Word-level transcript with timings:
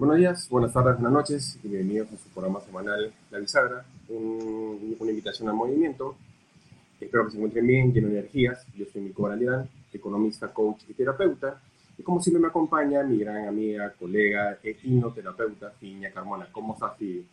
Buenos 0.00 0.16
días, 0.16 0.48
buenas 0.48 0.72
tardes, 0.72 0.94
buenas 0.94 1.12
noches 1.12 1.58
y 1.62 1.68
bienvenidos 1.68 2.08
a 2.10 2.16
su 2.16 2.30
programa 2.30 2.62
semanal 2.62 3.12
La 3.30 3.38
Bisagra, 3.38 3.84
una 4.08 5.10
invitación 5.10 5.50
al 5.50 5.54
movimiento. 5.54 6.16
Espero 6.98 7.26
que 7.26 7.32
se 7.32 7.36
encuentren 7.36 7.66
bien, 7.66 7.92
llenos 7.92 8.10
de 8.10 8.20
energías. 8.20 8.64
Yo 8.74 8.86
soy 8.90 9.02
Mico 9.02 9.24
Barandirán, 9.24 9.68
economista, 9.92 10.48
coach 10.54 10.84
y 10.88 10.94
terapeuta. 10.94 11.60
Y 11.98 12.02
como 12.02 12.22
siempre 12.22 12.40
me 12.40 12.48
acompaña 12.48 13.02
mi 13.02 13.18
gran 13.18 13.46
amiga, 13.46 13.92
colega 13.92 14.58
e 14.62 14.70
hipnoterapeuta, 14.70 15.72
Fiña 15.78 16.10
Carmona. 16.10 16.48
¿Cómo 16.50 16.72
estás, 16.72 16.96
Fi? 16.96 17.26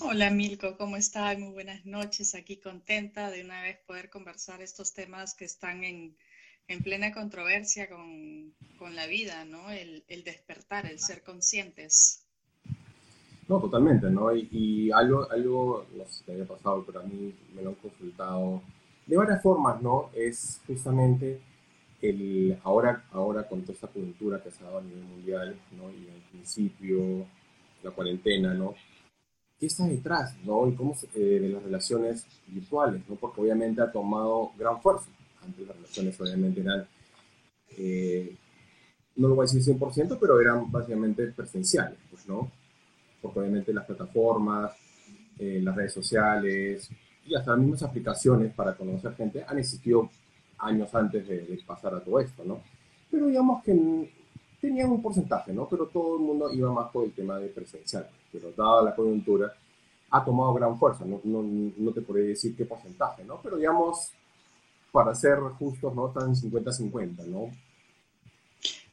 Hola 0.00 0.30
Milko, 0.30 0.76
¿cómo 0.76 0.96
estás? 0.96 1.38
Muy 1.38 1.52
buenas 1.52 1.86
noches. 1.86 2.34
Aquí 2.34 2.56
contenta 2.56 3.30
de 3.30 3.44
una 3.44 3.62
vez 3.62 3.78
poder 3.86 4.10
conversar 4.10 4.62
estos 4.62 4.94
temas 4.94 5.32
que 5.36 5.44
están 5.44 5.84
en, 5.84 6.16
en 6.68 6.82
plena 6.82 7.12
controversia 7.12 7.88
con, 7.88 8.52
con, 8.78 8.94
la 8.94 9.06
vida, 9.06 9.44
¿no? 9.44 9.70
El, 9.70 10.04
el, 10.08 10.22
despertar, 10.22 10.86
el 10.86 11.00
ser 11.00 11.22
conscientes. 11.22 12.22
No, 13.48 13.58
totalmente, 13.58 14.10
¿no? 14.10 14.34
Y, 14.34 14.48
y, 14.52 14.90
algo, 14.92 15.30
algo, 15.30 15.86
no 15.96 16.04
sé 16.04 16.18
si 16.18 16.24
te 16.24 16.32
había 16.32 16.46
pasado, 16.46 16.84
pero 16.84 17.00
a 17.00 17.04
mí 17.04 17.34
me 17.54 17.62
lo 17.62 17.70
han 17.70 17.76
consultado 17.76 18.62
de 19.06 19.16
varias 19.16 19.42
formas, 19.42 19.80
¿no? 19.80 20.10
Es 20.14 20.60
justamente 20.66 21.40
el, 22.02 22.58
ahora, 22.62 23.04
ahora 23.12 23.48
con 23.48 23.62
toda 23.62 23.72
esta 23.72 23.88
coyuntura 23.88 24.42
que 24.42 24.50
se 24.50 24.62
ha 24.62 24.66
dado 24.66 24.78
a 24.78 24.82
nivel 24.82 25.04
mundial, 25.04 25.58
¿no? 25.72 25.90
Y 25.90 26.10
al 26.10 26.20
principio, 26.30 27.26
la 27.82 27.90
cuarentena, 27.90 28.52
¿no? 28.52 28.74
¿Qué 29.58 29.66
está 29.66 29.86
detrás, 29.86 30.36
¿no? 30.44 30.68
Y 30.68 30.74
cómo 30.74 30.94
eh, 31.14 31.18
de 31.18 31.48
las 31.48 31.62
relaciones 31.62 32.26
virtuales, 32.46 33.02
¿no? 33.08 33.16
Porque 33.16 33.40
obviamente 33.40 33.80
ha 33.80 33.90
tomado 33.90 34.52
gran 34.58 34.80
fuerza. 34.82 35.08
Antes 35.48 35.66
las 35.66 35.76
relaciones 35.76 36.20
obviamente 36.20 36.60
eran, 36.60 36.86
eh, 37.76 38.36
no 39.16 39.28
lo 39.28 39.34
voy 39.34 39.44
a 39.44 39.52
decir 39.52 39.62
100%, 39.62 40.18
pero 40.20 40.40
eran 40.40 40.70
básicamente 40.70 41.26
presenciales, 41.28 41.98
pues, 42.10 42.28
¿no? 42.28 42.50
Porque 43.20 43.40
obviamente 43.40 43.72
las 43.72 43.86
plataformas, 43.86 44.72
eh, 45.38 45.60
las 45.62 45.74
redes 45.74 45.92
sociales 45.92 46.88
y 47.26 47.34
hasta 47.34 47.52
las 47.52 47.60
mismas 47.60 47.82
aplicaciones 47.82 48.54
para 48.54 48.74
conocer 48.76 49.14
gente 49.14 49.44
han 49.46 49.58
existido 49.58 50.10
años 50.58 50.94
antes 50.94 51.26
de, 51.26 51.46
de 51.46 51.60
pasar 51.66 51.94
a 51.94 52.00
todo 52.00 52.20
esto, 52.20 52.44
¿no? 52.44 52.60
Pero 53.10 53.26
digamos 53.26 53.64
que 53.64 53.72
tenían 54.60 54.90
un 54.90 55.02
porcentaje, 55.02 55.52
¿no? 55.52 55.68
Pero 55.68 55.86
todo 55.86 56.16
el 56.16 56.22
mundo 56.22 56.52
iba 56.52 56.72
más 56.72 56.90
por 56.90 57.04
el 57.04 57.12
tema 57.12 57.38
de 57.38 57.48
presencial. 57.48 58.08
Pero 58.32 58.52
dada 58.56 58.82
la 58.82 58.94
coyuntura, 58.94 59.52
ha 60.10 60.24
tomado 60.24 60.54
gran 60.54 60.78
fuerza. 60.78 61.04
No, 61.04 61.20
no, 61.24 61.42
no 61.76 61.92
te 61.92 62.00
podría 62.02 62.28
decir 62.28 62.56
qué 62.56 62.64
porcentaje, 62.64 63.24
¿no? 63.24 63.40
Pero 63.42 63.56
digamos, 63.56 64.12
para 64.98 65.14
ser 65.14 65.38
justos, 65.60 65.94
¿no? 65.94 66.08
Están 66.08 66.34
50-50, 66.34 67.24
¿no? 67.26 67.56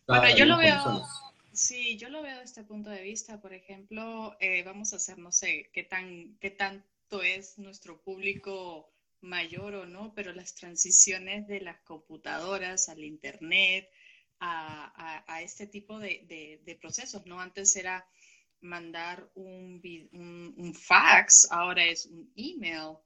bueno, 0.05 0.37
yo 0.37 0.45
lo 0.45 0.55
veo... 0.59 1.03
Sí, 1.51 1.97
yo 1.97 2.09
lo 2.09 2.21
veo 2.21 2.33
desde 2.33 2.43
este 2.43 2.63
punto 2.63 2.91
de 2.91 3.01
vista. 3.01 3.41
Por 3.41 3.55
ejemplo, 3.55 4.37
eh, 4.39 4.61
vamos 4.61 4.93
a 4.93 4.97
hacer, 4.97 5.17
no 5.17 5.31
sé, 5.31 5.71
qué, 5.73 5.81
tan, 5.81 6.37
qué 6.39 6.51
tanto 6.51 7.23
es 7.23 7.57
nuestro 7.57 7.99
público 8.03 8.87
mayor 9.21 9.73
o 9.73 9.87
no, 9.87 10.13
pero 10.13 10.31
las 10.31 10.53
transiciones 10.53 11.47
de 11.47 11.61
las 11.61 11.79
computadoras 11.79 12.87
al 12.87 13.03
Internet, 13.03 13.89
a, 14.39 15.23
a, 15.25 15.41
este 15.41 15.65
tipo 15.65 15.97
de, 15.97 16.61
de, 16.63 16.75
procesos, 16.75 17.25
¿no? 17.25 17.41
Antes 17.41 17.75
era 17.75 18.05
mandar 18.61 19.27
un, 19.33 19.81
un, 20.11 20.53
un, 20.55 20.73
fax, 20.75 21.47
ahora 21.49 21.83
es 21.83 22.05
un 22.05 22.31
email. 22.35 22.97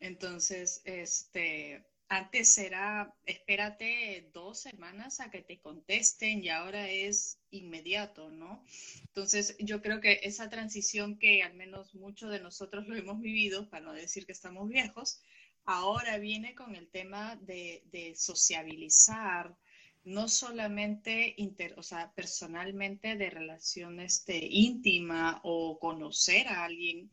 Entonces, 0.00 0.82
este, 0.84 1.84
antes 2.12 2.58
era, 2.58 3.14
espérate 3.24 4.28
dos 4.34 4.60
semanas 4.60 5.20
a 5.20 5.30
que 5.30 5.40
te 5.40 5.58
contesten 5.60 6.44
y 6.44 6.50
ahora 6.50 6.90
es 6.90 7.38
inmediato, 7.50 8.30
¿no? 8.30 8.62
Entonces, 9.06 9.56
yo 9.58 9.80
creo 9.80 10.02
que 10.02 10.20
esa 10.22 10.50
transición 10.50 11.18
que 11.18 11.42
al 11.42 11.54
menos 11.54 11.94
muchos 11.94 12.30
de 12.30 12.40
nosotros 12.40 12.86
lo 12.86 12.96
hemos 12.96 13.18
vivido, 13.18 13.70
para 13.70 13.86
no 13.86 13.94
decir 13.94 14.26
que 14.26 14.32
estamos 14.32 14.68
viejos, 14.68 15.22
ahora 15.64 16.18
viene 16.18 16.54
con 16.54 16.76
el 16.76 16.88
tema 16.88 17.36
de, 17.36 17.82
de 17.90 18.14
sociabilizar, 18.14 19.56
no 20.04 20.28
solamente 20.28 21.32
inter, 21.38 21.74
o 21.78 21.82
sea, 21.82 22.12
personalmente 22.14 23.16
de 23.16 23.30
relación 23.30 24.00
este, 24.00 24.36
íntima 24.50 25.40
o 25.44 25.78
conocer 25.78 26.46
a 26.48 26.64
alguien 26.64 27.08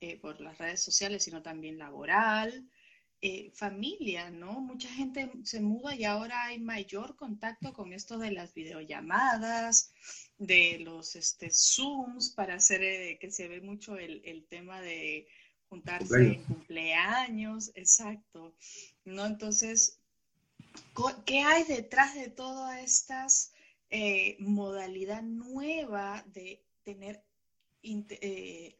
eh, 0.00 0.18
por 0.20 0.40
las 0.40 0.56
redes 0.58 0.84
sociales, 0.84 1.24
sino 1.24 1.42
también 1.42 1.78
laboral, 1.78 2.68
eh, 3.22 3.50
familia, 3.54 4.30
¿no? 4.30 4.60
Mucha 4.60 4.88
gente 4.88 5.30
se 5.44 5.60
muda 5.60 5.94
y 5.94 6.04
ahora 6.04 6.44
hay 6.44 6.58
mayor 6.58 7.16
contacto 7.16 7.72
con 7.72 7.92
esto 7.92 8.18
de 8.18 8.32
las 8.32 8.54
videollamadas, 8.54 9.92
de 10.38 10.78
los 10.80 11.16
este, 11.16 11.50
Zooms 11.50 12.30
para 12.30 12.54
hacer 12.54 12.82
eh, 12.82 13.18
que 13.20 13.30
se 13.30 13.48
ve 13.48 13.60
mucho 13.60 13.96
el, 13.96 14.20
el 14.24 14.46
tema 14.46 14.80
de 14.80 15.26
juntarse 15.68 16.34
en 16.34 16.44
cumpleaños, 16.44 17.72
exacto, 17.74 18.54
¿no? 19.04 19.26
Entonces, 19.26 19.98
¿Qué 21.24 21.40
hay 21.40 21.64
detrás 21.64 22.14
de 22.14 22.28
toda 22.28 22.80
esta 22.80 23.26
eh, 23.90 24.36
modalidad 24.40 25.22
nueva 25.22 26.24
de 26.26 26.64
tener 26.84 27.22
eh, 27.82 28.76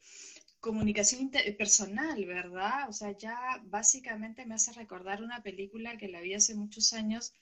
comunicación 0.66 1.30
personal, 1.56 2.24
verdad? 2.26 2.88
O 2.88 2.92
sea, 2.92 3.12
ya 3.12 3.38
básicamente 3.64 4.44
me 4.44 4.56
hace 4.56 4.72
recordar 4.72 5.22
una 5.22 5.40
película 5.42 5.96
que 5.96 6.08
la 6.08 6.20
vi 6.20 6.34
hace 6.34 6.54
muchos 6.54 6.92
años 6.92 7.32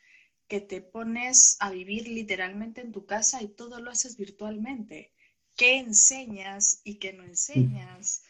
que 0.48 0.60
te 0.60 0.80
pones 0.80 1.56
a 1.60 1.70
vivir 1.70 2.06
literalmente 2.08 2.80
en 2.82 2.92
tu 2.92 3.06
casa 3.06 3.42
y 3.42 3.48
todo 3.48 3.80
lo 3.80 3.90
haces 3.90 4.16
virtualmente. 4.16 5.10
¿Qué 5.56 5.78
enseñas 5.78 6.80
y 6.84 6.96
qué 6.96 7.12
no 7.12 7.24
enseñas? 7.24 8.22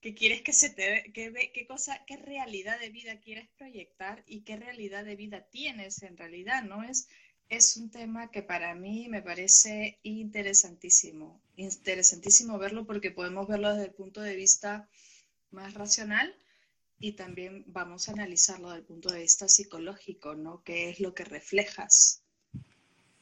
qué 0.00 0.14
quieres 0.14 0.42
que 0.42 0.52
se 0.52 0.70
te 0.70 1.10
qué, 1.12 1.50
qué 1.52 1.66
cosa, 1.66 2.02
qué 2.06 2.16
realidad 2.16 2.78
de 2.80 2.88
vida 2.88 3.18
quieres 3.18 3.48
proyectar 3.58 4.22
y 4.26 4.40
qué 4.40 4.56
realidad 4.56 5.04
de 5.04 5.16
vida 5.16 5.42
tienes 5.50 6.02
en 6.02 6.16
realidad, 6.16 6.62
¿no? 6.62 6.82
Es, 6.82 7.08
es 7.50 7.76
un 7.76 7.90
tema 7.90 8.30
que 8.30 8.42
para 8.42 8.74
mí 8.76 9.08
me 9.08 9.22
parece 9.22 9.98
interesantísimo, 10.04 11.40
interesantísimo 11.56 12.58
verlo 12.58 12.86
porque 12.86 13.10
podemos 13.10 13.48
verlo 13.48 13.70
desde 13.70 13.86
el 13.86 13.92
punto 13.92 14.20
de 14.20 14.36
vista 14.36 14.88
más 15.50 15.74
racional 15.74 16.32
y 17.00 17.12
también 17.12 17.64
vamos 17.66 18.08
a 18.08 18.12
analizarlo 18.12 18.68
desde 18.68 18.80
el 18.80 18.86
punto 18.86 19.12
de 19.12 19.22
vista 19.22 19.48
psicológico, 19.48 20.36
¿no? 20.36 20.62
¿Qué 20.62 20.90
es 20.90 21.00
lo 21.00 21.12
que 21.12 21.24
reflejas? 21.24 22.22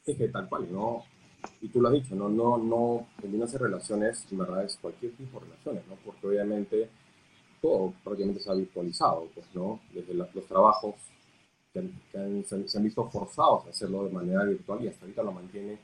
Es 0.05 0.15
que 0.15 0.27
tal 0.27 0.47
cual, 0.47 0.71
¿no? 0.71 1.03
y 1.61 1.69
tú 1.69 1.81
lo 1.81 1.87
has 1.87 1.93
dicho, 1.93 2.15
no, 2.15 2.29
no, 2.29 2.57
no, 2.57 3.07
hacer 3.43 3.61
relaciones, 3.61 4.25
en 4.29 4.37
verdad 4.37 4.65
es 4.65 4.75
cualquier 4.75 5.13
tipo 5.13 5.39
de 5.39 5.45
relaciones, 5.45 5.87
¿no? 5.87 5.95
Porque 6.05 6.27
obviamente 6.27 6.89
todo 7.61 7.93
prácticamente 8.03 8.41
se 8.41 8.51
ha 8.51 8.55
virtualizado, 8.55 9.29
pues, 9.33 9.47
¿no? 9.53 9.79
Desde 9.93 10.13
los 10.13 10.29
trabajos 10.47 10.95
que, 11.73 12.43
se, 12.67 12.77
han 12.77 12.83
visto 12.83 13.09
forzados 13.09 13.67
a 13.67 13.69
hacerlo 13.69 14.05
de 14.05 14.11
manera 14.11 14.43
virtual 14.43 14.83
y 14.83 14.87
hasta 14.87 15.05
ahorita 15.05 15.23
lo 15.23 15.31
mantiene 15.31 15.77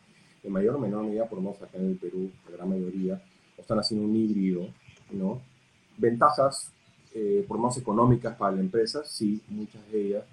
en 0.43 0.51
mayor 0.51 0.75
o 0.75 0.79
menor 0.79 1.03
medida, 1.03 1.27
por 1.27 1.39
menos 1.39 1.61
acá 1.61 1.77
en 1.77 1.91
el 1.91 1.97
Perú, 1.97 2.29
la 2.45 2.57
gran 2.57 2.69
mayoría, 2.69 3.21
o 3.57 3.61
están 3.61 3.79
haciendo 3.79 4.05
un 4.05 4.15
híbrido, 4.15 4.67
¿no? 5.11 5.41
Ventajas, 5.97 6.71
eh, 7.13 7.43
por 7.47 7.57
menos 7.57 7.77
económicas 7.77 8.35
para 8.35 8.55
la 8.55 8.61
empresa, 8.61 9.03
sí, 9.05 9.41
muchas 9.47 9.81
de 9.91 10.07
ellas, 10.07 10.23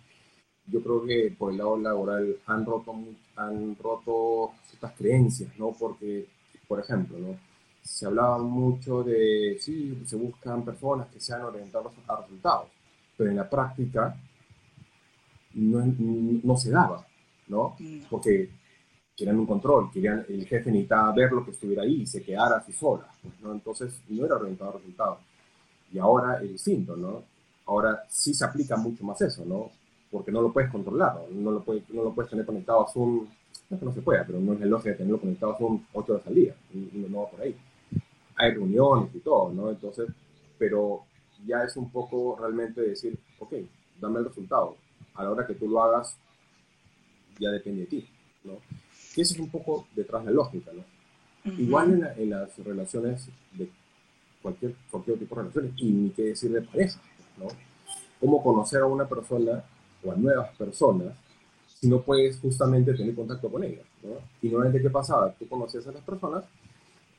yo 0.67 0.83
creo 0.83 1.05
que 1.05 1.35
por 1.37 1.53
el 1.53 1.59
lado 1.59 1.77
laboral 1.77 2.37
han 2.47 2.65
roto, 2.65 2.95
han 3.37 3.77
roto 3.77 4.53
ciertas 4.65 4.93
creencias, 4.97 5.59
¿no? 5.59 5.73
Porque, 5.73 6.27
por 6.69 6.81
ejemplo, 6.81 7.19
¿no? 7.19 7.37
Se 7.83 8.07
hablaba 8.07 8.39
mucho 8.39 9.03
de, 9.03 9.57
sí, 9.61 10.03
se 10.07 10.17
buscan 10.17 10.65
personas 10.65 11.09
que 11.09 11.21
sean 11.21 11.43
orientadas 11.43 11.93
a 12.07 12.21
resultados, 12.21 12.69
pero 13.17 13.31
en 13.31 13.37
la 13.37 13.51
práctica 13.51 14.17
no, 15.55 15.85
no 16.43 16.57
se 16.57 16.71
daba, 16.71 17.07
¿no? 17.49 17.77
Porque 18.11 18.51
querían 19.17 19.39
un 19.39 19.47
control, 19.47 19.91
querían, 19.91 20.25
el 20.29 20.47
jefe 20.47 20.71
necesitaba 20.71 21.13
ver 21.13 21.33
lo 21.33 21.45
que 21.45 21.51
estuviera 21.53 21.83
ahí 21.83 22.03
y 22.03 22.07
se 22.07 22.23
quedara 22.23 22.57
así 22.57 22.73
sola, 22.73 23.07
¿no? 23.43 23.53
Entonces 23.53 24.01
no 24.09 24.25
era 24.25 24.37
orientado 24.37 24.71
a 24.71 24.75
resultados. 24.75 25.19
Y 25.93 25.99
ahora 25.99 26.43
es 26.43 26.51
distinto, 26.51 26.97
¿no? 26.97 27.23
Ahora 27.67 28.05
sí 28.09 28.35
se 28.35 28.45
aplica 28.45 28.77
mucho 28.77 29.05
más 29.05 29.21
eso, 29.21 29.45
¿no? 29.45 29.71
porque 30.13 30.31
no 30.31 30.43
lo 30.43 30.53
puedes 30.53 30.71
controlar, 30.71 31.19
no 31.33 31.51
lo, 31.51 31.65
puedes, 31.65 31.89
no 31.89 32.05
lo 32.05 32.15
puedes 32.15 32.31
tener 32.31 32.45
conectado 32.45 32.87
a 32.87 32.93
Zoom, 32.93 33.27
no 33.71 33.75
es 33.75 33.81
que 33.81 33.87
no 33.87 33.95
se 33.95 34.03
pueda, 34.03 34.25
pero 34.27 34.39
no 34.39 34.53
es 34.53 34.61
el 34.61 34.69
lógica 34.69 34.91
de 34.91 34.97
tenerlo 34.97 35.19
conectado 35.19 35.55
a 35.55 35.59
Zoom 35.59 35.83
8 35.95 36.13
horas 36.13 36.27
al 36.27 36.35
día, 36.35 36.55
no, 36.75 37.09
no 37.09 37.23
va 37.23 37.31
por 37.31 37.41
ahí. 37.41 37.57
Hay 38.37 38.53
reuniones 38.53 39.15
y 39.15 39.21
todo, 39.21 39.51
¿no? 39.53 39.71
Entonces, 39.71 40.09
pero 40.59 41.01
ya 41.47 41.65
es 41.65 41.77
un 41.79 41.91
poco 41.91 42.37
realmente 42.39 42.83
decir, 42.83 43.19
ok, 43.39 43.55
dame 43.99 44.19
el 44.19 44.27
resultado. 44.27 44.77
A 45.15 45.25
la 45.25 45.31
hora 45.31 45.47
que 45.47 45.55
tú 45.55 45.69
lo 45.69 45.83
hagas, 45.83 46.17
ya 47.39 47.51
depende 47.51 47.83
de 47.83 47.87
ti, 47.87 48.09
¿no? 48.45 48.55
Y 49.15 49.21
eso 49.21 49.35
es 49.35 49.41
un 49.41 49.51
poco 49.51 49.87
detrás 49.95 50.25
de 50.25 50.31
la 50.31 50.37
lógica, 50.37 50.71
¿no? 50.73 50.85
Igual 51.59 51.93
en, 51.95 52.23
en, 52.23 52.31
las 52.31 52.57
relaciones 52.59 53.29
de 53.53 53.69
cualquier, 54.41 54.75
cualquier 54.91 55.19
tipo 55.19 55.35
de 55.35 55.43
relaciones, 55.43 55.73
y 55.77 55.91
ni 55.91 56.11
qué 56.11 56.23
decir 56.23 56.53
de 56.53 56.63
pareja, 56.63 57.01
¿no? 57.37 57.49
Cómo 58.21 58.43
conocer 58.43 58.81
a 58.81 58.87
una 58.87 59.09
persona 59.09 59.65
o 60.05 60.13
a 60.13 60.15
nuevas 60.15 60.55
personas 60.57 61.15
si 61.83 61.89
no 61.89 62.01
puedes 62.01 62.39
justamente 62.39 62.95
tener 62.95 63.13
contacto 63.13 63.51
con 63.51 63.65
ellas. 63.65 63.85
¿no? 64.05 64.11
Y 64.41 64.49
normalmente, 64.49 64.81
¿qué 64.81 64.89
pasaba? 64.89 65.33
Tú 65.33 65.49
conocías 65.49 65.85
a 65.89 65.93
las 65.93 66.03
personas 66.03 66.45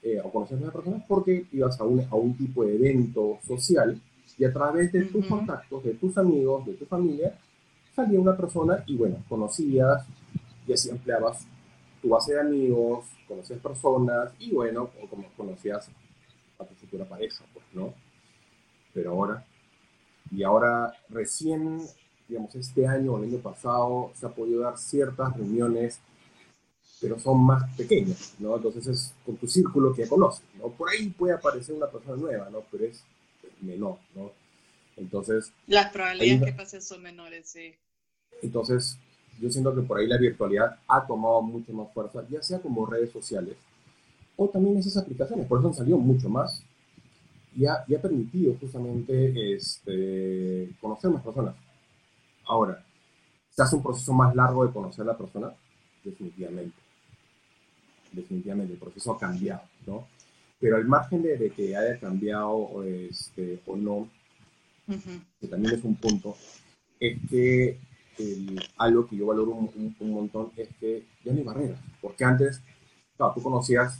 eh, 0.01 0.21
o 0.23 0.31
conocer 0.31 0.57
a 0.65 0.71
personas 0.71 1.03
porque 1.05 1.45
ibas 1.51 1.77
a 1.81 1.83
un, 1.83 1.99
a 2.09 2.15
un 2.15 2.33
tipo 2.37 2.63
de 2.63 2.75
evento 2.75 3.39
social 3.45 3.99
y 4.37 4.45
a 4.45 4.53
través 4.53 4.93
de 4.93 5.03
tus 5.03 5.25
contactos, 5.27 5.83
de 5.83 5.95
tus 5.95 6.17
amigos, 6.17 6.65
de 6.65 6.73
tu 6.73 6.85
familia, 6.85 7.37
salía 7.95 8.19
una 8.19 8.35
persona 8.35 8.83
y 8.87 8.95
bueno, 8.95 9.23
conocías 9.29 10.05
y 10.67 10.73
así 10.73 10.89
empleabas 10.89 11.45
tu 12.01 12.09
base 12.09 12.33
de 12.33 12.41
amigos, 12.41 13.05
conocías 13.27 13.59
personas 13.59 14.33
y 14.39 14.51
bueno, 14.51 14.89
o 15.01 15.07
como 15.07 15.27
conocías 15.37 15.89
a 16.59 16.65
tu 16.65 16.75
futura 16.75 17.05
pareja, 17.05 17.45
pues, 17.53 17.65
¿no? 17.73 17.93
Pero 18.93 19.11
ahora, 19.11 19.45
y 20.31 20.43
ahora 20.43 20.93
recién, 21.09 21.81
digamos, 22.27 22.53
este 22.55 22.87
año 22.87 23.13
o 23.13 23.17
el 23.17 23.29
año 23.29 23.39
pasado 23.39 24.11
se 24.15 24.25
ha 24.25 24.29
podido 24.29 24.61
dar 24.61 24.77
ciertas 24.77 25.35
reuniones, 25.35 25.99
pero 26.99 27.19
son 27.19 27.43
más 27.43 27.73
pequeñas, 27.75 28.35
¿no? 28.39 28.55
Entonces 28.55 28.87
es 28.87 29.13
con 29.25 29.37
tu 29.37 29.47
círculo 29.47 29.93
que 29.93 30.07
conoces, 30.07 30.45
¿no? 30.57 30.69
Por 30.69 30.89
ahí 30.89 31.09
puede 31.09 31.33
aparecer 31.33 31.75
una 31.75 31.87
persona 31.87 32.17
nueva, 32.17 32.49
¿no? 32.49 32.63
Pero 32.71 32.85
es 32.85 33.03
menor, 33.61 33.97
¿no? 34.15 34.31
Entonces... 34.97 35.51
Las 35.67 35.91
probabilidades 35.91 36.43
que 36.43 36.53
pasen 36.53 36.81
son 36.81 37.01
menores, 37.01 37.47
sí. 37.47 37.73
Entonces, 38.41 38.97
yo 39.39 39.49
siento 39.49 39.73
que 39.73 39.81
por 39.81 39.99
ahí 39.99 40.07
la 40.07 40.17
virtualidad 40.17 40.79
ha 40.87 41.05
tomado 41.05 41.41
mucho 41.41 41.73
más 41.73 41.91
fuerza, 41.93 42.25
ya 42.29 42.41
sea 42.41 42.59
como 42.59 42.85
redes 42.85 43.11
sociales 43.11 43.55
o 44.35 44.49
también 44.49 44.77
esas 44.77 44.97
aplicaciones, 44.97 45.47
por 45.47 45.59
eso 45.59 45.67
han 45.67 45.73
salido 45.73 45.97
mucho 45.97 46.29
más 46.29 46.63
y 47.55 47.65
ha, 47.65 47.83
y 47.87 47.95
ha 47.95 48.01
permitido 48.01 48.55
justamente 48.59 49.53
este, 49.53 50.69
conocer 50.81 51.11
más 51.11 51.23
personas. 51.23 51.55
Ahora, 52.45 52.83
¿se 53.49 53.61
hace 53.61 53.75
un 53.75 53.83
proceso 53.83 54.11
más 54.13 54.35
largo 54.35 54.65
de 54.65 54.73
conocer 54.73 55.03
a 55.03 55.11
la 55.11 55.17
persona? 55.17 55.53
Definitivamente. 56.03 56.75
Definitivamente, 58.11 58.73
el 58.73 58.79
proceso 58.79 59.13
ha 59.13 59.19
cambiado, 59.19 59.61
¿no? 59.85 60.07
Pero 60.59 60.77
al 60.77 60.85
margen 60.85 61.21
de, 61.21 61.51
que 61.51 61.75
haya 61.75 61.99
cambiado 61.99 62.83
este, 62.83 63.59
o 63.65 63.75
no, 63.75 64.07
que 65.39 65.47
también 65.47 65.75
es 65.75 65.83
un 65.83 65.95
punto, 65.95 66.35
es 66.99 67.17
que 67.29 67.77
algo 68.77 69.07
que 69.07 69.15
yo 69.15 69.27
valoro 69.27 69.51
un, 69.51 69.93
montón 69.99 70.51
es 70.55 70.69
que 70.79 71.05
ya 71.23 71.31
no 71.31 71.39
hay 71.39 71.43
barreras, 71.43 71.79
porque 72.01 72.23
antes, 72.23 72.61
claro, 73.17 73.33
tú 73.35 73.41
conocías 73.41 73.99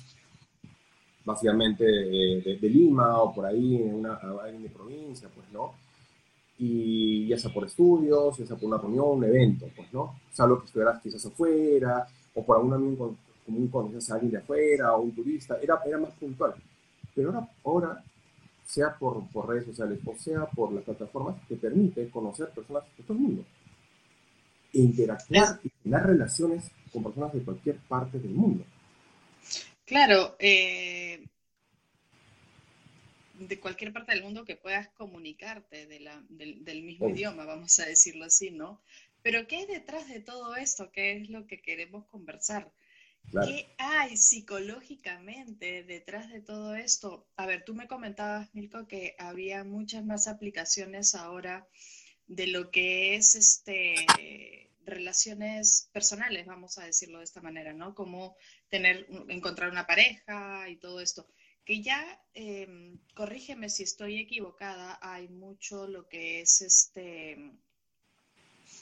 básicamente 1.26 1.84
de, 1.84 2.58
Lima 2.62 3.22
o 3.22 3.34
por 3.34 3.46
ahí 3.46 3.78
en 3.78 3.96
una 3.96 4.20
en 4.48 4.72
provincia, 4.72 5.30
pues, 5.34 5.50
¿no? 5.52 5.74
Y 6.58 7.28
ya 7.28 7.38
sea 7.38 7.52
por 7.52 7.66
estudios, 7.66 8.38
ya 8.38 8.46
sea 8.46 8.56
por 8.56 8.66
una 8.66 8.78
reunión, 8.78 9.18
un 9.18 9.24
evento, 9.24 9.68
pues, 9.76 9.92
¿no? 9.94 10.20
Salvo 10.32 10.60
que 10.60 10.66
estuvieras 10.66 11.02
quizás 11.02 11.26
afuera, 11.26 12.08
o 12.36 12.46
por 12.46 12.58
algún 12.58 12.74
amigo 12.74 13.16
común 13.46 13.68
conocías 13.68 14.12
a 14.12 14.16
alguien 14.16 14.32
de 14.32 14.38
afuera, 14.40 14.94
o 14.94 15.02
un 15.02 15.16
turista, 15.16 15.58
era, 15.62 15.80
era 15.86 15.98
más 15.98 16.12
puntual. 16.12 16.54
Pero 17.16 17.30
ahora, 17.30 17.50
ahora 17.64 18.04
sea 18.66 18.96
por, 18.98 19.28
por 19.30 19.50
redes 19.50 19.66
sociales 19.66 20.00
o 20.06 20.16
sea 20.18 20.46
por 20.46 20.72
las 20.72 20.84
plataformas, 20.84 21.36
te 21.48 21.56
permite 21.56 22.10
conocer 22.10 22.50
personas 22.50 22.84
de 22.98 23.04
todo 23.04 23.18
el 23.18 23.24
mundo 23.24 23.46
e 24.74 24.80
interactuar 24.80 25.60
y 25.64 25.70
tener 25.70 26.04
relaciones 26.04 26.72
con 26.92 27.04
personas 27.04 27.34
de 27.34 27.42
cualquier 27.42 27.78
parte 27.78 28.20
del 28.20 28.32
mundo. 28.32 28.66
Claro, 29.86 30.36
eh, 30.40 31.26
de 33.34 33.60
cualquier 33.60 33.92
parte 33.92 34.14
del 34.14 34.24
mundo 34.24 34.46
que 34.46 34.56
puedas 34.56 34.90
comunicarte 34.90 35.88
del, 35.88 36.84
mismo 36.84 37.10
idioma, 37.10 37.46
vamos 37.46 37.78
a 37.80 37.86
decirlo 37.86 38.26
así, 38.26 38.52
¿no? 38.52 38.82
Pero 39.22 39.48
¿qué 39.48 39.58
hay 39.58 39.66
detrás 39.66 40.08
de 40.08 40.20
todo 40.20 40.56
esto? 40.56 40.92
¿Qué 40.92 41.18
es 41.18 41.30
lo 41.30 41.48
que 41.48 41.62
queremos 41.62 42.06
conversar? 42.08 42.72
¿Qué 43.32 43.74
hay 43.78 44.18
psicológicamente 44.18 45.84
detrás 45.84 46.30
de 46.30 46.42
todo 46.42 46.76
esto? 46.76 47.26
A 47.38 47.46
ver, 47.46 47.64
tú 47.64 47.74
me 47.74 47.88
comentabas, 47.88 48.54
Milko, 48.54 48.86
que 48.88 49.16
había 49.18 49.64
muchas 49.64 50.06
más 50.06 50.28
aplicaciones 50.28 51.16
ahora 51.16 51.68
de 52.36 52.48
lo 52.48 52.72
que 52.72 53.16
es 53.16 53.36
este 53.36 53.96
relaciones 54.86 55.90
personales, 55.92 56.46
vamos 56.46 56.78
a 56.78 56.86
decirlo 56.86 57.20
de 57.20 57.24
esta 57.24 57.42
manera, 57.42 57.74
¿no? 57.74 57.96
Como 57.96 58.36
tener, 58.70 59.08
encontrar 59.30 59.70
una 59.70 59.88
pareja 59.88 60.70
y 60.70 60.78
todo 60.78 61.00
esto. 61.00 61.28
Que 61.66 61.82
ya, 61.82 62.22
em, 62.34 62.98
corrígeme 63.16 63.70
si 63.70 63.84
estoy 63.84 64.20
equivocada, 64.20 65.00
hay 65.02 65.30
mucho 65.30 65.88
lo 65.88 66.08
que 66.10 66.42
es 66.42 66.62
este, 66.62 67.52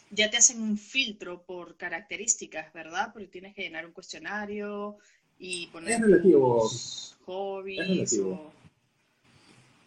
ya 0.09 0.29
te 0.29 0.37
hacen 0.37 0.61
un 0.61 0.77
filtro 0.77 1.43
por 1.43 1.77
características, 1.77 2.73
¿verdad? 2.73 3.11
Porque 3.13 3.27
tienes 3.27 3.53
que 3.53 3.61
llenar 3.61 3.85
un 3.85 3.93
cuestionario 3.93 4.97
y 5.37 5.67
poner 5.67 5.93
es 5.93 6.01
relativo. 6.01 6.69
hobbies. 7.25 7.79
Es 7.79 7.87
relativo. 7.87 8.53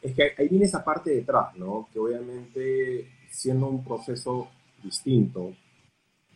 Es 0.02 0.14
que 0.14 0.34
ahí 0.36 0.48
viene 0.48 0.66
esa 0.66 0.84
parte 0.84 1.10
detrás, 1.10 1.56
¿no? 1.56 1.88
Que 1.92 1.98
obviamente 1.98 3.08
siendo 3.34 3.66
un 3.66 3.82
proceso 3.82 4.48
distinto, 4.82 5.52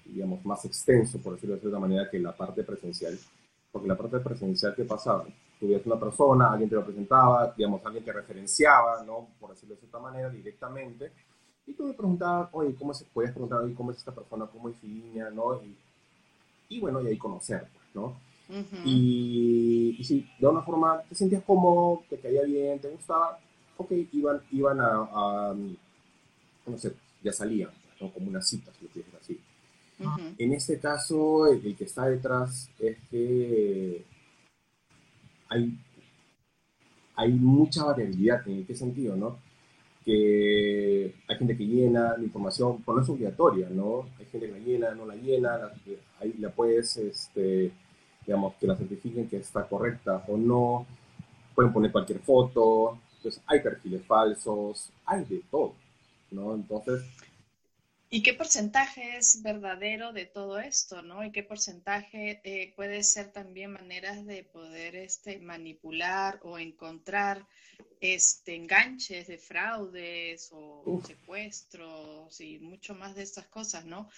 digamos, 0.05 0.45
más 0.45 0.65
extenso, 0.65 1.19
por 1.19 1.35
decirlo 1.35 1.55
de 1.55 1.61
cierta 1.61 1.79
manera, 1.79 2.11
que 2.11 2.19
la 2.19 2.37
parte 2.37 2.65
presencial. 2.65 3.17
Porque 3.71 3.87
la 3.87 3.97
parte 3.97 4.19
presencial, 4.19 4.75
¿qué 4.75 4.85
pasaba? 4.85 5.27
Tuvieras 5.61 5.87
una 5.87 5.99
persona, 5.99 6.51
alguien 6.51 6.69
te 6.69 6.75
lo 6.77 6.85
presentaba, 6.85 7.53
digamos, 7.57 7.85
alguien 7.85 8.05
te 8.05 8.13
referenciaba, 8.13 9.03
¿no? 9.05 9.29
Por 9.39 9.51
decirlo 9.51 9.75
de 9.75 9.81
cierta 9.81 9.99
manera, 9.99 10.29
directamente. 10.31 11.13
Y 11.67 11.75
tú 11.75 11.85
me 11.85 11.93
preguntabas, 11.93 12.49
oye, 12.53 12.75
¿cómo 12.75 12.93
se 12.95 13.05
podías 13.05 13.33
preguntar, 13.33 13.61
oye, 13.61 13.75
cómo 13.75 13.91
es 13.93 13.99
esta 13.99 14.13
persona, 14.13 14.47
cómo 14.47 14.69
es 14.69 14.83
línea, 14.83 15.31
¿no? 15.31 15.63
Y, 15.63 15.77
y, 16.71 16.81
bueno, 16.81 17.01
y 17.03 17.07
ahí 17.07 17.19
conocer, 17.19 17.69
¿no? 17.95 18.17
y, 18.83 19.95
y 19.99 20.05
si 20.05 20.27
de 20.39 20.47
una 20.47 20.63
forma 20.63 21.03
te 21.07 21.15
sentías 21.15 21.45
cómodo, 21.45 22.03
te 22.09 22.19
caía 22.19 22.45
bien, 22.45 22.81
te 22.81 22.89
gustaba, 22.89 23.39
ok, 23.77 23.93
iban, 24.13 24.41
iban 24.51 24.81
a, 24.81 25.03
a 25.13 25.55
no 26.69 26.79
sé, 26.79 26.93
ya 27.23 27.33
salían, 27.33 27.71
¿no? 28.01 28.13
Como 28.13 28.29
una 28.29 28.43
cita, 28.43 28.73
si 28.79 28.85
lo 28.85 28.91
quieres 28.91 29.15
así. 29.15 29.41
En 30.39 30.53
este 30.53 30.79
caso, 30.79 31.47
el, 31.49 31.77
que 31.77 31.85
está 31.85 32.07
detrás 32.07 32.71
es 32.79 32.97
que 33.11 34.05
hay, 35.49 35.77
hay 37.17 37.33
mucha 37.33 37.85
variabilidad. 37.85 38.47
¿En 38.47 38.65
qué 38.65 38.77
sentido, 38.77 39.17
no? 39.17 39.39
Que 40.05 41.15
hay 41.27 41.37
gente 41.37 41.57
que 41.57 41.67
llena 41.67 42.17
la 42.17 42.23
información, 42.23 42.81
pues 42.83 42.97
no 42.97 43.03
es 43.03 43.09
obligatoria, 43.09 43.69
¿no? 43.71 44.09
Hay 44.19 44.27
gente 44.27 44.47
que 44.47 44.53
la 44.53 44.59
llena, 44.59 44.95
no 44.95 45.05
la 45.05 45.17
llena, 45.17 45.59
la, 45.59 45.73
ahí 46.21 46.35
la 46.39 46.51
puedes, 46.51 46.97
este, 46.97 47.73
digamos, 48.25 48.55
que 48.55 48.67
la 48.69 48.77
certifiquen 48.77 49.29
que 49.29 49.39
está 49.39 49.67
correcta 49.67 50.25
o 50.29 50.37
no. 50.37 50.87
Pueden 51.57 51.73
poner 51.73 51.91
cualquier 51.91 52.21
foto. 52.21 52.99
Entonces, 53.17 53.43
hay 53.47 53.61
perfiles 53.61 54.07
falsos, 54.07 54.91
hay 55.05 55.25
de 55.25 55.43
todo, 55.51 55.75
¿no? 56.31 56.55
Entonces, 56.55 57.03
¿Y 58.11 58.23
qué 58.23 58.33
porcentaje 58.33 59.19
es 59.19 59.43
verdadero 59.43 60.15
de 60.15 60.25
todo 60.25 60.59
esto, 60.59 61.03
no? 61.03 61.23
¿Y 61.25 61.31
qué 61.31 61.43
porcentaje 61.43 62.41
eh, 62.43 62.73
puede 62.75 63.03
ser 63.03 63.33
también 63.33 63.73
maneras 63.73 64.25
de 64.25 64.45
poder 64.45 64.97
este, 64.97 65.39
manipular 65.41 66.41
o 66.43 66.59
encontrar 66.59 67.47
este, 68.01 68.55
enganches 68.55 69.27
de 69.27 69.37
fraudes 69.37 70.49
o 70.53 71.03
secuestros 71.07 72.41
y 72.41 72.59
mucho 72.61 72.95
más 72.95 73.15
de 73.15 73.25
estas 73.25 73.47
cosas, 73.49 73.85
¿no? 73.85 74.09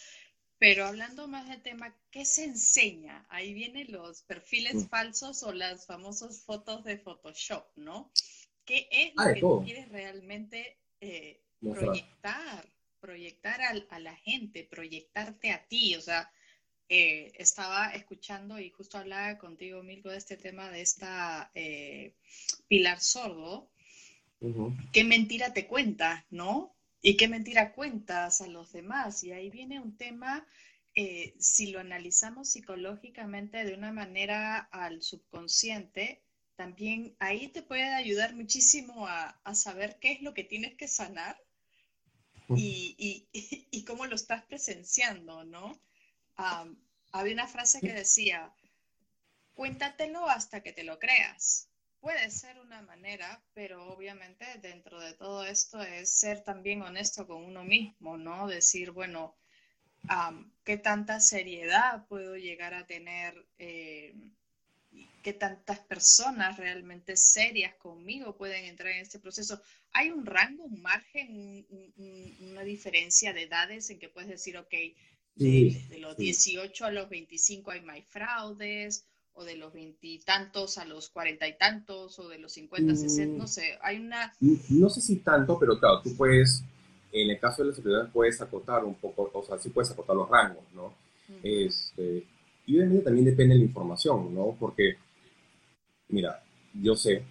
Pero 0.58 0.84
hablando 0.84 1.26
más 1.26 1.48
del 1.48 1.62
tema, 1.62 1.92
¿qué 2.12 2.24
se 2.24 2.44
enseña? 2.44 3.26
Ahí 3.28 3.54
vienen 3.54 3.90
los 3.90 4.22
perfiles 4.22 4.74
mm. 4.74 4.88
falsos 4.88 5.42
o 5.42 5.52
las 5.52 5.86
famosas 5.86 6.42
fotos 6.42 6.84
de 6.84 6.98
Photoshop, 6.98 7.66
¿no? 7.74 8.12
¿Qué 8.64 8.88
es 8.92 9.14
lo 9.16 9.34
que 9.34 9.40
tú 9.40 9.62
quieres 9.64 9.88
realmente 9.88 10.78
eh, 11.00 11.40
proyectar? 11.60 12.66
proyectar 13.00 13.60
a, 13.62 13.98
la 13.98 14.14
gente, 14.16 14.64
proyectarte 14.64 15.50
a 15.50 15.66
ti. 15.66 15.96
O 15.96 16.00
sea, 16.00 16.30
eh, 16.88 17.32
estaba 17.36 17.90
escuchando 17.90 18.60
y 18.60 18.70
justo 18.70 18.98
hablaba 18.98 19.38
contigo, 19.38 19.82
Milko, 19.82 20.10
de 20.10 20.18
este 20.18 20.36
tema 20.36 20.70
de 20.70 20.82
esta 20.82 21.50
eh, 21.54 22.14
Pilar 22.68 23.00
Sordo. 23.00 23.70
¿Qué 24.92 25.04
mentira 25.04 25.52
te 25.52 25.66
cuenta, 25.66 26.24
no? 26.30 26.74
¿Y 27.02 27.16
qué 27.16 27.28
mentira 27.28 27.72
cuentas 27.72 28.40
a 28.40 28.46
los 28.46 28.72
demás? 28.72 29.22
Y 29.22 29.32
ahí 29.32 29.50
viene 29.50 29.80
un 29.80 29.96
tema, 29.96 30.46
eh, 30.94 31.34
si 31.38 31.70
lo 31.70 31.80
analizamos 31.80 32.50
psicológicamente 32.50 33.64
de 33.64 33.74
una 33.74 33.92
manera 33.92 34.58
al 34.58 35.02
subconsciente, 35.02 36.22
también 36.56 37.16
ahí 37.18 37.48
te 37.48 37.62
puede 37.62 37.94
ayudar 37.94 38.34
muchísimo 38.34 39.06
a, 39.06 39.40
a 39.44 39.54
saber 39.54 39.98
qué 40.00 40.12
es 40.12 40.22
lo 40.22 40.32
que 40.32 40.44
tienes 40.44 40.74
que 40.74 40.88
sanar 40.88 41.36
y, 42.56 43.28
y, 43.70 43.84
cómo 43.84 44.06
lo 44.06 44.14
estás 44.14 44.44
presenciando, 44.44 45.44
¿no? 45.44 45.80
había 47.12 47.34
una 47.34 47.46
frase 47.46 47.80
que 47.80 47.92
decía, 47.92 48.50
cuéntatelo 49.54 50.28
hasta 50.28 50.62
que 50.62 50.72
te 50.72 50.84
lo 50.84 50.98
creas. 50.98 51.68
Puede 52.00 52.30
ser 52.30 52.58
una 52.58 52.80
manera, 52.80 53.42
pero 53.52 53.88
obviamente 53.92 54.46
dentro 54.62 55.00
de 55.00 55.12
todo 55.12 55.44
esto 55.44 55.82
es 55.82 56.10
ser 56.10 56.42
también 56.42 56.80
honesto 56.80 57.26
con 57.26 57.44
uno 57.44 57.62
mismo, 57.62 58.16
¿no? 58.16 58.46
Decir, 58.46 58.90
bueno, 58.90 59.36
¿qué 60.64 60.78
tanta 60.78 61.20
seriedad 61.20 62.06
puedo 62.06 62.36
llegar 62.36 62.72
a 62.72 62.86
tener? 62.86 63.46
Eh, 63.58 64.14
qué 65.22 65.32
tantas 65.32 65.80
personas 65.80 66.56
realmente 66.58 67.16
serias 67.16 67.74
conmigo 67.76 68.36
pueden 68.36 68.64
entrar 68.64 68.92
en 68.92 69.00
este 69.00 69.18
proceso. 69.18 69.60
¿Hay 69.92 70.10
un 70.10 70.26
rango, 70.26 70.64
un 70.64 70.80
margen, 70.82 71.66
una 72.40 72.62
diferencia 72.62 73.32
de 73.32 73.42
edades 73.42 73.90
en 73.90 73.98
que 73.98 74.08
puedes 74.08 74.30
decir, 74.30 74.56
ok, 74.56 74.74
de, 75.36 75.98
los 76.00 76.16
18 76.16 76.84
a 76.84 76.90
los 76.90 77.08
25 77.08 77.70
hay 77.70 77.80
más 77.80 77.98
fraudes, 78.08 79.04
o 79.32 79.44
de 79.44 79.56
los 79.56 79.72
veintitantos 79.72 80.76
a 80.76 80.84
los 80.84 81.08
cuarenta 81.08 81.48
y 81.48 81.56
tantos, 81.56 82.18
o 82.18 82.28
de 82.28 82.38
los 82.38 82.52
50, 82.52 82.94
60, 82.94 83.38
no 83.38 83.46
sé, 83.46 83.78
hay 83.82 83.98
una... 83.98 84.34
No 84.40 84.90
sé 84.90 85.00
si 85.00 85.16
tanto, 85.16 85.58
pero 85.58 85.78
claro, 85.78 86.02
tú 86.02 86.14
puedes, 86.16 86.62
en 87.12 87.30
el 87.30 87.38
caso 87.38 87.62
de 87.62 87.68
las 87.68 87.76
celebridades 87.76 88.12
puedes 88.12 88.40
acotar 88.40 88.84
un 88.84 88.96
poco, 88.96 89.30
o 89.32 89.42
sea, 89.44 89.58
sí 89.58 89.70
puedes 89.70 89.90
acotar 89.90 90.16
los 90.16 90.28
rangos, 90.28 90.64
¿no? 90.74 90.94
este, 91.42 92.24
y 92.66 92.76
obviamente 92.76 93.04
también 93.04 93.24
depende 93.24 93.54
de 93.54 93.60
la 93.60 93.66
información, 93.66 94.34
¿no? 94.34 94.56
Porque 94.58 94.96
mira, 96.10 96.42
yo 96.74 96.94
sé 96.94 97.22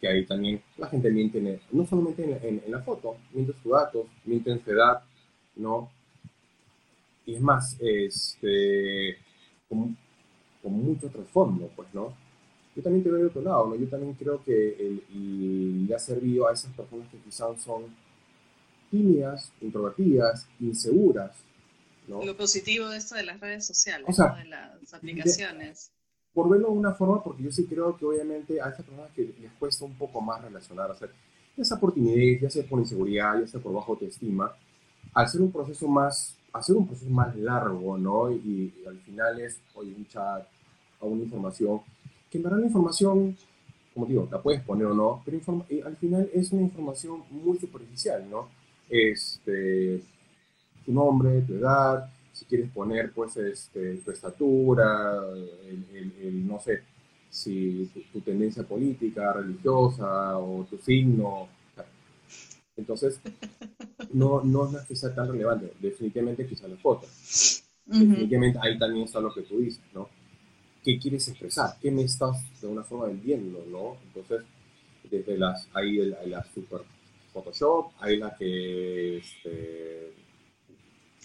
que 0.00 0.08
ahí 0.08 0.24
también 0.24 0.62
la 0.76 0.88
gente 0.88 1.10
miente, 1.10 1.60
no 1.72 1.86
solamente 1.86 2.22
en, 2.24 2.62
la 2.68 2.80
foto, 2.82 3.16
miente 3.32 3.52
sus 3.62 3.72
datos, 3.72 4.06
miente 4.24 4.50
en 4.50 4.64
su 4.64 4.70
edad, 4.70 5.02
¿no? 5.56 5.90
Y 7.26 7.34
es 7.34 7.40
más, 7.40 7.76
este, 7.80 9.18
con, 9.68 9.96
mucho 10.62 11.08
trasfondo, 11.08 11.70
pues, 11.74 11.88
¿no? 11.94 12.14
Yo 12.76 12.82
también 12.82 13.02
te 13.02 13.10
veo 13.10 13.20
de 13.20 13.26
otro 13.26 13.42
lado, 13.42 13.68
¿no? 13.68 13.74
Yo 13.74 13.88
también 13.88 14.14
creo 14.14 14.42
que 14.44 14.76
el, 14.78 15.86
le 15.86 15.94
ha 15.94 15.98
servido 15.98 16.46
a 16.46 16.52
esas 16.52 16.72
personas 16.74 17.08
que 17.08 17.18
quizás 17.18 17.60
son 17.60 17.84
tímidas, 18.90 19.52
introvertidas, 19.60 20.46
inseguras, 20.60 21.36
¿no? 22.06 22.24
Lo 22.24 22.36
positivo 22.36 22.88
de 22.88 22.98
esto 22.98 23.16
de 23.16 23.24
las 23.24 23.40
redes 23.40 23.66
sociales, 23.66 24.16
de 24.16 24.44
las 24.44 24.94
aplicaciones 24.94 25.90
por 26.38 26.48
verlo 26.48 26.68
de 26.68 26.78
una 26.78 26.92
forma, 26.92 27.20
porque 27.20 27.42
yo 27.42 27.50
sí 27.50 27.66
creo 27.66 27.96
que 27.96 28.04
obviamente 28.04 28.60
a 28.60 28.68
esas 28.68 28.86
personas 28.86 29.10
que 29.10 29.34
les 29.40 29.50
cuesta 29.58 29.84
un 29.84 29.94
poco 29.94 30.20
más 30.20 30.40
relacionarse, 30.40 31.06
ya 31.56 31.64
sea 31.64 31.80
por 31.80 31.92
timidez, 31.92 32.40
ya 32.40 32.48
sea 32.48 32.62
por 32.62 32.78
inseguridad, 32.78 33.40
ya 33.40 33.46
sea 33.48 33.58
por 33.58 33.72
baja 33.72 33.88
autoestima, 33.88 34.54
ser 35.26 35.40
un 35.40 35.50
proceso 35.50 35.88
más, 35.88 36.38
hacer 36.52 36.76
un 36.76 36.86
proceso 36.86 37.10
más 37.10 37.34
largo, 37.34 37.98
¿no? 37.98 38.30
Y, 38.30 38.72
al 38.86 39.00
final 39.00 39.40
es, 39.40 39.58
oye, 39.74 39.92
un 39.96 40.06
chat, 40.06 40.46
o 41.00 41.08
una 41.08 41.24
información, 41.24 41.80
que 42.30 42.38
en 42.38 42.44
verdad 42.44 42.58
la 42.58 42.66
información, 42.66 43.36
como 43.92 44.06
digo, 44.06 44.28
la 44.30 44.40
puedes 44.40 44.62
poner 44.62 44.86
o 44.86 44.94
no, 44.94 45.20
pero 45.24 45.40
eh, 45.68 45.82
al 45.84 45.96
final 45.96 46.30
es 46.32 46.52
una 46.52 46.62
información 46.62 47.24
muy 47.32 47.58
superficial, 47.58 48.30
¿no? 48.30 48.48
Este, 48.88 50.04
tu 50.86 50.92
nombre, 50.92 51.40
tu 51.40 51.54
edad, 51.54 52.08
si 52.38 52.44
quieres 52.44 52.70
poner 52.70 53.10
pues 53.12 53.36
este, 53.36 53.96
tu 53.96 54.12
estatura, 54.12 55.20
el, 55.66 56.46
no 56.46 56.60
sé, 56.60 56.84
si 57.28 57.90
tu, 58.12 58.20
tendencia 58.20 58.62
política, 58.62 59.32
religiosa 59.32 60.38
o 60.38 60.64
tu 60.70 60.78
signo. 60.78 61.48
Entonces, 62.76 63.20
no, 64.12 64.40
no 64.44 64.70
es 64.78 64.86
que 64.86 64.94
sea 64.94 65.12
tan 65.12 65.32
relevante, 65.32 65.72
definitivamente 65.80 66.46
quizá 66.46 66.68
la 66.68 66.76
foto. 66.76 67.08
Definitivamente 67.86 68.60
ahí 68.62 68.78
también 68.78 69.06
está 69.06 69.18
lo 69.18 69.34
que 69.34 69.42
tú 69.42 69.58
dices, 69.58 69.82
¿no? 69.92 70.08
¿Qué 70.84 70.96
quieres 70.96 71.26
expresar? 71.26 71.76
¿Qué 71.82 71.90
me 71.90 72.02
estás 72.02 72.36
de 72.60 72.68
una 72.68 72.84
forma 72.84 73.06
vendiendo, 73.06 73.64
no? 73.68 73.96
Entonces, 74.06 74.46
desde 75.10 75.36
las, 75.36 75.68
ahí 75.74 75.96
la, 76.26 76.44
super 76.54 76.82
Photoshop, 77.32 77.90
hay 77.98 78.18
la 78.18 78.36
que 78.36 79.16
este, 79.16 80.12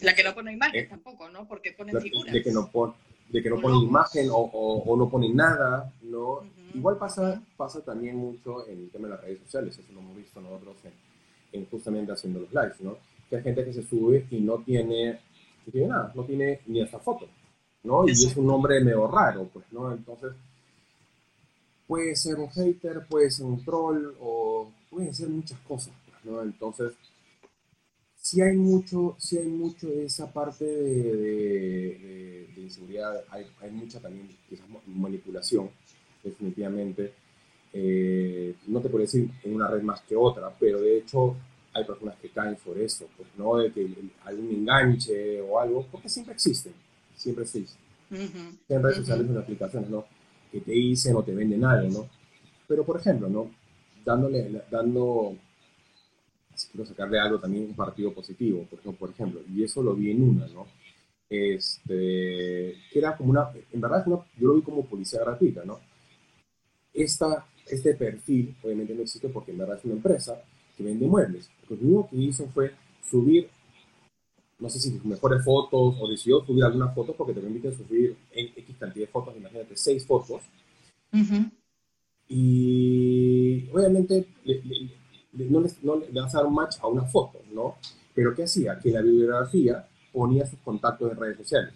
la 0.01 0.13
que 0.13 0.23
no 0.23 0.33
pone 0.33 0.53
imagen 0.53 0.89
tampoco, 0.89 1.29
¿no? 1.29 1.47
Porque 1.47 1.73
pone 1.73 2.00
figuras. 2.00 2.33
De 2.33 2.43
que 2.43 2.51
no, 2.51 2.69
pone, 2.69 2.93
de 3.29 3.41
que 3.41 3.50
no 3.50 3.59
pone 3.59 3.77
imagen 3.77 4.29
o, 4.29 4.38
o, 4.38 4.97
no 4.97 5.09
pone 5.09 5.29
nada, 5.29 5.91
¿no? 6.01 6.41
Igual 6.73 6.97
pasa, 6.97 7.41
pasa 7.55 7.81
también 7.81 8.17
mucho 8.17 8.67
en 8.67 8.79
el 8.79 8.89
tema 8.89 9.07
de 9.07 9.13
las 9.13 9.23
redes 9.23 9.39
sociales, 9.41 9.77
eso 9.77 9.93
lo 9.93 10.00
hemos 10.00 10.17
visto 10.17 10.41
nosotros 10.41 10.75
en, 11.51 11.65
justamente 11.67 12.12
haciendo 12.12 12.39
los 12.39 12.53
lives, 12.53 12.81
¿no? 12.81 12.97
Que 13.29 13.38
hay 13.38 13.43
gente 13.43 13.63
que 13.63 13.73
se 13.73 13.83
sube 13.83 14.25
y 14.31 14.39
no 14.39 14.57
tiene, 14.59 15.19
no 15.65 15.71
tiene 15.71 15.88
nada, 15.88 16.12
no 16.15 16.23
tiene 16.23 16.62
ni 16.65 16.81
esta 16.81 17.00
foto, 17.00 17.27
¿no? 17.83 18.07
Y 18.07 18.12
es 18.12 18.35
un 18.35 18.47
nombre 18.47 18.83
medio 18.83 19.07
raro, 19.07 19.47
pues, 19.53 19.65
¿no? 19.71 19.93
Entonces, 19.93 20.33
puede 21.85 22.15
ser 22.15 22.35
un 22.35 22.50
hater, 22.50 23.05
puede 23.07 23.29
ser 23.29 23.45
un 23.45 23.63
troll 23.63 24.15
o 24.19 24.71
puede 24.89 25.13
ser 25.13 25.29
muchas 25.29 25.59
cosas, 25.59 25.93
pues, 26.05 26.25
¿no? 26.25 26.41
Entonces, 26.41 26.93
sí 28.24 28.42
hay 28.42 28.56
mucho, 28.56 29.15
sí 29.20 29.38
hay 29.38 29.48
mucho 29.48 29.88
de 29.89 30.06
esa 30.06 30.32
parte 30.32 30.63
de, 30.63 32.50
inseguridad, 32.56 33.22
hay, 33.30 33.46
hay, 33.62 33.70
mucha 33.70 34.00
también 34.00 34.30
quizás 34.50 34.65
manipulación, 34.88 35.70
definitivamente. 36.24 37.13
Eh, 37.74 38.56
no 38.68 38.80
te 38.80 38.88
puedo 38.88 39.01
decir 39.01 39.30
en 39.44 39.56
una 39.56 39.68
red 39.68 39.82
más 39.82 40.01
que 40.01 40.15
otra, 40.15 40.50
pero 40.58 40.80
de 40.80 41.00
hecho 41.00 41.36
hay 41.74 41.84
personas 41.84 42.15
que 42.22 42.30
caen 42.30 42.58
sobre 42.58 42.86
eso, 42.86 43.10
pues 43.18 43.27
no 43.38 43.58
de 43.58 43.74
que 43.74 43.94
algún 44.24 44.51
enganche 44.51 45.42
o 45.42 45.60
algo, 45.60 45.86
porque 45.92 46.08
siempre 46.08 46.34
existen, 46.34 46.74
siempre 47.18 47.44
existen. 47.44 47.84
En 48.10 48.84
redes 48.84 48.98
sociales 48.98 49.30
en 49.30 49.38
aplicaciones, 49.38 49.89
¿no? 49.89 50.06
Que 50.50 50.62
te 50.62 50.72
dicen 50.72 51.15
o 51.18 51.24
te 51.24 51.36
venden 51.36 51.65
algo, 51.65 51.89
¿no? 51.89 52.10
Pero 52.70 52.86
por 52.86 52.98
ejemplo, 53.01 53.27
¿no? 53.27 53.51
Dándole, 54.06 54.62
dando 54.72 55.36
si 56.63 56.72
quiero 56.72 56.86
sacarle 56.86 57.20
algo 57.20 57.39
también 57.39 57.65
un 57.65 57.75
partido 57.75 58.13
positivo, 58.13 58.65
por, 58.70 58.96
por 58.96 59.10
ejemplo, 59.10 59.41
y 59.53 59.63
eso 59.63 59.82
lo 59.82 59.93
vi 59.93 60.12
en 60.12 60.22
una, 60.22 60.48
¿no? 60.48 60.67
Este, 61.29 62.75
que 62.91 63.00
era 63.00 63.17
como 63.17 63.32
una, 63.32 63.50
en 63.72 63.82
verdad 63.82 64.05
yo 64.05 64.25
lo 64.39 64.53
vi 64.53 64.62
como 64.62 64.86
policía 64.86 65.22
gratuita, 65.22 65.63
¿no? 65.65 65.79
Esta, 66.93 67.48
este 67.67 67.96
perfil 67.96 68.55
obviamente 68.62 68.93
no 68.93 69.01
existe 69.01 69.29
porque 69.29 69.51
en 69.51 69.58
verdad 69.58 69.77
es 69.77 69.86
una 69.86 69.96
empresa 69.96 70.41
que 70.77 70.84
vende 70.84 71.08
muebles. 71.08 71.50
Lo 71.70 71.75
único 71.75 72.10
que 72.10 72.17
hizo 72.17 72.48
fue 72.50 72.72
subir, 73.10 73.50
no 74.60 74.70
sé 74.70 74.79
si 74.79 75.00
mejores 75.03 75.43
fotos 75.43 75.96
o 76.00 76.08
decidió 76.08 76.46
subir 76.46 76.63
algunas 76.63 76.93
fotos 76.93 77.15
porque 77.15 77.34
te 77.34 77.41
permiten 77.41 77.75
subir 77.75 78.15
X 78.32 78.75
cantidad 78.79 79.08
de 79.08 79.12
fotos, 79.12 79.36
imagínate, 79.36 79.75
seis 79.75 80.05
fotos. 80.05 80.41
Y 82.27 83.70
obviamente 83.72 84.27
no, 85.34 85.62
le 85.62 86.22
vas 86.22 86.36
a 86.36 86.40
dar 86.40 86.48
un 86.48 86.56
match 86.56 86.78
a 86.82 86.88
una 86.88 87.04
foto, 87.04 87.40
¿no? 87.52 87.78
Pero 88.13 88.34
¿qué 88.36 88.44
hacía? 88.44 88.80
Que 88.80 88.92
la 88.92 89.02
bibliografía 89.02 89.88
ponía 90.12 90.46
sus 90.46 90.60
contactos 90.60 91.12
en 91.12 91.18
redes 91.18 91.38
sociales. 91.38 91.74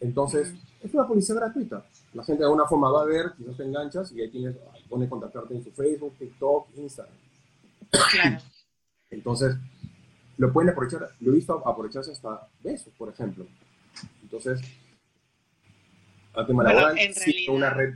Entonces, 0.00 0.54
es 0.82 0.92
una 0.92 1.06
publicidad 1.06 1.38
gratuita. 1.38 1.86
La 2.12 2.22
gente 2.22 2.40
de 2.40 2.44
alguna 2.44 2.66
forma 2.66 2.90
va 2.90 3.02
a 3.02 3.06
ver, 3.06 3.32
quizás 3.36 3.56
te 3.56 3.64
enganchas 3.64 4.12
y 4.12 4.20
ahí 4.20 4.30
tienes, 4.30 4.56
pone 4.88 5.08
contactarte 5.08 5.54
en 5.54 5.64
su 5.64 5.70
Facebook, 5.72 6.14
TikTok, 6.18 6.68
Instagram. 6.76 7.16
Claro. 8.12 8.38
Entonces, 9.10 9.56
lo 10.36 10.52
pueden 10.52 10.70
aprovechar, 10.70 11.08
lo 11.20 11.32
he 11.32 11.36
visto 11.36 11.66
aprovecharse 11.66 12.12
hasta 12.12 12.48
besos, 12.62 12.92
por 12.98 13.08
ejemplo. 13.08 13.46
Entonces, 14.22 14.60
al 16.34 16.46
tema 16.46 16.64
laboral, 16.64 16.98
sí, 17.14 17.46
una 17.48 17.70
red 17.70 17.94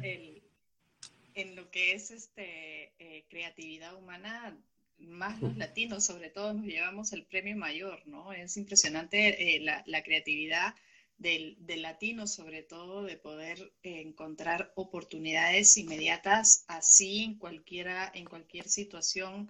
en 1.38 1.54
lo 1.54 1.70
que 1.70 1.92
es 1.92 2.10
este, 2.10 2.92
eh, 2.98 3.24
creatividad 3.28 3.94
humana, 3.94 4.58
más 4.98 5.40
los 5.40 5.56
latinos 5.56 6.04
sobre 6.04 6.30
todo 6.30 6.52
nos 6.52 6.66
llevamos 6.66 7.12
el 7.12 7.24
premio 7.24 7.56
mayor, 7.56 8.04
¿no? 8.06 8.32
Es 8.32 8.56
impresionante 8.56 9.56
eh, 9.56 9.60
la, 9.60 10.02
creatividad 10.02 10.74
del, 11.16 11.56
latino 11.68 12.26
sobre 12.26 12.64
todo 12.64 13.04
de 13.04 13.16
poder 13.16 13.72
encontrar 13.84 14.72
oportunidades 14.74 15.76
inmediatas 15.76 16.64
así 16.66 17.22
en 17.22 17.38
cualquiera, 17.38 18.10
en 18.12 18.24
cualquier 18.24 18.68
situación. 18.68 19.48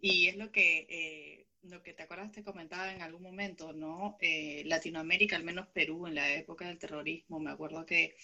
Y 0.00 0.26
es 0.26 0.36
lo 0.36 0.50
que, 0.50 0.86
eh, 0.88 1.46
lo 1.62 1.82
que 1.84 1.92
te 1.92 2.02
acuerdas, 2.02 2.32
te 2.32 2.42
comentaba 2.42 2.92
en 2.92 3.02
algún 3.02 3.22
momento, 3.22 3.72
¿no? 3.72 4.18
Latinoamérica, 4.64 5.36
al 5.36 5.44
menos 5.44 5.68
Perú, 5.68 6.08
en 6.08 6.16
la 6.16 6.34
época 6.34 6.66
del 6.66 6.78
terrorismo, 6.78 7.38
me 7.38 7.50
acuerdo 7.52 7.86
que 7.86 8.16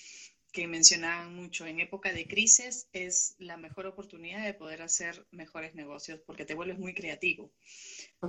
que 0.57 0.67
mencionaban 0.67 1.35
mucho, 1.37 1.67
en 1.67 1.81
época 1.81 2.15
de 2.15 2.27
crisis 2.27 2.89
es 2.95 3.35
la 3.39 3.59
mejor 3.59 3.87
oportunidad 3.87 4.43
de 4.43 4.55
poder 4.55 4.81
hacer 4.81 5.27
mejores 5.31 5.75
negocios 5.75 6.19
porque 6.25 6.47
te 6.47 6.55
vuelves 6.55 6.79
muy 6.79 6.95
creativo, 6.95 7.53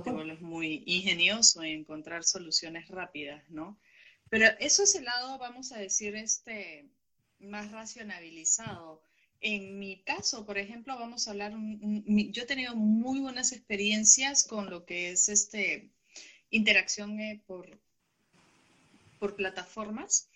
te 0.04 0.10
vuelves 0.10 0.42
muy 0.42 0.82
ingenioso 0.84 1.62
en 1.62 1.80
encontrar 1.80 2.24
soluciones 2.24 2.86
rápidas, 2.88 3.48
¿no? 3.48 3.80
Pero 4.28 4.46
eso 4.60 4.82
es 4.82 4.94
el 4.94 5.04
lado, 5.04 5.38
vamos 5.38 5.72
a 5.72 5.78
decir, 5.78 6.16
este, 6.16 6.90
más 7.38 7.70
racionalizado. 7.72 9.00
En 9.40 9.78
mi 9.78 10.02
caso, 10.02 10.44
por 10.44 10.58
ejemplo, 10.58 10.98
vamos 10.98 11.26
a 11.26 11.30
hablar, 11.30 11.54
yo 11.54 12.42
he 12.42 12.46
tenido 12.46 12.76
muy 12.76 13.20
buenas 13.20 13.52
experiencias 13.52 14.44
con 14.44 14.68
lo 14.68 14.84
que 14.84 15.12
es 15.12 15.30
este, 15.30 15.88
interacción 16.50 17.20
eh, 17.20 17.42
por, 17.46 17.80
por 19.18 19.34
plataformas 19.34 20.28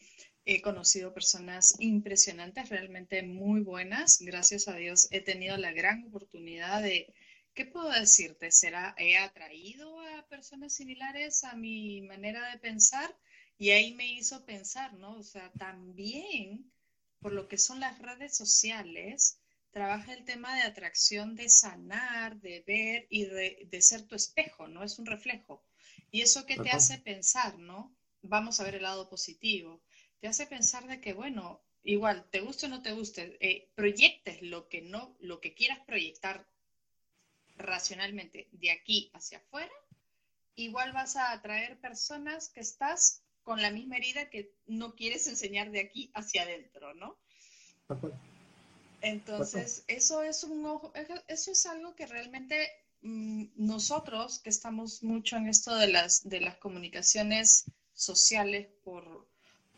He 0.45 0.61
conocido 0.61 1.15
personas 1.15 1.77
impresionantes, 1.79 2.69
realmente 2.69 3.23
muy 3.23 3.61
buenas. 3.61 4.19
Gracias 4.21 4.69
a 4.69 4.75
Dios 4.75 5.09
he 5.11 5.21
tenido 5.21 5.57
la 5.57 5.73
gran 5.73 6.07
oportunidad 6.07 6.83
de, 6.83 7.13
¿qué 7.55 7.65
puedo 7.65 7.91
decirte? 7.91 8.51
¿Será, 8.51 8.95
he 8.99 9.17
atraído 9.17 10.01
a 10.01 10.27
personas 10.29 10.75
similares 10.75 11.45
a 11.45 11.55
mi 11.55 12.03
manera 12.03 12.51
de 12.51 12.59
pensar? 12.59 13.17
Y 13.59 13.71
ahí 13.71 13.95
me 13.95 14.13
hizo 14.13 14.45
pensar, 14.45 14.95
¿no? 14.95 15.19
O 15.19 15.23
sea, 15.23 15.53
también 15.53 16.73
por 17.23 17.33
lo 17.33 17.47
que 17.47 17.57
son 17.57 17.79
las 17.81 17.99
redes 18.01 18.37
sociales, 18.37 19.39
trabaja 19.71 20.13
el 20.13 20.25
tema 20.25 20.55
de 20.57 20.63
atracción, 20.63 21.37
de 21.37 21.49
sanar, 21.49 22.39
de 22.41 22.63
ver 22.67 23.07
y 23.09 23.25
de, 23.25 23.81
ser 23.81 24.03
tu 24.03 24.17
espejo, 24.17 24.67
¿no? 24.67 24.83
Es 24.83 24.99
un 24.99 25.07
reflejo. 25.07 25.65
Y 26.11 26.21
eso 26.21 26.45
que 26.45 26.57
te 26.57 26.71
hace 26.71 26.99
pensar, 26.99 27.59
¿no? 27.59 27.97
Vamos 28.23 28.61
a 28.61 28.65
ver 28.65 28.75
el 28.75 28.83
lado 28.83 29.09
positivo. 29.09 29.81
Te 30.23 30.29
hace 30.29 30.47
pensar 30.47 30.87
de 30.87 31.01
que, 31.01 31.15
bueno, 31.15 31.61
igual, 31.83 32.29
te 32.31 32.43
guste 32.43 32.67
o 32.67 32.69
no 32.69 32.81
te 32.81 32.93
guste, 32.93 33.37
eh, 33.41 33.73
proyectes 33.75 34.41
lo 34.41 34.69
que 34.69 34.81
no, 34.81 35.17
lo 35.19 35.41
que 35.41 35.53
quieras 35.53 35.81
proyectar 35.85 36.47
racionalmente 37.57 38.49
de 38.53 38.71
aquí 38.71 39.11
hacia 39.15 39.39
afuera, 39.39 39.73
igual 40.55 40.93
vas 40.93 41.17
a 41.17 41.33
atraer 41.33 41.81
personas 41.81 42.51
que 42.51 42.61
estás 42.61 43.25
con 43.43 43.61
la 43.61 43.73
misma 43.73 43.97
herida 43.97 44.31
que 44.31 44.55
no 44.67 44.95
quieres 44.95 45.27
enseñar 45.27 45.73
de 45.73 45.81
aquí 45.81 46.13
hacia 46.15 46.43
adentro, 46.43 46.95
¿no? 46.95 47.19
Entonces, 49.01 49.83
eso 49.89 50.23
es 50.23 50.45
un 50.45 50.65
eso 51.27 51.51
es 51.51 51.67
algo 51.67 51.97
que 51.97 52.07
realmente 52.07 52.71
mm, 53.01 53.47
nosotros 53.57 54.39
que 54.39 54.51
estamos 54.51 55.03
mucho 55.03 55.37
en 55.37 55.49
esto 55.49 55.75
de 55.75 55.89
las 55.89 56.29
de 56.29 56.41
las 56.41 56.59
comunicaciones 56.59 57.65
sociales 57.93 58.69
por, 58.85 59.32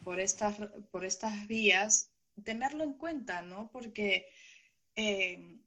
por 0.05 0.21
estas 0.21 0.57
por 0.91 1.05
estas 1.05 1.47
vías, 1.49 2.11
tenerlo 2.45 2.85
en 2.85 2.95
cuenta, 2.95 3.43
¿no? 3.43 3.71
Porque 3.73 4.29
eh, 4.97 5.59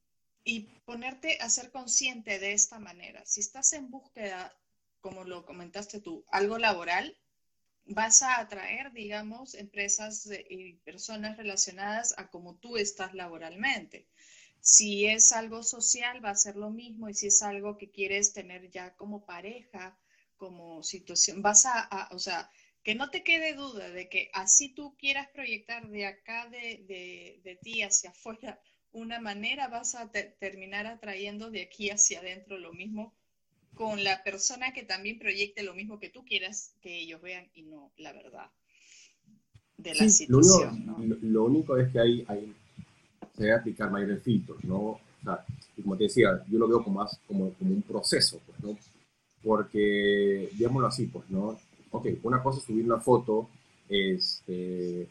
y 0.44 0.62
ponerte 0.86 1.38
a 1.42 1.50
ser 1.50 1.72
consciente 1.72 2.40
de 2.40 2.54
esta 2.54 2.80
manera. 2.80 3.26
Si 3.26 3.42
estás 3.42 3.74
en 3.74 3.92
búsqueda, 3.92 4.56
como 5.02 5.26
lo 5.26 5.46
comentaste 5.46 6.00
tú, 6.00 6.24
algo 6.32 6.58
laboral, 6.58 7.18
vas 7.86 8.22
a 8.22 8.40
atraer, 8.40 8.94
digamos, 8.94 9.56
empresas 9.56 10.30
y 10.50 10.74
personas 10.86 11.36
relacionadas 11.36 12.14
a 12.18 12.30
como 12.30 12.56
tú 12.56 12.78
estás 12.78 13.14
laboralmente. 13.14 14.08
Si 14.62 15.06
es 15.06 15.32
algo 15.34 15.64
social, 15.64 16.24
va 16.24 16.32
a 16.32 16.36
ser 16.36 16.56
lo 16.56 16.70
mismo. 16.70 17.10
Y 17.10 17.14
si 17.14 17.28
es 17.28 17.42
algo 17.42 17.78
que 17.78 17.92
quieres 17.92 18.34
tener 18.34 18.70
ya 18.70 18.96
como 18.96 19.26
pareja, 19.26 19.98
como 20.38 20.84
situación, 20.84 21.42
vas 21.42 21.66
a, 21.66 22.10
o 22.12 22.20
sea, 22.20 22.50
que 22.88 22.96
no 22.96 23.10
te 23.10 23.22
quede 23.22 23.54
duda 23.54 23.92
de 23.92 24.08
que 24.08 24.30
así 24.32 24.70
tú 24.70 24.96
quieras 24.98 25.28
proyectar 25.34 25.90
de 25.90 26.06
acá 26.06 26.48
de, 26.48 27.42
de, 27.44 27.60
ti 27.62 27.82
hacia 27.82 28.12
afuera 28.12 28.62
una 28.94 29.20
manera, 29.20 29.68
vas 29.68 29.94
a 29.94 30.10
terminar 30.10 30.88
atrayendo 30.88 31.52
de 31.52 31.64
aquí 31.64 31.90
hacia 31.90 32.22
adentro 32.22 32.58
lo 32.58 32.72
mismo 32.72 33.14
con 33.74 34.06
la 34.06 34.24
persona 34.24 34.72
que 34.72 34.84
también 34.84 35.20
proyecte 35.20 35.64
lo 35.64 35.74
mismo 35.74 36.00
que 36.00 36.08
tú 36.08 36.24
quieras 36.24 36.76
que 36.80 37.02
ellos 37.02 37.22
vean 37.22 37.50
y 37.56 37.64
no 37.64 37.92
la 37.98 38.14
verdad 38.14 38.50
de 39.76 39.94
la 39.94 40.08
situación. 40.08 41.20
Lo 41.24 41.44
único, 41.44 41.76
es 41.76 41.92
que 41.92 42.00
hay, 42.00 42.26
hay, 42.30 42.56
se 43.36 43.44
debe 43.44 43.56
aplicar 43.56 43.92
mayores 43.92 44.24
filtros, 44.24 44.64
¿no? 44.64 44.78
O 44.78 45.02
sea, 45.26 45.44
y 45.76 45.82
como 45.82 45.98
te 45.98 46.06
decía, 46.06 46.42
yo 46.50 46.58
lo 46.58 46.70
veo 46.70 46.82
como, 46.82 47.02
más, 47.02 47.20
como, 47.28 47.52
como 47.56 47.72
un 47.74 47.82
proceso, 47.82 48.40
pues, 48.46 48.58
¿no? 48.62 48.78
Porque, 49.44 50.48
digámoslo 50.54 50.88
así, 50.88 51.08
pues, 51.08 51.30
¿no? 51.30 51.60
Ok, 51.92 52.08
una 52.24 52.42
cosa 52.42 52.60
es 52.60 52.66
subir 52.66 52.86
una 52.86 53.00
foto, 53.00 53.50
este, 53.88 55.08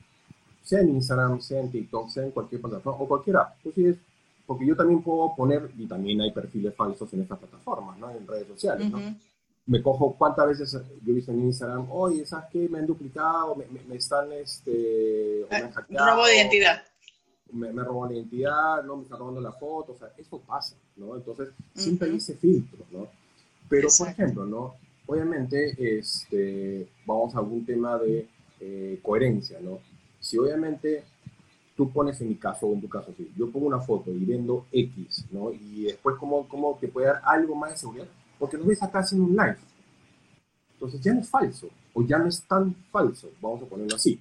sea 0.63 0.81
en 0.81 0.91
Instagram, 0.91 1.41
sea 1.41 1.61
en 1.61 1.71
TikTok, 1.71 2.09
sea 2.11 2.25
en 2.25 2.33
cualquier 2.33 2.61
plataforma, 2.61 3.01
o 3.01 3.09
cualquiera. 3.09 3.55
Entonces, 3.63 3.97
porque 4.47 4.67
yo 4.67 4.77
también 4.77 5.03
puedo 5.03 5.35
poner, 5.35 5.71
y 5.79 5.87
también 5.87 6.21
hay 6.21 6.33
perfiles 6.33 6.75
falsos 6.75 7.13
en 7.13 7.23
estas 7.23 7.39
plataformas, 7.39 7.99
¿no? 7.99 8.11
En 8.11 8.27
redes 8.27 8.49
sociales, 8.49 8.91
¿no? 8.91 9.01
Me 9.67 9.83
cojo 9.83 10.15
cuántas 10.17 10.47
veces 10.47 10.73
yo 10.73 11.13
he 11.13 11.15
visto 11.15 11.33
en 11.33 11.45
Instagram, 11.45 11.91
oye, 11.91 12.25
¿sabes 12.25 12.47
qué? 12.53 12.69
Me 12.69 12.79
han 12.79 12.87
duplicado, 12.87 13.57
me, 13.57 13.67
me, 13.89 13.97
están, 13.97 14.33
este, 14.33 15.45
me 15.51 15.57
han 15.57 15.73
Robo 15.89 16.27
de 16.27 16.37
identidad. 16.37 16.85
Me, 17.51 17.73
me 17.73 17.83
robó 17.83 18.07
la 18.07 18.15
identidad, 18.15 18.85
¿no? 18.85 18.97
Me 18.97 19.03
están 19.05 19.19
robando 19.19 19.41
la 19.41 19.53
foto, 19.53 19.93
o 19.93 19.99
sea, 19.99 20.13
eso 20.17 20.39
pasa, 20.41 20.77
¿no? 20.97 21.17
Entonces, 21.17 21.49
siempre 21.75 22.11
hay 22.11 22.17
ese 22.17 22.35
filtro, 22.35 22.85
¿no? 22.93 23.09
Pero, 23.69 23.89
por 23.99 24.09
ejemplo, 24.09 24.47
¿no? 24.47 24.75
Obviamente, 25.07 25.99
este, 25.99 26.89
vamos 27.05 27.35
a 27.35 27.39
algún 27.39 27.65
tema 27.65 27.97
de 27.99 28.27
eh, 28.61 28.99
coherencia, 29.03 29.59
¿no? 29.61 29.79
Si 30.21 30.37
obviamente 30.37 31.05
tú 31.77 31.93
pones 31.93 32.21
en 32.21 32.29
mi 32.29 32.37
caso 32.37 32.67
o 32.67 32.75
en 32.75 32.81
tu 32.81 32.89
caso, 32.89 33.13
sí, 33.17 33.31
yo 33.37 33.51
pongo 33.51 33.67
una 33.67 33.81
foto 33.81 34.11
y 34.11 34.25
vendo 34.25 34.67
X, 34.73 35.27
¿no? 35.31 35.53
Y 35.53 35.85
después, 35.85 36.17
¿cómo, 36.19 36.49
cómo 36.49 36.77
te 36.81 36.89
puede 36.89 37.09
dar 37.09 37.21
algo 37.25 37.55
más 37.55 37.73
de 37.73 37.77
seguridad? 37.77 38.09
Porque 38.39 38.57
lo 38.57 38.65
ves 38.65 38.83
acá 38.83 39.01
haciendo 39.01 39.27
un 39.27 39.37
live. 39.37 39.59
Entonces 40.73 41.01
ya 41.01 41.15
no 41.15 41.21
es 41.21 41.29
falso, 41.29 41.69
o 41.95 42.03
ya 42.03 42.19
no 42.19 42.29
es 42.29 42.43
tan 42.43 42.75
falso, 42.91 43.31
vamos 43.41 43.63
a 43.63 43.67
ponerlo 43.67 43.97
así, 43.97 44.21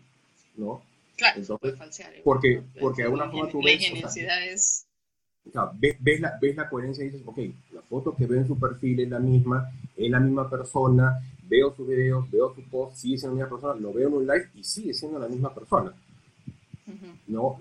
¿no? 0.56 0.82
Claro, 1.17 1.39
Entonces, 1.39 1.78
falsear, 1.78 2.13
porque, 2.24 2.62
porque 2.80 3.02
de 3.02 3.06
alguna 3.06 3.30
forma 3.30 3.50
tú 3.50 3.62
ves... 3.63 3.82
es... 4.13 4.85
ves, 5.79 5.97
ves, 5.99 6.19
la, 6.19 6.38
ves 6.41 6.55
la 6.55 6.69
coherencia 6.69 7.03
y 7.03 7.10
dices, 7.10 7.21
ok, 7.25 7.39
la 7.73 7.81
foto 7.81 8.15
que 8.15 8.25
veo 8.25 8.39
en 8.39 8.47
su 8.47 8.58
perfil 8.58 8.99
es 8.99 9.10
la 9.10 9.19
misma, 9.19 9.71
es 9.95 10.10
la 10.10 10.19
misma 10.19 10.49
persona, 10.49 11.19
veo 11.47 11.73
sus 11.75 11.88
videos, 11.88 12.29
veo 12.31 12.53
su 12.53 12.63
post, 12.63 12.97
sigue 12.97 13.17
siendo 13.17 13.38
la 13.38 13.43
misma 13.45 13.58
persona, 13.58 13.81
lo 13.81 13.93
veo 13.93 14.08
en 14.08 14.13
un 14.15 14.27
live 14.27 14.49
y 14.55 14.63
sigue 14.63 14.93
siendo 14.93 15.19
la 15.19 15.27
misma 15.27 15.53
persona. 15.53 15.93
¿no? 17.27 17.60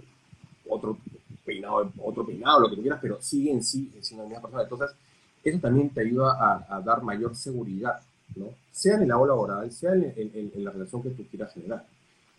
Otro 0.69 0.99
peinado, 1.45 1.93
otro 1.99 2.27
peinado, 2.27 2.61
lo 2.61 2.71
que 2.71 2.77
tú 2.77 2.83
quieras, 2.83 2.99
pero 3.01 3.21
sigue 3.21 3.51
en 3.51 3.63
sí 3.63 3.93
siendo 4.01 4.25
la 4.25 4.29
misma 4.31 4.43
persona. 4.43 4.63
Entonces, 4.63 4.97
eso 5.43 5.59
también 5.59 5.91
te 5.91 6.01
ayuda 6.01 6.65
a, 6.69 6.81
dar 6.81 7.03
mayor 7.03 7.37
seguridad, 7.37 8.01
¿no? 8.35 8.47
Sea 8.73 8.97
en 8.97 9.03
el 9.03 9.09
lado 9.09 9.27
laboral, 9.27 9.71
sea 9.71 9.93
en, 9.93 10.53
la 10.57 10.71
relación 10.71 11.03
que 11.03 11.11
tú 11.11 11.25
quieras 11.31 11.53
generar. 11.53 11.85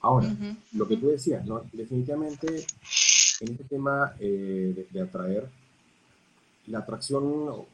Ahora, 0.02 0.36
lo 0.74 0.88
que 0.88 0.98
tú 0.98 1.08
decías, 1.08 1.46
¿no? 1.46 1.64
Definitivamente, 1.72 2.66
en 3.42 3.52
este 3.52 3.64
tema 3.66 4.16
eh, 4.20 4.88
de, 4.92 5.02
atraer, 5.02 5.50
la 6.68 6.80
atracción 6.80 7.24
o, 7.24 7.68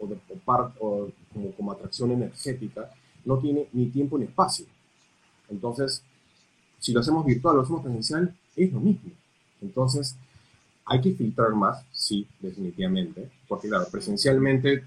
de, 0.00 0.18
o, 0.46 1.08
como, 1.32 1.52
como 1.52 1.72
atracción 1.72 2.10
energética 2.12 2.90
no 3.24 3.38
tiene 3.38 3.68
ni 3.72 3.86
tiempo 3.86 4.18
ni 4.18 4.24
espacio. 4.24 4.66
Entonces, 5.48 6.02
si 6.78 6.92
lo 6.92 7.00
hacemos 7.00 7.24
virtual 7.24 7.54
o 7.54 7.56
lo 7.58 7.62
hacemos 7.62 7.82
presencial, 7.82 8.34
es 8.56 8.72
lo 8.72 8.80
mismo. 8.80 9.10
Entonces, 9.60 10.16
hay 10.86 11.00
que 11.00 11.12
filtrar 11.12 11.52
más, 11.52 11.84
sí, 11.92 12.26
definitivamente, 12.40 13.30
porque 13.46 13.68
claro, 13.68 13.86
presencialmente 13.90 14.84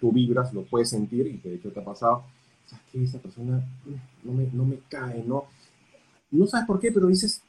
tú 0.00 0.12
vibras, 0.12 0.52
lo 0.52 0.64
puedes 0.64 0.90
sentir 0.90 1.26
y 1.26 1.36
de 1.36 1.54
hecho 1.54 1.70
te 1.70 1.80
ha 1.80 1.84
pasado, 1.84 2.24
¿sabes 2.66 2.84
qué? 2.90 3.04
Esa 3.04 3.18
persona 3.18 3.58
mm, 3.84 4.26
no 4.28 4.32
me, 4.32 4.48
no 4.52 4.64
me 4.64 4.78
cae, 4.88 5.22
¿no? 5.24 5.44
No 6.30 6.46
sabes 6.46 6.66
por 6.66 6.80
qué, 6.80 6.92
pero 6.92 7.06
dices, 7.06 7.42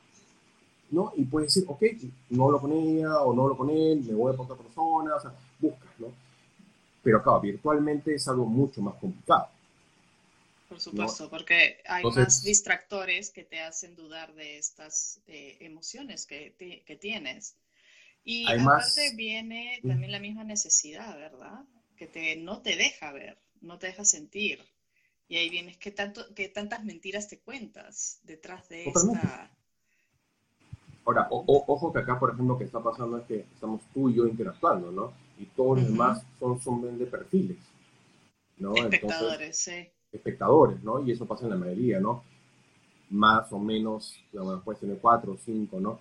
¿no? 0.91 1.13
Y 1.15 1.23
puedes 1.23 1.53
decir, 1.53 1.67
ok, 1.67 1.83
no 2.29 2.51
lo 2.51 2.59
con 2.59 2.71
ella 2.73 3.21
o 3.21 3.33
no 3.33 3.47
lo 3.47 3.57
con 3.57 3.69
él, 3.69 4.03
me 4.03 4.13
voy 4.13 4.35
a 4.35 4.41
otra 4.41 4.55
persona, 4.55 5.15
o 5.15 5.19
sea, 5.19 5.33
buscas, 5.59 5.89
¿no? 5.97 6.07
Pero 7.01 7.23
claro, 7.23 7.41
virtualmente 7.41 8.13
es 8.13 8.27
algo 8.27 8.45
mucho 8.45 8.81
más 8.81 8.95
complicado. 8.95 9.47
Por 10.67 10.79
supuesto, 10.79 11.29
porque 11.29 11.81
hay 11.85 12.03
más 12.03 12.43
distractores 12.43 13.29
que 13.29 13.43
te 13.43 13.59
hacen 13.59 13.95
dudar 13.95 14.33
de 14.35 14.57
estas 14.57 15.19
eh, 15.27 15.57
emociones 15.59 16.25
que, 16.25 16.53
que, 16.85 16.95
tienes. 16.95 17.55
Y 18.23 18.49
aparte 18.49 19.13
viene 19.15 19.81
también 19.85 20.11
la 20.11 20.19
misma 20.19 20.45
necesidad, 20.45 21.17
¿verdad? 21.17 21.65
Que 21.97 22.07
te, 22.07 22.37
no 22.37 22.61
te 22.61 22.77
deja 22.77 23.11
ver, 23.11 23.37
no 23.59 23.79
te 23.79 23.87
deja 23.87 24.05
sentir. 24.05 24.63
Y 25.27 25.37
ahí 25.37 25.49
vienes, 25.49 25.77
¿qué, 25.77 25.91
tanto, 25.91 26.33
qué 26.35 26.47
tantas 26.47 26.85
mentiras 26.85 27.27
te 27.27 27.39
cuentas 27.39 28.19
detrás 28.23 28.69
de 28.69 28.85
esta... 28.85 29.51
Ahora, 31.05 31.27
ojo 31.29 31.91
que 31.91 31.99
acá, 31.99 32.19
por 32.19 32.29
ejemplo, 32.29 32.53
lo 32.53 32.59
que 32.59 32.65
está 32.65 32.79
pasando 32.79 33.17
es 33.17 33.25
que 33.25 33.39
estamos 33.39 33.81
tú 33.93 34.09
y 34.09 34.15
yo 34.15 34.27
interactuando, 34.27 34.91
¿no? 34.91 35.13
Y 35.39 35.45
todos 35.45 35.79
los 35.79 35.87
demás 35.87 36.23
son, 36.39 36.61
son 36.61 36.97
de 36.97 37.05
perfiles, 37.07 37.57
¿no? 38.57 38.75
Espectadores, 38.75 39.57
sí 39.57 39.87
espectadores, 40.11 40.83
¿no? 40.83 41.03
Y 41.05 41.11
eso 41.11 41.25
pasa 41.25 41.45
en 41.45 41.51
la 41.51 41.57
mayoría, 41.57 41.99
¿no? 41.99 42.23
Más 43.09 43.51
o 43.51 43.59
menos, 43.59 44.15
digamos, 44.31 44.61
puede 44.63 44.79
tener 44.79 44.97
cuatro 44.99 45.33
o 45.33 45.37
cinco, 45.37 45.79
¿no? 45.79 45.99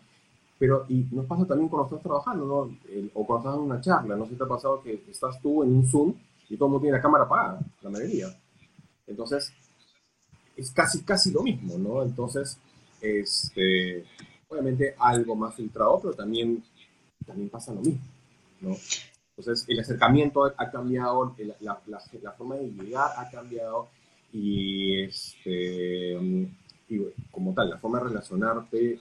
Pero, 0.59 0.85
y 0.89 1.07
nos 1.11 1.27
pasa 1.27 1.47
también 1.47 1.69
cuando 1.69 1.89
estás 1.89 2.03
trabajando, 2.03 2.45
¿no? 2.45 3.11
o 3.15 3.27
cuando 3.27 3.49
estás 3.49 3.55
en 3.59 3.65
una 3.65 3.81
charla, 3.81 4.15
no 4.15 4.25
sé 4.25 4.33
si 4.33 4.37
te 4.37 4.45
ha 4.45 4.49
pasado 4.49 4.83
que 4.83 5.05
estás 5.09 5.41
tú 5.41 5.63
en 5.63 5.75
un 5.75 5.89
Zoom 5.89 6.15
y 6.51 6.57
todo 6.57 6.67
el 6.67 6.73
mundo 6.73 6.83
tiene 6.83 6.99
la 6.99 7.03
cámara 7.03 7.25
apagada, 7.25 7.61
la 7.81 7.91
mayoría. 7.91 8.27
Entonces, 9.07 9.53
es 10.57 10.71
casi, 10.71 11.03
casi 11.03 11.33
lo 11.33 11.43
mismo, 11.43 11.79
¿no? 11.79 12.03
Entonces, 12.03 12.59
este, 13.01 14.05
obviamente 14.51 14.95
algo 14.99 15.35
más 15.37 15.55
filtrado, 15.55 16.01
pero 16.03 16.15
también, 16.15 16.63
también 17.25 17.49
pasa 17.49 17.73
lo 17.73 17.81
mismo, 17.81 18.03
¿no? 18.61 18.77
Entonces, 19.37 19.65
el 19.69 19.81
acercamiento 19.81 20.45
ha 20.45 20.71
cambiado, 20.71 21.35
la, 21.39 21.81
la, 21.87 22.03
la, 22.23 22.33
forma 22.33 22.57
de 22.57 22.69
llegar 22.69 23.11
ha 23.17 23.31
cambiado 23.31 23.89
y, 24.33 25.03
este, 25.03 26.13
y 26.89 27.01
como 27.31 27.55
tal, 27.55 27.71
la 27.71 27.79
forma 27.79 28.01
de 28.01 28.09
relacionarte 28.09 29.01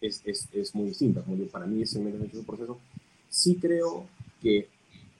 es, 0.00 0.22
es, 0.24 0.48
es 0.52 0.74
muy 0.74 0.86
distinta. 0.86 1.22
Como 1.22 1.44
para 1.46 1.66
mí 1.66 1.82
es 1.82 1.94
un 1.94 2.44
proceso. 2.44 2.78
Sí 3.28 3.56
creo 3.60 4.06
que 4.42 4.68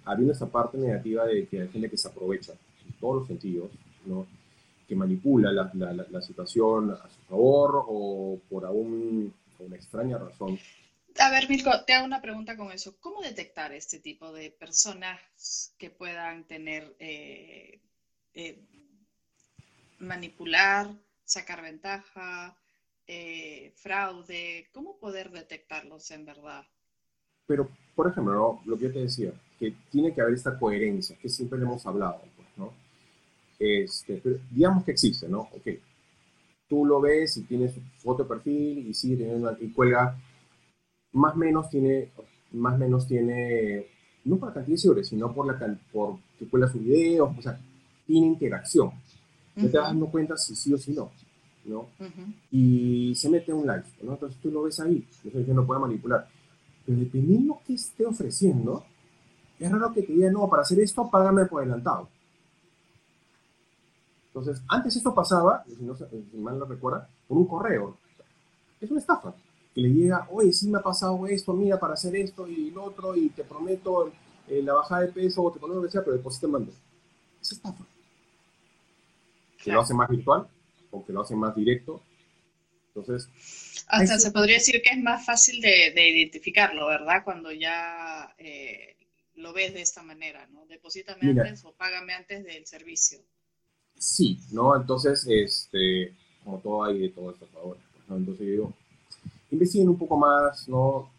habiendo 0.04 0.33
esa 0.33 0.46
parte 0.46 0.76
negativa 0.78 1.24
de 1.26 1.46
que 1.46 1.61
hay 1.61 1.68
gente 1.68 1.90
que 1.90 1.96
se 1.96 2.09
aprovecha 2.09 2.52
en 2.85 2.92
todos 2.94 3.16
los 3.16 3.28
sentidos, 3.28 3.70
¿no? 4.07 4.26
que 4.88 4.96
manipula 4.96 5.52
la, 5.52 5.70
la, 5.74 6.22
situación 6.22 6.90
a 6.90 7.09
su 7.11 7.20
favor 7.28 7.85
o 7.87 8.38
por 8.48 8.64
aún 8.64 9.33
por 9.59 9.66
una 9.66 9.77
extraña 9.77 10.16
razón. 10.16 10.59
A 11.18 11.31
ver, 11.31 11.49
Mirko, 11.49 11.71
te 11.85 11.92
hago 11.92 12.07
una 12.07 12.23
pregunta 12.23 12.57
con 12.57 12.71
eso. 12.71 12.97
¿Cómo 13.01 13.21
detectar 13.21 13.73
este 13.73 13.99
tipo 13.99 14.33
de 14.33 14.51
personas 14.53 15.75
que 15.77 15.90
puedan 15.90 16.44
tener, 16.44 16.94
eh, 17.01 17.81
eh, 18.35 18.64
manipular, 19.99 20.88
sacar 21.25 21.61
ventaja, 21.61 22.57
eh, 23.07 23.73
fraude? 23.77 24.68
¿Cómo 24.73 24.97
poder 24.99 25.31
detectarlos 25.31 26.09
en 26.12 26.25
verdad? 26.25 26.64
Pero, 27.47 27.68
por 27.97 28.09
ejemplo, 28.11 28.61
lo 28.64 28.79
que 28.79 28.85
yo 28.85 28.92
te 28.92 29.01
decía, 29.01 29.33
que 29.59 29.75
tiene 29.90 30.14
que 30.14 30.21
haber 30.21 30.35
esta 30.35 30.57
coherencia, 30.57 31.18
que 31.21 31.29
siempre 31.29 31.59
le 31.59 31.64
hemos 31.64 31.85
hablado, 31.85 32.23
pues, 32.37 32.49
¿no? 32.57 32.73
Este, 33.59 34.23
digamos 34.53 34.85
que 34.85 34.92
existe, 34.92 35.29
¿no? 35.29 35.40
Ok, 35.40 35.66
tú 36.68 36.85
lo 36.85 37.00
ves 37.00 37.37
y 37.37 37.42
tienes 37.42 37.74
foto 37.96 38.22
de 38.22 38.28
perfil 38.28 38.88
y 38.88 39.16
teniendo 39.16 39.57
y 39.61 39.68
cuelga, 39.68 40.16
más 41.12 41.35
o 41.35 41.37
menos 41.37 41.68
tiene, 41.70 42.11
más 42.52 42.74
o 42.74 42.78
menos 42.78 43.07
tiene, 43.07 43.87
no 44.24 44.37
por 44.37 44.48
la 44.48 44.54
cantidad 44.54 44.74
de 44.74 44.78
seguidores, 44.78 45.09
sino 45.09 45.33
por 45.33 45.46
la 45.46 45.78
por 45.92 46.18
que 46.38 46.46
cuelga 46.46 46.68
sus 46.68 46.83
videos, 46.83 47.37
o 47.37 47.42
sea, 47.42 47.59
tiene 48.07 48.26
interacción. 48.26 48.92
te 49.54 49.66
vas 49.66 49.88
dando 49.88 50.07
cuenta 50.07 50.37
si 50.37 50.54
sí 50.54 50.72
o 50.72 50.78
si 50.78 50.92
no, 50.92 51.11
¿no? 51.64 51.88
Y 52.50 53.14
se 53.16 53.28
mete 53.28 53.52
un 53.52 53.66
live, 53.66 53.85
¿no? 54.02 54.12
Entonces 54.12 54.38
tú 54.40 54.50
lo 54.50 54.62
ves 54.62 54.78
ahí, 54.81 55.04
eso 55.24 55.54
no 55.54 55.66
puede 55.66 55.81
manipular. 55.81 56.28
Pero 56.87 56.98
dependiendo 56.98 57.61
qué 57.66 57.74
esté 57.74 58.07
ofreciendo, 58.07 58.85
es 59.59 59.70
raro 59.70 59.92
que 59.92 60.02
te 60.02 60.12
diga, 60.12 60.31
no, 60.31 60.48
para 60.48 60.62
hacer 60.62 60.78
esto, 60.81 61.11
págame 61.11 61.46
por 61.46 61.62
adelantado. 61.62 62.09
Entonces, 64.38 64.64
antes 64.68 64.96
esto 64.96 65.14
pasaba, 65.14 65.64
si, 65.66 65.83
no, 65.83 65.96
mal 66.35 66.59
no 66.59 66.64
recuerda, 66.64 67.09
con 67.27 67.38
un 67.38 67.46
correo. 67.46 67.98
Es 68.81 68.90
una 68.90 69.01
estafa. 69.01 69.35
Que 69.74 69.81
le 69.81 69.90
llega, 69.90 70.27
oye, 70.31 70.53
sí 70.53 70.68
me 70.68 70.79
ha 70.79 70.83
pasado 70.83 71.27
esto, 71.27 71.53
mira, 71.53 71.79
para 71.79 71.94
hacer 71.94 72.14
esto 72.16 72.46
y 72.46 72.70
lo 72.70 72.85
otro, 72.85 73.16
y 73.16 73.29
te 73.31 73.44
prometo 73.44 74.12
eh, 74.48 74.62
la 74.62 74.74
bajada 74.74 75.03
de 75.03 75.09
peso, 75.09 75.42
o 75.42 75.53
te 75.53 75.59
prometo 75.59 75.81
lo 75.81 75.87
que 75.87 75.92
sea, 75.92 76.03
pero 76.03 76.14
después 76.14 76.38
te 76.40 76.46
mando. 76.46 76.72
Es 77.40 77.53
estafa. 77.53 77.85
Que 79.62 79.72
lo 79.72 79.81
hace 79.81 79.94
más 79.94 80.09
virtual, 80.09 80.48
o 80.90 81.05
que 81.05 81.12
lo 81.12 81.22
hace 81.22 81.35
más 81.35 81.55
directo. 81.55 82.01
Entonces. 82.94 83.29
Hasta 83.88 84.18
se 84.18 84.31
podría 84.31 84.57
decir 84.57 84.81
que 84.83 84.90
es 84.90 85.03
más 85.03 85.24
fácil 85.24 85.61
de, 85.61 86.09
identificarlo, 86.09 86.87
¿verdad? 86.87 87.22
Cuando 87.24 87.53
ya 87.53 88.35
eh, 88.38 88.96
lo 89.37 89.53
ves 89.53 89.74
de 89.74 89.83
esta 89.83 90.03
manera, 90.03 90.46
¿no? 90.48 90.66
Deposítame 90.66 91.31
antes 91.31 91.64
o 91.64 91.72
págame 91.72 92.14
antes 92.14 92.44
del 92.44 92.66
servicio. 92.66 93.20
Sí, 93.98 94.38
¿no? 94.52 94.76
Entonces, 94.76 95.26
este, 95.28 96.14
como 96.44 96.58
todo 96.58 96.84
hay 96.84 96.98
de 97.00 97.08
todo 97.08 97.30
esto 97.32 97.46
ahora, 97.56 97.80
¿no? 98.08 98.16
Entonces 98.16 98.46
yo 98.46 98.52
digo, 98.52 98.72
investiguen 99.50 99.88
un 99.88 99.98
poco 99.98 100.16
más, 100.16 100.68
¿no? 100.68 101.11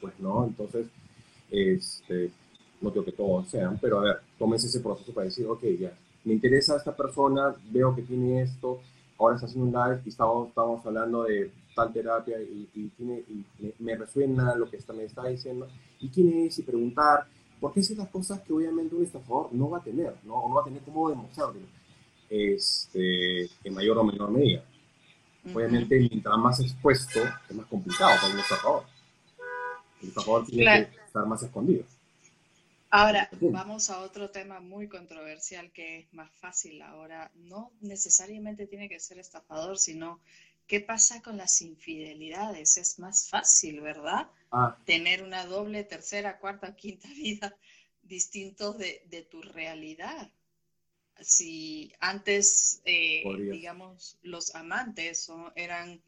Pues, 0.00 0.14
¿no? 0.20 0.44
Entonces, 0.44 0.86
este, 1.50 2.30
no 2.80 2.90
digo 2.90 3.04
que 3.04 3.12
todos 3.12 3.48
sean, 3.48 3.78
pero 3.80 3.98
a 3.98 4.02
ver, 4.02 4.20
tómense 4.38 4.68
ese 4.68 4.80
proceso 4.80 5.12
para 5.12 5.26
decir, 5.26 5.46
ok, 5.46 5.64
ya, 5.78 5.92
me 6.24 6.34
interesa 6.34 6.76
esta 6.76 6.94
persona, 6.94 7.54
veo 7.70 7.94
que 7.96 8.02
tiene 8.02 8.42
esto, 8.42 8.80
ahora 9.18 9.34
está 9.34 9.46
haciendo 9.46 9.66
un 9.66 9.72
live 9.72 10.02
y 10.04 10.08
estamos, 10.10 10.48
estamos 10.48 10.86
hablando 10.86 11.24
de 11.24 11.50
tal 11.74 11.92
terapia 11.92 12.40
y, 12.40 12.88
tiene, 12.96 13.24
y 13.28 13.44
me, 13.78 13.96
resuena 13.96 14.54
lo 14.54 14.70
que 14.70 14.76
está, 14.76 14.92
me 14.92 15.04
está 15.04 15.26
diciendo, 15.26 15.68
y 16.00 16.08
quién 16.08 16.46
es, 16.46 16.58
y 16.58 16.62
preguntar, 16.62 17.26
porque 17.60 17.80
esas 17.80 17.96
son 17.96 18.04
las 18.04 18.12
cosas 18.12 18.40
que 18.40 18.52
obviamente 18.52 18.94
un 18.94 19.04
estafador 19.04 19.52
no 19.52 19.70
va 19.70 19.78
a 19.78 19.82
tener, 19.82 20.14
no, 20.24 20.48
no 20.48 20.54
va 20.54 20.62
a 20.62 20.64
tener 20.64 20.82
cómo 20.82 21.08
demostrarlo, 21.08 21.60
este, 22.30 23.44
en 23.64 23.74
mayor 23.74 23.98
o 23.98 24.04
menor 24.04 24.30
medida. 24.30 24.64
Obviamente, 25.52 25.98
mientras 25.98 26.38
más 26.38 26.60
expuesto, 26.60 27.20
es 27.48 27.54
más 27.54 27.66
complicado 27.66 28.12
para 28.20 28.32
un 28.32 28.40
estafador. 28.40 28.84
El 30.00 30.08
estafador 30.08 30.46
tiene 30.46 30.88
que 30.88 31.04
estar 31.06 31.26
más 31.26 31.42
escondido. 31.42 31.84
Ahora, 32.96 33.28
vamos 33.40 33.90
a 33.90 34.00
otro 34.02 34.30
tema 34.30 34.60
muy 34.60 34.88
controversial 34.88 35.72
que 35.72 35.98
es 35.98 36.14
más 36.14 36.30
fácil 36.36 36.80
ahora. 36.80 37.30
No 37.34 37.72
necesariamente 37.80 38.66
tiene 38.68 38.88
que 38.88 39.00
ser 39.00 39.18
estafador, 39.18 39.78
sino 39.78 40.20
¿Qué 40.66 40.80
pasa 40.80 41.20
con 41.20 41.36
las 41.36 41.60
infidelidades? 41.60 42.76
Es 42.78 42.98
más 42.98 43.28
fácil, 43.28 43.80
¿verdad? 43.80 44.30
Ah. 44.50 44.78
Tener 44.84 45.22
una 45.22 45.44
doble, 45.44 45.84
tercera, 45.84 46.38
cuarta, 46.38 46.74
quinta 46.74 47.08
vida 47.08 47.56
distintos 48.02 48.78
de, 48.78 49.26
tu 49.30 49.42
realidad. 49.42 50.30
Si 51.20 51.92
antes, 52.00 52.80
eh, 52.84 53.22
digamos, 53.50 54.18
los 54.22 54.54
amantes 54.54 55.30
eran 55.54 56.02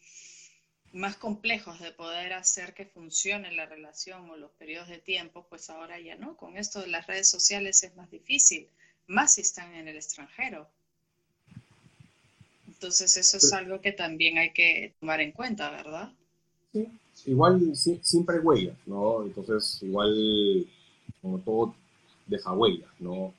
más 0.93 1.17
complejos 1.17 1.79
de 1.81 1.93
poder 1.93 2.33
hacer 2.33 2.75
que 2.75 2.87
funcione 2.87 3.53
la 3.53 3.67
relación 3.67 4.29
o 4.31 4.37
los 4.37 4.53
periodos 4.53 4.89
de 4.89 4.99
tiempo, 4.99 5.47
pues 5.49 5.69
ahora 5.69 6.01
ya 6.01 6.17
no. 6.17 6.37
Con 6.37 6.57
esto 6.57 6.81
de 6.81 6.89
las 6.89 7.07
redes 7.07 7.29
sociales 7.29 7.83
es 7.83 7.95
más 7.95 8.11
difícil, 8.11 8.71
más 9.07 9.35
si 9.35 9.43
están 9.43 9.75
en 9.75 9.89
el 9.89 9.97
extranjero. 9.97 10.71
Entonces 12.77 13.17
eso 13.17 13.39
es 13.39 13.53
algo 13.55 13.81
que 13.81 13.93
también 13.93 14.37
hay 14.37 14.53
que 14.53 14.95
tomar 15.01 15.21
en 15.21 15.33
cuenta, 15.33 15.71
¿verdad? 15.71 16.13
Sí, 16.73 16.87
igual 17.25 17.75
siempre 17.75 18.37
hay 18.37 18.43
huellas, 18.43 18.77
¿no? 18.85 19.23
Entonces 19.23 19.83
igual 19.83 20.67
como 21.23 21.39
todo 21.39 21.75
deja 22.27 22.53
huellas, 22.53 22.91
¿no? 22.99 23.33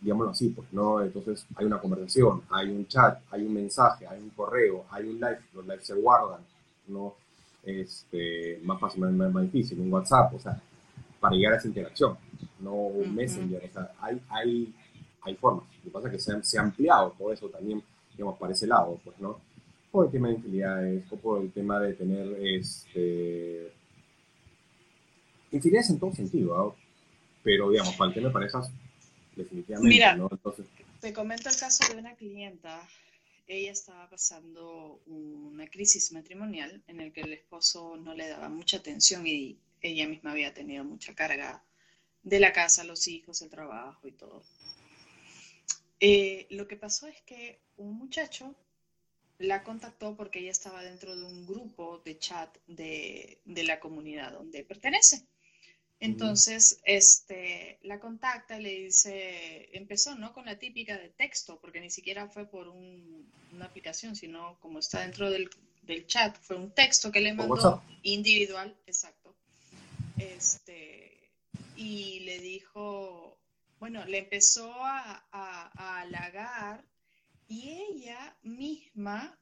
Digámoslo 0.00 0.30
así, 0.30 0.48
pues, 0.48 0.72
¿no? 0.72 1.02
Entonces 1.02 1.44
hay 1.56 1.66
una 1.66 1.78
conversación, 1.78 2.42
hay 2.48 2.70
un 2.70 2.86
chat, 2.88 3.20
hay 3.30 3.42
un 3.42 3.52
mensaje, 3.52 4.06
hay 4.06 4.18
un 4.18 4.30
correo, 4.30 4.86
hay 4.90 5.04
un 5.04 5.16
live, 5.16 5.40
los 5.52 5.66
lives 5.66 5.86
se 5.86 5.94
guardan, 5.94 6.40
¿no? 6.86 7.14
Este, 7.64 8.60
más 8.62 8.80
fácil, 8.80 9.00
más, 9.02 9.30
más 9.30 9.42
difícil, 9.42 9.78
un 9.78 9.92
WhatsApp, 9.92 10.32
o 10.32 10.38
sea, 10.38 10.58
para 11.20 11.36
llegar 11.36 11.52
a 11.52 11.56
esa 11.58 11.68
interacción, 11.68 12.16
no 12.60 12.72
un 12.72 13.14
Messenger, 13.14 13.62
o 13.62 13.72
sea, 13.72 13.92
hay, 14.00 14.22
hay, 14.30 14.74
hay 15.20 15.34
formas. 15.34 15.64
Lo 15.78 15.84
que 15.84 15.90
pasa 15.90 16.06
es 16.08 16.12
que 16.14 16.18
se 16.18 16.42
se 16.42 16.58
ha 16.58 16.62
ampliado 16.62 17.14
todo 17.18 17.32
eso 17.32 17.48
también 17.50 17.82
digamos, 18.16 18.38
para 18.38 18.52
ese 18.52 18.66
lado, 18.66 19.00
pues, 19.04 19.18
¿no? 19.18 19.40
Por 19.90 20.06
el 20.06 20.12
tema 20.12 20.28
de 20.28 20.34
infidelidades, 20.34 21.04
o 21.10 21.16
por 21.16 21.42
el 21.42 21.52
tema 21.52 21.80
de 21.80 21.94
tener, 21.94 22.26
este, 22.42 23.72
infidelidades 25.52 25.90
en 25.90 25.98
todo 25.98 26.14
sentido, 26.14 26.56
¿no? 26.56 26.76
Pero, 27.42 27.70
digamos, 27.70 27.94
para 27.96 28.08
el 28.08 28.14
tema 28.14 28.28
de 28.28 28.32
parejas, 28.32 28.70
definitivamente, 29.36 29.88
Mira, 29.88 30.16
¿no? 30.16 30.28
Entonces... 30.30 30.66
te 31.00 31.12
comento 31.12 31.48
el 31.48 31.56
caso 31.56 31.92
de 31.92 32.00
una 32.00 32.14
clienta 32.14 32.82
ella 33.46 33.70
estaba 33.70 34.08
pasando 34.10 35.00
una 35.06 35.68
crisis 35.68 36.12
matrimonial 36.12 36.82
en 36.88 37.00
el 37.00 37.12
que 37.12 37.20
el 37.20 37.32
esposo 37.32 37.96
no 37.96 38.14
le 38.14 38.28
daba 38.28 38.48
mucha 38.48 38.78
atención 38.78 39.26
y 39.26 39.56
ella 39.82 40.08
misma 40.08 40.32
había 40.32 40.52
tenido 40.52 40.84
mucha 40.84 41.14
carga 41.14 41.62
de 42.24 42.40
la 42.40 42.52
casa, 42.52 42.82
los 42.82 43.06
hijos, 43.06 43.40
el 43.42 43.50
trabajo 43.50 44.08
y 44.08 44.12
todo. 44.12 44.42
Eh, 46.00 46.46
lo 46.50 46.68
que 46.68 46.76
pasó 46.76 47.06
es 47.06 47.20
que 47.22 47.60
un 47.76 47.96
muchacho 47.96 48.54
la 49.38 49.62
contactó 49.62 50.16
porque 50.16 50.40
ella 50.40 50.50
estaba 50.50 50.82
dentro 50.82 51.16
de 51.16 51.24
un 51.24 51.46
grupo 51.46 52.00
de 52.04 52.18
chat 52.18 52.56
de, 52.66 53.38
la 53.44 53.80
comunidad 53.80 54.32
donde 54.32 54.64
pertenece. 54.64 55.26
Entonces, 55.98 56.80
este, 56.84 57.78
la 57.82 58.00
contacta 58.00 58.58
y 58.58 58.62
le 58.62 58.80
dice, 58.84 59.68
empezó, 59.72 60.14
¿no? 60.14 60.34
Con 60.34 60.44
la 60.44 60.58
típica 60.58 60.98
de 60.98 61.08
texto, 61.08 61.58
porque 61.58 61.80
ni 61.80 61.90
siquiera 61.90 62.28
fue 62.28 62.46
por 62.46 62.68
una 62.68 63.64
aplicación, 63.64 64.14
sino 64.14 64.58
como 64.60 64.78
está 64.78 65.00
dentro 65.00 65.30
del, 65.30 65.48
chat, 66.06 66.36
fue 66.40 66.56
un 66.56 66.70
texto 66.70 67.10
que 67.10 67.20
le 67.20 67.32
mandó 67.32 67.82
individual, 68.02 68.76
exacto. 68.86 69.34
Este, 70.18 71.30
y 71.76 72.20
le 72.20 72.40
dijo, 72.40 73.38
bueno, 73.88 74.04
le 74.06 74.18
empezó 74.18 74.74
a, 74.84 75.70
halagar 76.00 76.84
y 77.46 77.68
ella 77.68 78.36
misma 78.42 79.38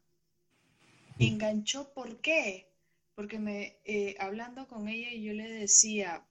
enganchó. 1.18 1.94
¿Por 1.94 2.20
qué? 2.20 2.68
Porque 3.14 3.38
me, 3.38 3.78
eh, 3.86 4.16
hablando 4.18 4.68
con 4.68 4.86
ella, 4.86 5.08
yo 5.14 5.32
le 5.32 5.48
decía, 5.48 6.26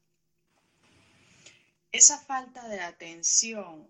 esa 1.91 2.19
falta 2.19 2.67
de 2.67 2.82
atención 2.82 3.88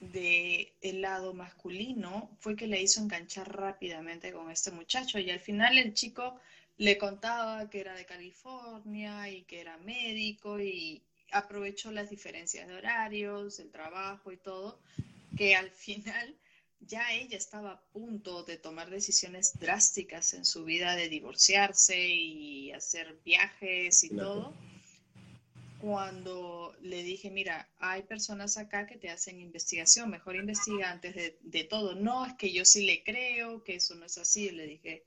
del 0.00 0.72
el 0.80 1.02
lado 1.02 1.34
masculino 1.34 2.30
fue 2.40 2.56
que 2.56 2.66
le 2.66 2.80
hizo 2.80 3.02
enganchar 3.02 3.54
rápidamente 3.54 4.32
con 4.32 4.50
este 4.50 4.70
muchacho 4.70 5.18
y 5.18 5.30
al 5.30 5.40
final 5.40 5.76
el 5.76 5.92
chico 5.92 6.40
le 6.78 6.96
contaba 6.96 7.68
que 7.68 7.80
era 7.80 7.92
de 7.94 8.06
California 8.06 9.28
y 9.28 9.42
que 9.42 9.60
era 9.60 9.76
médico 9.76 10.58
y, 10.58 11.02
aprovechó 11.32 11.90
las 11.90 12.10
diferencias 12.10 12.68
de 12.68 12.74
horarios, 12.74 13.58
el 13.58 13.70
trabajo 13.70 14.32
y 14.32 14.36
todo, 14.36 14.80
que 15.36 15.56
al 15.56 15.70
final 15.84 16.36
ya 16.80 17.12
ella 17.12 17.36
estaba 17.36 17.72
a 17.72 17.80
punto 17.92 18.42
de 18.42 18.56
tomar 18.56 18.90
decisiones 18.90 19.58
drásticas 19.58 20.34
en 20.34 20.44
su 20.44 20.64
vida 20.64 20.96
de 20.96 21.08
divorciarse 21.08 21.98
y 21.98 22.72
hacer 22.72 23.18
viajes 23.24 24.02
y 24.04 24.10
todo. 24.10 24.52
cuando 25.80 26.76
le 26.80 27.02
dije, 27.02 27.30
mira, 27.30 27.68
hay 27.78 28.02
personas 28.02 28.56
acá 28.56 28.86
que 28.86 28.96
te 28.96 29.10
hacen 29.10 29.40
investigación, 29.40 30.10
mejor 30.10 30.36
investiga 30.36 30.90
antes 30.90 31.14
de, 31.14 31.38
de 31.40 31.64
todo. 31.64 31.94
No, 31.94 32.24
es 32.24 32.34
que 32.34 32.52
yo 32.52 32.64
sí 32.64 32.84
le 32.84 33.02
creo, 33.02 33.64
que 33.64 33.76
eso 33.76 33.94
no 33.96 34.06
es 34.06 34.16
así. 34.16 34.50
Le 34.50 34.66
dije, 34.66 35.04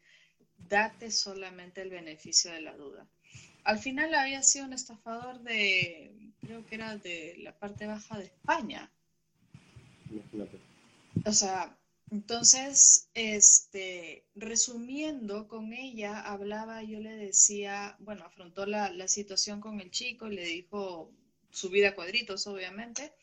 date 0.58 1.12
solamente 1.12 1.82
el 1.82 1.90
beneficio 1.90 2.52
de 2.52 2.62
la 2.62 2.76
duda. 2.76 3.08
Al 3.66 3.80
final 3.80 4.14
había 4.14 4.44
sido 4.44 4.66
un 4.66 4.74
estafador 4.74 5.42
de, 5.42 6.32
creo 6.42 6.66
que 6.66 6.76
era 6.76 6.98
de 6.98 7.36
la 7.40 7.52
parte 7.58 7.88
baja 7.88 8.18
de 8.18 8.26
España. 8.26 8.92
Imagínate. 10.10 10.60
O 11.26 11.32
sea, 11.34 11.76
entonces, 12.12 13.10
este, 13.16 14.24
resumiendo 14.36 15.48
con 15.48 15.74
ella, 15.74 16.22
hablaba, 16.22 16.84
yo 16.84 17.00
le 17.00 17.16
decía, 17.16 17.96
bueno, 18.00 18.24
afrontó 18.24 18.68
la, 18.68 18.92
la 18.92 19.08
situación 19.08 19.60
con 19.62 19.82
el 19.82 19.90
chico 19.90 20.28
y 20.28 20.36
le 20.36 20.46
dijo 20.46 21.12
su 21.50 21.70
vida 21.70 21.90
a 21.90 21.96
cuadritos, 21.96 22.46
obviamente, 22.46 23.14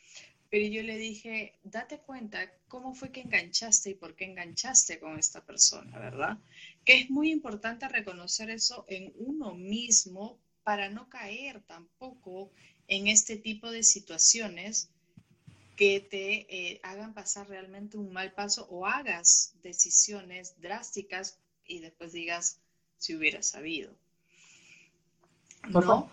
pero 0.50 0.66
yo 0.66 0.82
le 0.82 0.98
dije, 0.98 1.54
date 1.62 1.98
cuenta 1.98 2.52
cómo 2.66 2.94
fue 2.94 3.12
que 3.12 3.20
enganchaste 3.20 3.90
y 3.90 3.94
por 3.94 4.16
qué 4.16 4.24
enganchaste 4.24 4.98
con 4.98 5.18
esta 5.18 5.44
persona, 5.44 5.98
¿verdad? 5.98 6.36
Que 6.84 7.00
es 7.00 7.10
muy 7.10 7.30
importante 7.30 7.88
reconocer 7.88 8.50
eso 8.50 8.84
en 8.88 9.12
uno 9.16 9.54
mismo 9.54 10.38
para 10.64 10.88
no 10.88 11.08
caer 11.08 11.62
tampoco 11.62 12.50
en 12.88 13.08
este 13.08 13.36
tipo 13.36 13.70
de 13.70 13.82
situaciones 13.82 14.90
que 15.76 16.00
te 16.00 16.46
eh, 16.54 16.80
hagan 16.82 17.14
pasar 17.14 17.48
realmente 17.48 17.96
un 17.96 18.12
mal 18.12 18.32
paso 18.32 18.66
o 18.70 18.86
hagas 18.86 19.54
decisiones 19.62 20.54
drásticas 20.60 21.38
y 21.66 21.80
después 21.80 22.12
digas 22.12 22.58
si 22.98 23.16
hubiera 23.16 23.42
sabido. 23.42 23.90
¿No? 25.68 26.10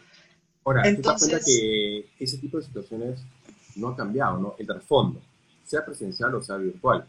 Ahora, 0.64 0.88
Entonces, 0.88 1.28
te 1.28 1.36
das 1.36 1.44
cuenta 1.44 1.46
que 1.46 2.24
ese 2.24 2.38
tipo 2.38 2.58
de 2.58 2.64
situaciones 2.64 3.22
no 3.76 3.90
ha 3.90 3.96
cambiado, 3.96 4.38
¿no? 4.40 4.56
El 4.58 4.68
trasfondo, 4.68 5.22
sea 5.66 5.86
presencial 5.86 6.34
o 6.36 6.44
sea 6.44 6.58
virtual. 6.58 7.08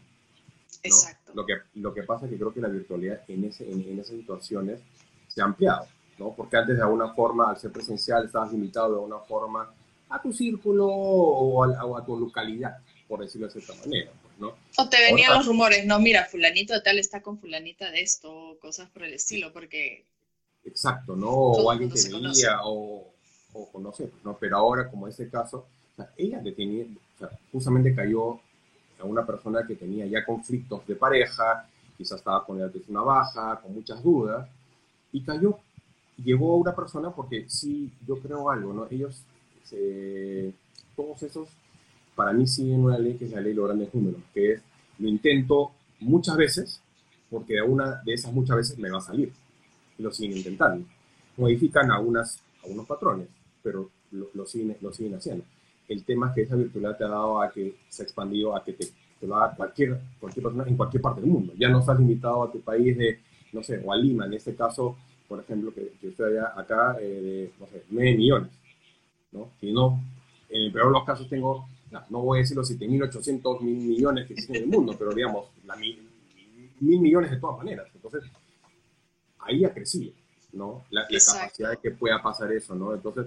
Exacto. 0.83 1.20
Lo 1.33 1.45
que, 1.45 1.53
lo 1.75 1.93
que 1.93 2.03
pasa 2.03 2.25
es 2.25 2.31
que 2.31 2.37
creo 2.37 2.53
que 2.53 2.61
la 2.61 2.67
virtualidad 2.67 3.21
en, 3.27 3.45
ese, 3.45 3.69
en, 3.69 3.99
esas 3.99 4.17
situaciones 4.17 4.79
se 5.27 5.41
ha 5.41 5.45
ampliado, 5.45 5.87
¿no? 6.19 6.33
Porque 6.35 6.57
antes 6.57 6.77
de 6.77 6.83
alguna 6.83 7.13
forma, 7.13 7.49
al 7.49 7.57
ser 7.57 7.71
presencial, 7.71 8.25
estabas 8.25 8.51
limitado 8.51 8.89
de 8.89 8.95
alguna 8.95 9.19
forma 9.19 9.73
a 10.09 10.21
tu 10.21 10.33
círculo 10.33 10.87
o 10.87 11.63
a, 11.63 12.05
tu 12.05 12.19
localidad, 12.19 12.77
por 13.07 13.21
decirlo 13.21 13.47
de 13.47 13.53
cierta 13.53 13.73
manera. 13.85 14.11
Pues, 14.21 14.39
¿no? 14.39 14.55
O 14.77 14.89
te 14.89 15.01
venían 15.01 15.33
los 15.33 15.45
rumores, 15.45 15.85
no, 15.85 15.99
mira, 15.99 16.25
fulanito 16.25 16.73
de 16.73 16.81
tal 16.81 16.99
está 16.99 17.21
con 17.21 17.39
fulanita 17.39 17.91
de 17.91 18.01
esto, 18.01 18.57
cosas 18.61 18.89
por 18.89 19.03
el 19.03 19.13
estilo, 19.13 19.53
porque... 19.53 20.05
Exacto, 20.65 21.15
¿no? 21.15 21.29
O 21.29 21.71
alguien 21.71 21.89
que 21.89 22.01
veía, 22.01 22.59
o, 22.63 23.11
o 23.53 23.71
conoce, 23.71 24.05
pues, 24.05 24.23
¿no? 24.23 24.37
Pero 24.37 24.57
ahora, 24.57 24.89
como 24.89 25.07
en 25.07 25.11
este 25.11 25.29
caso, 25.29 25.65
ella 26.17 26.41
tenía, 26.43 26.85
justamente 27.51 27.95
cayó 27.95 28.39
a 29.01 29.05
una 29.05 29.25
persona 29.25 29.65
que 29.65 29.75
tenía 29.75 30.05
ya 30.05 30.23
conflictos 30.23 30.85
de 30.87 30.95
pareja, 30.95 31.67
quizás 31.97 32.19
estaba 32.19 32.45
con 32.45 32.59
la 32.59 32.69
una 32.87 33.01
baja, 33.01 33.59
con 33.61 33.73
muchas 33.73 34.01
dudas, 34.03 34.47
y 35.11 35.21
cayó, 35.21 35.57
llegó 36.23 36.53
a 36.53 36.57
una 36.57 36.75
persona 36.75 37.11
porque 37.11 37.45
sí, 37.49 37.91
yo 38.07 38.17
creo 38.19 38.49
algo, 38.49 38.73
¿no? 38.73 38.87
Ellos, 38.89 39.23
todos 40.95 41.23
esos, 41.23 41.49
para 42.15 42.33
mí 42.33 42.47
siguen 42.47 42.83
una 42.83 42.97
ley 42.97 43.15
que 43.15 43.25
es 43.25 43.31
la 43.31 43.41
ley 43.41 43.51
de 43.51 43.55
los 43.55 43.67
grandes 43.67 43.93
números, 43.93 44.21
que 44.33 44.53
es, 44.53 44.61
lo 44.99 45.07
intento 45.07 45.71
muchas 45.99 46.37
veces, 46.37 46.81
porque 47.29 47.59
a 47.59 47.63
una 47.63 48.01
de 48.03 48.13
esas 48.13 48.31
muchas 48.33 48.57
veces 48.57 48.77
me 48.77 48.89
va 48.89 48.99
a 48.99 49.01
salir, 49.01 49.31
lo 49.97 50.11
siguen 50.11 50.37
intentando. 50.37 50.85
Modifican 51.37 51.91
algunas, 51.91 52.39
algunos 52.63 52.85
patrones, 52.85 53.27
pero 53.63 53.89
lo, 54.11 54.45
siguen, 54.45 54.77
lo 54.81 54.93
siguen 54.93 55.15
haciendo 55.15 55.43
el 55.91 56.05
tema 56.05 56.29
es 56.29 56.35
que 56.35 56.41
esa 56.43 56.55
virtualidad 56.55 56.97
te 56.97 57.03
ha 57.03 57.09
dado 57.09 57.41
a 57.41 57.51
que 57.51 57.75
se 57.89 58.01
ha 58.01 58.05
expandido 58.05 58.55
a 58.55 58.63
que 58.63 58.73
te, 58.73 58.87
te 59.19 59.27
lo 59.27 59.35
haga 59.35 59.55
cualquier, 59.55 59.99
cualquier 60.19 60.43
persona 60.43 60.63
en 60.67 60.77
cualquier 60.77 61.01
parte 61.01 61.21
del 61.21 61.29
mundo. 61.29 61.53
Ya 61.57 61.69
no 61.69 61.79
estás 61.79 61.99
limitado 61.99 62.43
a 62.43 62.51
tu 62.51 62.61
país 62.61 62.97
de, 62.97 63.19
no 63.51 63.61
sé, 63.61 63.81
o 63.83 63.91
a 63.91 63.97
Lima, 63.97 64.25
en 64.25 64.33
este 64.33 64.55
caso, 64.55 64.95
por 65.27 65.41
ejemplo, 65.41 65.73
que, 65.73 65.93
que 65.99 66.09
estoy 66.09 66.37
acá, 66.37 66.97
eh, 66.99 67.03
de, 67.03 67.51
no 67.59 67.67
sé, 67.67 67.83
9 67.89 68.15
millones, 68.15 68.51
¿no? 69.33 69.49
Sino, 69.59 70.01
en 70.49 70.63
el 70.63 70.71
peor 70.71 70.87
de 70.87 70.91
los 70.93 71.03
casos 71.03 71.27
tengo, 71.27 71.67
no, 72.09 72.21
voy 72.21 72.39
a 72.39 72.41
decir 72.41 72.55
los 72.55 72.71
7.800 72.71 73.61
mil 73.61 73.75
millones 73.75 74.27
que 74.27 74.33
existen 74.33 74.55
en 74.55 74.63
el 74.63 74.69
mundo, 74.69 74.95
pero 74.97 75.13
digamos, 75.13 75.47
la 75.65 75.75
mil, 75.75 75.99
millones 76.79 77.31
de 77.31 77.37
todas 77.37 77.57
maneras. 77.57 77.87
Entonces, 77.93 78.23
ahí 79.39 79.65
ha 79.65 79.73
crecido, 79.73 80.13
¿no? 80.53 80.85
La, 80.89 81.01
la 81.01 81.19
capacidad 81.19 81.71
de 81.71 81.77
que 81.77 81.91
pueda 81.91 82.21
pasar 82.21 82.49
eso, 82.53 82.75
¿no? 82.75 82.93
Entonces, 82.93 83.25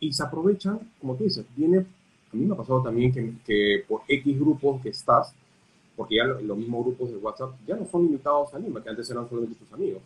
y 0.00 0.12
se 0.12 0.22
aprovechan, 0.22 0.80
como 1.00 1.16
tú 1.16 1.24
dices, 1.24 1.44
viene 1.54 1.84
a 2.32 2.36
mí 2.36 2.44
me 2.44 2.54
ha 2.54 2.56
pasado 2.56 2.82
también 2.82 3.12
que, 3.12 3.32
que 3.44 3.84
por 3.88 4.02
X 4.06 4.38
grupos 4.38 4.82
que 4.82 4.90
estás, 4.90 5.34
porque 5.96 6.16
ya 6.16 6.24
los 6.24 6.56
mismos 6.56 6.84
grupos 6.86 7.10
de 7.10 7.16
WhatsApp 7.16 7.54
ya 7.66 7.76
no 7.76 7.86
son 7.86 8.04
limitados 8.04 8.54
a 8.54 8.58
Lima, 8.58 8.82
que 8.82 8.90
antes 8.90 9.10
eran 9.10 9.28
solamente 9.28 9.58
tus 9.58 9.72
amigos. 9.72 10.02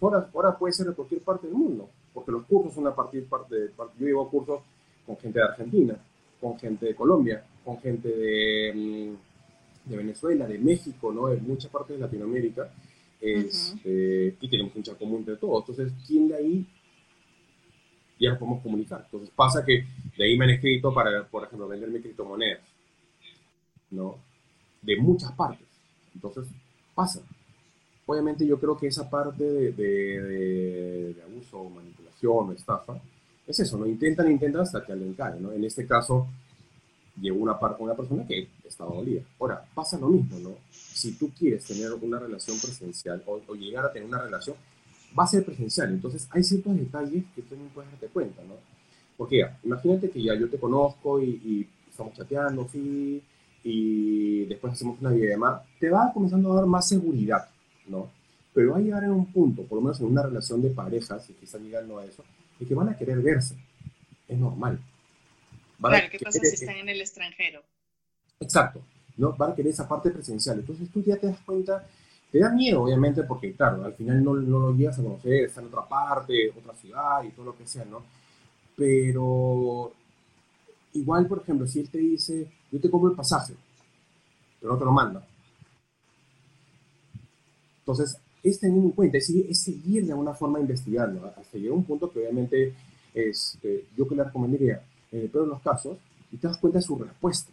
Ahora, 0.00 0.28
ahora 0.34 0.58
puede 0.58 0.72
ser 0.72 0.86
de 0.86 0.94
cualquier 0.94 1.20
parte 1.22 1.46
del 1.46 1.56
mundo, 1.56 1.88
porque 2.12 2.32
los 2.32 2.44
cursos 2.44 2.74
son 2.74 2.86
a 2.86 2.94
partir 2.94 3.26
parte 3.26 3.54
de... 3.54 3.70
Yo 3.98 4.06
llevo 4.06 4.28
cursos 4.28 4.60
con 5.06 5.16
gente 5.16 5.38
de 5.38 5.44
Argentina, 5.44 5.98
con 6.40 6.58
gente 6.58 6.86
de 6.86 6.94
Colombia, 6.94 7.44
con 7.64 7.78
gente 7.78 8.08
de, 8.08 8.72
mm, 8.74 9.90
de 9.90 9.96
Venezuela, 9.96 10.46
de 10.46 10.58
México, 10.58 11.12
¿no? 11.12 11.28
de 11.28 11.40
muchas 11.40 11.70
partes 11.70 11.96
de 11.96 12.02
Latinoamérica, 12.02 12.70
este, 13.20 14.36
y 14.40 14.48
tenemos 14.50 14.76
un 14.76 14.82
chat 14.82 14.98
común 14.98 15.24
de 15.24 15.36
todos. 15.36 15.66
Entonces, 15.66 15.94
¿quién 16.06 16.28
de 16.28 16.36
ahí 16.36 16.66
ya 18.18 18.30
nos 18.30 18.38
podemos 18.38 18.62
comunicar. 18.62 19.02
Entonces 19.04 19.30
pasa 19.34 19.64
que 19.64 19.84
de 20.16 20.24
ahí 20.24 20.36
me 20.38 20.44
han 20.44 20.52
escrito 20.52 20.92
para, 20.92 21.24
por 21.24 21.44
ejemplo, 21.44 21.68
venderme 21.68 22.00
criptomonedas, 22.00 22.60
¿no? 23.90 24.18
De 24.82 24.96
muchas 24.96 25.32
partes. 25.32 25.66
Entonces 26.14 26.46
pasa. 26.94 27.20
Obviamente 28.06 28.46
yo 28.46 28.58
creo 28.60 28.76
que 28.76 28.86
esa 28.86 29.08
parte 29.08 29.42
de, 29.42 29.72
de, 29.72 31.22
abuso, 31.22 31.70
manipulación 31.70 32.50
o 32.50 32.52
estafa, 32.52 33.00
es 33.46 33.60
eso, 33.60 33.78
¿no? 33.78 33.86
Intentan, 33.86 34.30
intentan 34.30 34.62
hasta 34.62 34.84
que 34.84 34.92
alguien 34.92 35.14
cae, 35.14 35.40
¿no? 35.40 35.52
En 35.52 35.64
este 35.64 35.86
caso, 35.86 36.28
llegó 37.20 37.38
una, 37.38 37.58
una 37.78 37.94
persona 37.94 38.26
que 38.26 38.48
estaba 38.64 38.94
dolida. 38.94 39.22
Ahora, 39.40 39.64
pasa 39.74 39.98
lo 39.98 40.08
mismo, 40.08 40.38
¿no? 40.38 40.50
Si 40.70 41.12
tú 41.12 41.30
quieres 41.30 41.64
tener 41.64 41.92
una 41.94 42.18
relación 42.18 42.58
presencial 42.58 43.22
o, 43.26 43.40
o 43.46 43.54
llegar 43.54 43.86
a 43.86 43.92
tener 43.92 44.06
una 44.06 44.20
relación, 44.20 44.56
va 45.18 45.24
a 45.24 45.26
ser 45.26 45.44
presencial. 45.44 45.90
Entonces, 45.90 46.28
hay 46.30 46.42
ciertos 46.42 46.76
detalles 46.76 47.24
que 47.34 47.42
tú 47.42 47.50
también 47.50 47.70
puedes 47.70 47.90
darte 47.90 48.08
cuenta, 48.08 48.42
¿no? 48.42 48.54
Porque 49.16 49.46
imagínate 49.62 50.10
que 50.10 50.22
ya 50.22 50.34
yo 50.34 50.48
te 50.48 50.58
conozco 50.58 51.22
y, 51.22 51.68
estamos 51.88 52.14
chateando, 52.14 52.68
sí, 52.68 53.22
y 53.62 54.46
después 54.46 54.72
hacemos 54.72 55.00
una 55.00 55.10
videollamada, 55.10 55.64
te 55.78 55.88
va 55.88 56.12
comenzando 56.12 56.52
a 56.52 56.56
dar 56.56 56.66
más 56.66 56.88
seguridad, 56.88 57.48
¿no? 57.86 58.10
Pero 58.52 58.72
va 58.72 58.78
a 58.78 58.80
llegar 58.80 59.04
en 59.04 59.12
un 59.12 59.26
punto, 59.26 59.62
por 59.62 59.76
lo 59.76 59.82
menos 59.82 60.00
en 60.00 60.06
una 60.06 60.24
relación 60.24 60.60
de 60.60 60.70
pareja, 60.70 61.20
si 61.20 61.34
que 61.34 61.44
están 61.44 61.62
llegando 61.62 61.98
a 61.98 62.04
eso, 62.04 62.24
de 62.58 62.66
que 62.66 62.74
van 62.74 62.88
a 62.88 62.96
querer 62.96 63.20
verse. 63.20 63.56
Es 64.26 64.38
normal. 64.38 64.80
claro, 65.80 66.06
¿qué 66.10 66.18
pasa 66.18 66.40
si 66.40 66.54
están 66.54 66.76
en 66.76 66.88
el 66.88 67.00
extranjero? 67.00 67.62
Exacto, 68.40 68.82
¿no? 69.16 69.32
Van 69.34 69.52
a 69.52 69.54
querer 69.54 69.70
esa 69.70 69.86
parte 69.86 70.10
presencial. 70.10 70.58
Entonces 70.58 70.88
tú 70.90 71.02
ya 71.02 71.16
te 71.16 71.28
das 71.28 71.38
cuenta 71.46 71.86
te 72.34 72.40
da 72.40 72.50
miedo, 72.50 72.82
obviamente, 72.82 73.22
porque, 73.22 73.54
claro, 73.54 73.84
al 73.84 73.94
final 73.94 74.24
no, 74.24 74.34
lo 74.34 74.74
llegas 74.74 74.98
a 74.98 75.04
conocer, 75.04 75.44
está 75.44 75.60
en 75.60 75.68
otra 75.68 75.86
parte, 75.86 76.50
otra 76.50 76.74
ciudad 76.74 77.22
y 77.22 77.30
todo 77.30 77.46
lo 77.46 77.56
que 77.56 77.64
sea, 77.64 77.84
¿no? 77.84 78.02
Pero 78.74 79.92
igual, 80.94 81.28
por 81.28 81.42
ejemplo, 81.42 81.64
si 81.64 81.78
él 81.78 81.88
te 81.88 81.98
dice, 81.98 82.50
yo 82.72 82.80
te 82.80 82.90
compro 82.90 83.10
el 83.12 83.16
pasaje, 83.16 83.54
pero 84.60 84.72
no 84.72 84.78
te 84.80 84.84
lo 84.84 84.90
manda. 84.90 85.24
Entonces, 87.78 88.18
es 88.42 88.58
tener 88.58 88.78
en 88.78 88.90
cuenta, 88.90 89.16
es 89.18 89.26
seguir, 89.62 90.04
de 90.04 90.10
alguna 90.10 90.34
forma 90.34 90.58
investigando, 90.58 91.24
hasta 91.26 91.56
llegar 91.56 91.70
a 91.70 91.76
un 91.76 91.84
punto 91.84 92.10
que 92.10 92.18
obviamente 92.18 92.74
es, 93.14 93.54
este, 93.54 93.84
yo 93.96 94.08
que 94.08 94.16
le 94.16 94.24
recomendaría, 94.24 94.82
en 95.12 95.20
el 95.20 95.30
peor 95.30 95.46
los 95.46 95.62
casos, 95.62 95.98
y 96.32 96.36
te 96.36 96.48
das 96.48 96.58
cuenta 96.58 96.80
de 96.80 96.84
su 96.84 96.98
respuesta. 96.98 97.52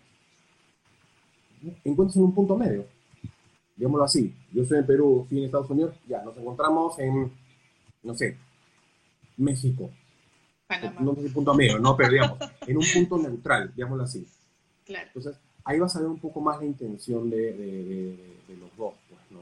Encuentras 1.84 2.17
en 2.17 2.24
un 2.24 2.34
punto 2.34 2.58
medio 2.58 2.84
digámoslo 3.82 4.04
así, 4.04 4.32
yo 4.54 4.63
soy 4.63 4.78
en 4.78 4.86
Perú, 4.86 5.26
fui 5.28 5.39
en 5.39 5.46
Estados 5.46 5.67
Unidos, 5.72 5.96
ya, 6.08 6.22
nos 6.22 6.38
encontramos 6.38 7.00
en, 7.00 7.32
no 8.04 8.13
sé, 8.13 8.38
México. 9.38 9.89
No 11.00 11.15
sé 11.15 11.24
si 11.24 11.30
punto 11.30 11.56
medio, 11.56 11.80
no, 11.80 11.98
pero 11.98 12.12
digamos, 12.12 12.38
en 12.67 12.78
un 12.78 12.86
punto 12.94 13.17
neutral, 13.17 13.74
digámoslo 13.76 14.04
así. 14.04 14.24
Claro. 14.86 15.08
Entonces, 15.08 15.36
ahí 15.63 15.80
vas 15.80 15.96
a 15.96 16.00
ver 16.00 16.10
un 16.10 16.20
poco 16.20 16.39
más 16.41 16.60
la 16.60 16.65
intención 16.65 17.28
de, 17.32 17.54
de, 17.54 18.58
los 18.60 18.70
dos, 18.78 18.94
pues, 19.10 19.20
¿no? 19.32 19.39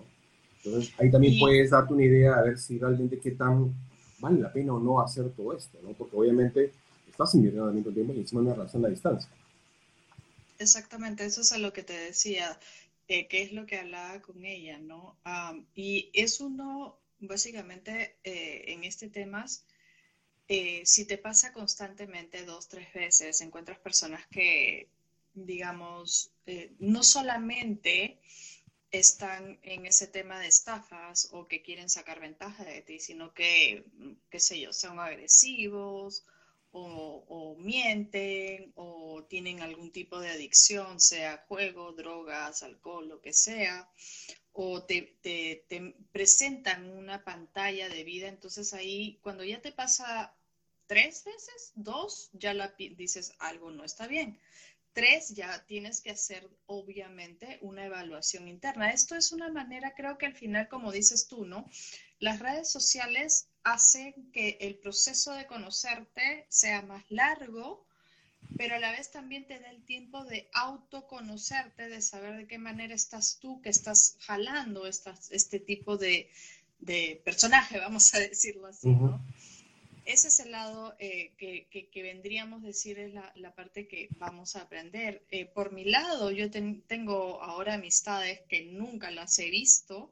Entonces, 0.64 0.94
ahí 0.98 1.12
también 1.12 1.38
puedes 1.38 1.72
darte 1.72 1.94
una 1.94 2.06
idea 2.06 2.36
a 2.36 2.44
ver 2.44 2.58
si 2.58 2.80
realmente 2.80 3.20
qué 3.20 3.32
tan 3.32 3.74
vale 4.20 4.40
la 4.40 4.54
pena 4.54 4.74
o 4.74 4.80
no 4.80 5.02
hacer 5.02 5.30
todo 5.32 5.52
esto, 5.52 5.78
¿no? 5.84 5.92
Porque 5.92 6.16
obviamente 6.16 6.72
estás 7.12 7.36
invirtiendo 7.36 7.68
al 7.68 7.76
mismo 7.76 7.92
tiempo 7.92 8.14
y 8.14 8.20
encima 8.20 8.40
una 8.40 8.54
relación 8.54 8.86
a 8.86 8.88
distancia. 8.88 9.30
Exactamente, 10.60 11.26
eso 11.26 11.42
es 11.42 11.52
a 11.52 11.58
lo 11.58 11.74
que 11.74 11.84
te 11.84 11.94
decía. 11.94 12.58
Eh, 13.12 13.28
qué 13.28 13.42
es 13.42 13.54
lo 13.54 13.66
que 13.66 13.80
hablaba 13.80 14.22
con 14.22 14.46
ella, 14.46 14.78
¿no? 14.78 15.18
y 15.74 16.12
es 16.14 16.40
uno, 16.42 17.00
básicamente, 17.18 18.20
eh, 18.24 18.66
en 18.68 18.84
este 18.84 19.10
tema, 19.10 19.48
eh, 20.48 20.84
si 20.86 21.06
te 21.06 21.18
pasa 21.18 21.52
constantemente 21.52 22.46
dos, 22.46 22.68
tres 22.68 22.94
veces, 22.94 23.42
encuentras 23.42 23.80
personas 23.80 24.28
que, 24.28 24.90
digamos, 25.34 26.32
no 26.78 27.02
solamente 27.02 28.20
están 28.92 29.58
en 29.64 29.88
ese 29.88 30.06
tema 30.06 30.40
de 30.40 30.48
estafas 30.48 31.30
o 31.32 31.48
que 31.48 31.64
quieren 31.64 31.90
sacar 31.90 32.20
ventaja 32.20 32.64
de 32.64 32.82
ti, 32.82 33.00
sino 33.00 33.34
que, 33.34 33.86
qué 34.30 34.40
sé 34.40 34.60
yo, 34.60 34.72
son 34.72 35.00
agresivos 35.00 36.28
o, 36.72 37.56
mienten 37.60 38.72
o 38.76 39.24
tienen 39.30 39.62
algún 39.62 39.92
tipo 39.92 40.20
de 40.20 40.30
adicción, 40.30 41.00
sea 41.00 41.46
juego, 41.48 41.92
drogas, 41.94 42.64
alcohol, 42.64 43.08
lo 43.08 43.22
que 43.22 43.34
sea, 43.34 43.90
o 44.54 44.84
te, 44.84 45.18
te, 45.22 45.66
te 45.68 45.96
presentan 46.12 46.90
una 46.90 47.24
pantalla 47.24 47.90
de 47.90 48.04
vida, 48.04 48.28
entonces 48.28 48.74
ahí 48.74 49.20
cuando 49.22 49.44
ya 49.44 49.62
te 49.62 49.72
pasa 49.72 50.36
tres 50.90 51.24
veces, 51.24 51.72
dos, 51.76 52.32
ya 52.34 52.54
la 52.56 52.74
dices 52.78 53.34
algo 53.38 53.70
no 53.70 53.84
está 53.84 54.08
bien. 54.08 54.40
Tres, 54.92 55.30
ya 55.30 55.64
tienes 55.68 56.02
que 56.02 56.10
hacer 56.10 56.50
obviamente 56.66 57.60
una 57.62 57.86
evaluación 57.86 58.48
interna. 58.48 58.90
Esto 58.90 59.16
es 59.16 59.32
una 59.32 59.50
manera, 59.50 59.94
creo 59.96 60.18
que 60.18 60.26
al 60.26 60.36
final, 60.36 60.68
como 60.68 60.92
dices 60.92 61.28
tú, 61.28 61.46
¿no? 61.46 61.70
Las 62.20 62.40
redes 62.40 62.72
sociales 62.72 63.48
hacen 63.64 64.32
que 64.32 64.58
el 64.62 64.76
proceso 64.76 65.34
de 65.34 65.48
conocerte 65.48 66.46
sea 66.50 66.82
más 66.82 67.04
largo, 67.10 67.86
pero 68.58 68.76
a 68.76 68.80
la 68.80 68.92
vez 68.92 69.12
también 69.12 69.46
te 69.48 69.60
da 69.60 69.70
el 69.70 69.84
tiempo 69.86 70.26
de 70.26 70.50
autoconocerte, 70.54 71.88
de 71.90 72.02
saber 72.02 72.38
de 72.38 72.48
qué 72.48 72.58
manera 72.58 72.94
estás 72.94 73.40
tú, 73.40 73.62
que 73.62 73.70
estás 73.70 74.18
jalando 74.22 74.86
este 74.86 75.60
tipo 75.60 75.98
de, 75.98 76.30
de 76.80 77.22
personaje, 77.24 77.78
vamos 77.80 78.14
a 78.14 78.20
decirlo 78.20 78.68
así, 78.68 78.90
¿no? 78.90 79.24
ese 80.10 80.30
es 80.30 80.40
el 80.40 80.52
lado 80.52 80.96
eh, 80.98 81.34
que, 81.38 81.68
que, 81.70 82.02
vendríamos 82.02 82.64
a 82.64 82.68
decir 82.68 82.98
es 82.98 83.14
la, 83.14 83.32
la, 83.36 83.54
parte 83.54 83.88
que 83.88 84.10
vamos 84.18 84.56
a 84.56 84.62
aprender. 84.62 85.24
Eh, 85.30 85.46
por 85.46 85.72
mi 85.72 85.86
lado, 85.86 86.32
yo 86.32 86.50
tengo 86.50 87.44
ahora 87.44 87.76
amistades 87.76 88.42
que 88.50 88.66
nunca 88.66 89.12
las 89.12 89.38
he 89.38 89.52
visto 89.52 90.12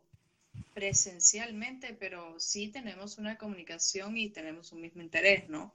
presencialmente, 0.74 1.94
pero 1.94 2.40
sí 2.40 2.70
tenemos 2.70 3.18
una 3.18 3.38
comunicación 3.38 4.18
y 4.18 4.30
tenemos 4.30 4.72
un 4.72 4.82
mismo 4.82 5.02
interés, 5.02 5.50
¿no? 5.50 5.74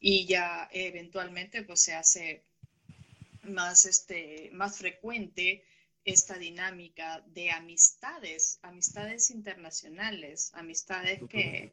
Y 0.00 0.26
ya 0.26 0.68
eventualmente 0.72 1.62
pues 1.62 1.82
se 1.82 1.94
hace 1.94 2.42
más, 3.42 3.84
este, 3.84 4.50
más 4.52 4.78
frecuente 4.78 5.64
esta 6.04 6.36
dinámica 6.36 7.22
de 7.26 7.50
amistades, 7.50 8.58
amistades 8.62 9.30
internacionales, 9.30 10.50
amistades 10.54 11.20
que 11.28 11.72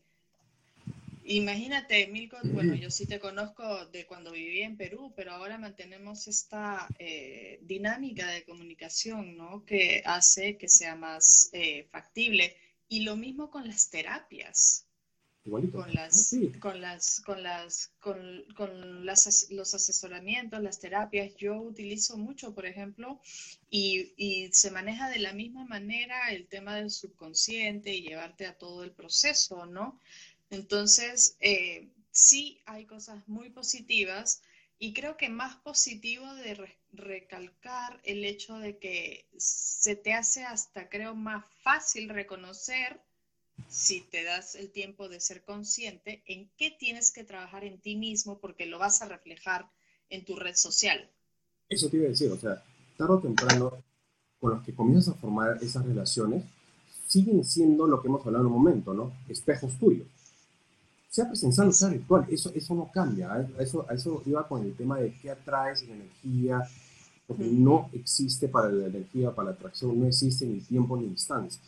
Imagínate, 1.32 2.08
Milko, 2.08 2.38
bueno, 2.44 2.74
yo 2.74 2.90
sí 2.90 3.06
te 3.06 3.20
conozco 3.20 3.86
de 3.88 4.08
cuando 4.08 4.32
viví 4.32 4.62
en 4.62 4.76
Perú, 4.78 5.14
pero 5.16 5.32
ahora 5.32 5.60
mantenemos 5.60 6.28
esta 6.28 6.88
eh, 6.98 7.60
dinámica 7.62 8.26
de 8.32 8.44
comunicación, 8.44 9.38
¿no? 9.38 9.64
Que 9.64 10.02
hace 10.06 10.58
que 10.58 10.68
sea 10.68 10.96
más 10.96 11.52
eh, 11.54 11.88
factible. 11.92 12.56
Y 12.88 13.02
lo 13.02 13.16
mismo 13.16 13.52
con 13.52 13.68
las 13.68 13.92
terapias. 13.92 14.88
Con 15.44 15.94
las, 15.94 16.36
con 16.60 16.82
las, 16.82 17.22
con 17.22 17.44
las, 17.44 17.92
con, 18.00 18.44
con 18.56 19.06
las, 19.06 19.48
los 19.52 19.74
asesoramientos, 19.74 20.62
las 20.62 20.80
terapias, 20.80 21.36
yo 21.38 21.60
utilizo 21.62 22.18
mucho, 22.18 22.54
por 22.54 22.66
ejemplo, 22.66 23.20
y, 23.70 24.14
y, 24.18 24.52
se 24.52 24.70
maneja 24.70 25.10
de 25.10 25.20
la 25.20 25.34
misma 25.34 25.66
manera 25.66 26.32
el 26.32 26.48
tema 26.48 26.76
del 26.76 26.92
subconsciente 26.92 27.94
y 27.94 28.02
llevarte 28.02 28.46
a 28.48 28.58
todo 28.58 28.84
el 28.84 28.92
proceso, 28.92 29.66
¿no? 29.66 30.00
Entonces, 30.50 31.38
eh, 31.42 31.90
sí 32.12 32.60
hay 32.66 32.86
cosas 32.86 33.28
muy 33.28 33.50
positivas 33.50 34.42
y 34.80 34.94
creo 34.94 35.18
que 35.18 35.30
más 35.30 35.56
positivo 35.58 36.34
de 36.36 36.76
recalcar 36.92 38.00
el 38.04 38.24
hecho 38.24 38.58
de 38.58 38.78
que 38.78 39.28
se 39.38 39.96
te 39.96 40.14
hace 40.14 40.44
hasta, 40.44 40.90
creo, 40.90 41.16
más 41.16 41.46
fácil 41.64 42.10
reconocer 42.10 43.02
si 43.68 44.02
te 44.02 44.24
das 44.24 44.56
el 44.56 44.72
tiempo 44.72 45.10
de 45.10 45.20
ser 45.20 45.44
consciente 45.44 46.24
en 46.26 46.50
qué 46.58 46.72
tienes 46.72 47.12
que 47.12 47.26
trabajar 47.26 47.66
en 47.66 47.80
ti 47.80 47.98
mismo 47.98 48.40
porque 48.40 48.66
lo 48.66 48.80
vas 48.80 49.02
a 49.02 49.08
reflejar 49.08 49.70
en 50.10 50.24
tu 50.24 50.38
red 50.38 50.56
social. 50.56 51.10
Eso 51.68 51.90
te 51.90 51.98
iba 51.98 52.06
a 52.06 52.10
decir, 52.10 52.32
o 52.32 52.38
sea, 52.38 52.64
tarde 52.98 53.14
o 53.14 53.20
temprano, 53.20 53.84
con 54.40 54.52
los 54.52 54.64
que 54.64 54.74
comienzas 54.74 55.16
a 55.16 55.20
formar 55.20 55.62
esas 55.62 55.86
relaciones, 55.86 56.46
siguen 57.06 57.44
siendo 57.44 57.86
lo 57.86 58.02
que 58.02 58.08
hemos 58.08 58.26
hablado 58.26 58.46
en 58.46 58.52
un 58.52 58.58
momento, 58.58 58.94
¿no? 58.94 59.14
Espejos 59.28 59.78
tuyos 59.78 60.08
sea 61.20 61.28
presencial 61.28 61.68
o 61.68 61.74
sea 61.74 61.90
virtual, 61.90 62.26
eso, 62.30 62.52
eso 62.56 62.76
no 62.76 62.90
cambia. 62.92 63.42
¿eh? 63.42 63.48
Eso, 63.60 63.86
eso 63.90 64.24
iba 64.26 64.48
con 64.48 64.64
el 64.64 64.74
tema 64.74 64.98
de 65.00 65.14
qué 65.22 65.32
atraes 65.32 65.84
en 65.84 65.92
energía, 65.92 66.64
porque 67.28 67.44
no 67.46 67.90
existe 67.94 68.48
para 68.48 68.70
la 68.70 68.88
energía, 68.88 69.32
para 69.32 69.50
la 69.50 69.56
atracción, 69.56 70.00
no 70.00 70.08
existe 70.08 70.46
ni 70.46 70.60
tiempo 70.62 70.98
ni 70.98 71.08
distancia. 71.08 71.62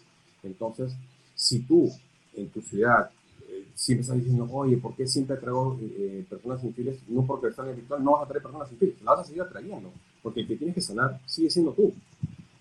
Entonces, 0.43 0.93
si 1.35 1.59
tú 1.59 1.91
en 2.33 2.49
tu 2.49 2.61
ciudad 2.61 3.09
eh, 3.49 3.67
siempre 3.75 4.01
estás 4.01 4.17
diciendo, 4.17 4.47
oye, 4.51 4.77
¿por 4.77 4.95
qué 4.95 5.05
siempre 5.05 5.35
traigo 5.35 5.77
eh, 5.81 6.25
personas 6.29 6.63
infieles? 6.63 6.99
No 7.09 7.25
porque 7.25 7.47
están 7.47 7.67
en 7.67 7.75
virtual, 7.75 8.03
no 8.03 8.13
vas 8.13 8.23
a 8.23 8.27
traer 8.27 8.41
personas 8.41 8.71
infieles, 8.71 8.97
las 9.01 9.17
vas 9.17 9.19
a 9.19 9.27
seguir 9.27 9.41
atrayendo, 9.41 9.91
porque 10.23 10.41
el 10.41 10.47
que 10.47 10.55
tienes 10.55 10.75
que 10.75 10.81
sanar 10.81 11.19
sigue 11.25 11.49
siendo 11.49 11.73
tú, 11.73 11.93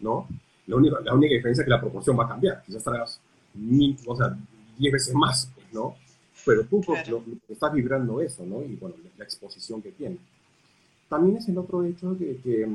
¿no? 0.01 0.27
La 0.67 0.77
única, 0.77 1.01
la 1.01 1.15
única 1.15 1.35
diferencia 1.35 1.63
es 1.63 1.67
que 1.67 1.71
la 1.71 1.81
proporción 1.81 2.19
va 2.19 2.25
a 2.25 2.29
cambiar, 2.29 2.63
quizás 2.67 2.83
traigas 2.83 3.21
mil, 3.55 3.97
o 4.07 4.17
sea, 4.17 4.37
diez 4.77 4.93
veces 4.93 5.15
más, 5.15 5.51
pues, 5.55 5.67
¿no? 5.73 5.95
Pero 6.45 6.65
tú 6.65 6.83
estás 7.49 7.73
vibrando 7.73 8.21
eso, 8.21 8.45
¿no? 8.45 8.63
Y 8.63 8.77
bueno, 8.77 8.97
la, 9.17 9.25
exposición 9.25 9.83
que 9.83 9.93
tiene. 9.93 10.19
También 11.09 11.37
es 11.37 11.49
el 11.49 11.59
otro 11.59 11.85
hecho 11.85 12.15
de 12.15 12.37
que, 12.39 12.69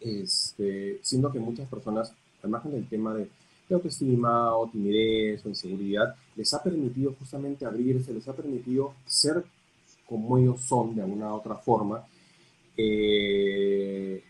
este, 0.00 0.98
siendo 1.02 1.30
que 1.32 1.38
muchas 1.38 1.68
personas, 1.68 2.12
al 2.42 2.50
margen 2.50 2.72
del 2.72 2.88
tema 2.88 3.14
de, 3.14 3.28
autoestima 3.72 4.56
o 4.56 4.68
timidez 4.68 5.46
o 5.46 5.48
inseguridad, 5.48 6.16
les 6.34 6.52
ha 6.54 6.60
permitido 6.60 7.14
justamente 7.16 7.64
abrirse, 7.64 8.12
les 8.12 8.26
ha 8.26 8.32
permitido 8.32 8.94
ser 9.06 9.44
como 10.08 10.38
ellos 10.38 10.60
son 10.62 10.96
de 10.96 11.02
alguna 11.02 11.32
otra 11.32 11.54
forma, 11.54 12.04
eh, 12.76 14.24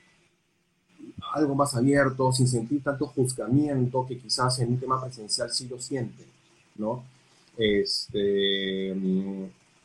algo 1.32 1.54
más 1.54 1.74
abierto, 1.74 2.30
sin 2.32 2.46
sentir 2.46 2.82
tanto 2.82 3.06
juzgamiento 3.06 4.04
que 4.06 4.18
quizás 4.18 4.58
en 4.58 4.72
un 4.72 4.78
tema 4.78 5.00
presencial 5.00 5.50
sí 5.50 5.66
lo 5.68 5.80
sienten, 5.80 6.26
¿no? 6.76 7.02
Este, 7.60 8.94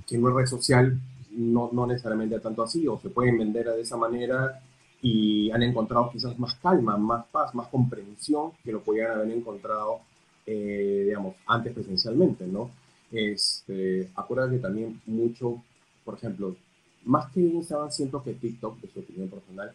que 0.08 0.18
no 0.18 0.30
es 0.30 0.36
red 0.36 0.46
social, 0.46 0.98
no, 1.32 1.70
no 1.74 1.86
necesariamente 1.86 2.40
tanto 2.40 2.64
así, 2.64 2.88
o 2.88 2.98
se 3.00 3.10
pueden 3.10 3.38
vender 3.38 3.66
de 3.70 3.82
esa 3.82 3.98
manera 3.98 4.62
y 5.02 5.52
han 5.52 5.62
encontrado 5.62 6.10
quizás 6.10 6.40
más 6.40 6.56
calma, 6.56 6.98
más 6.98 7.26
paz, 7.26 7.54
más 7.54 7.68
comprensión 7.68 8.52
que 8.64 8.72
lo 8.72 8.82
podían 8.82 9.12
haber 9.12 9.30
encontrado, 9.32 10.00
eh, 10.46 11.04
digamos, 11.08 11.36
antes 11.46 11.74
presencialmente, 11.74 12.48
¿no? 12.48 12.72
Este, 13.12 14.10
acuérdate 14.16 14.56
que 14.56 14.62
también 14.62 15.02
mucho, 15.06 15.62
por 16.06 16.16
ejemplo, 16.16 16.56
más 17.04 17.30
que 17.32 17.42
Instagram, 17.42 17.92
siento 17.92 18.24
que 18.24 18.34
TikTok, 18.34 18.80
de 18.80 18.88
su 18.88 19.00
opinión 19.02 19.28
personal, 19.28 19.74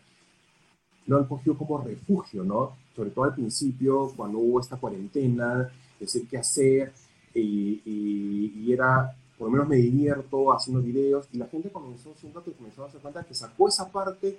lo 1.07 1.19
han 1.19 1.27
cogido 1.27 1.57
como 1.57 1.83
refugio, 1.83 2.45
¿no? 2.45 2.77
Sobre 2.97 3.11
todo 3.11 3.27
al 3.27 3.35
principio, 3.35 4.11
cuando 4.17 4.39
hubo 4.39 4.59
esta 4.59 4.77
cuarentena, 4.79 5.71
decir 5.99 6.27
qué 6.29 6.39
hacer, 6.39 6.93
y, 7.35 8.73
era, 8.73 9.17
por 9.37 9.49
lo 9.49 9.53
menos 9.53 9.69
me 9.69 9.77
divierto 9.77 10.53
haciendo 10.53 10.83
videos 10.83 11.27
y 11.33 11.39
la 11.39 11.47
gente 11.47 11.71
comenzó, 11.71 12.15
siento 12.15 12.43
que 12.43 12.53
comenzó 12.53 12.85
a 12.85 12.89
hacer 12.89 13.01
cuenta 13.01 13.25
que 13.25 13.35
sacó 13.35 13.69
esa 13.69 13.91
parte 13.91 14.39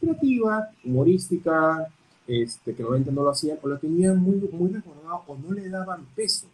creativa, 0.00 0.68
humorística, 0.84 1.88
este, 2.26 2.74
que 2.74 2.82
normalmente 2.82 3.12
no 3.12 3.22
lo 3.24 3.30
hacían, 3.30 3.58
o 3.62 3.68
lo 3.68 3.78
tenían 3.78 4.18
muy, 4.18 4.36
muy 4.52 4.70
recordado 4.70 5.22
o 5.26 5.36
no 5.36 5.52
le 5.52 5.68
daban 5.68 6.06
peso. 6.14 6.46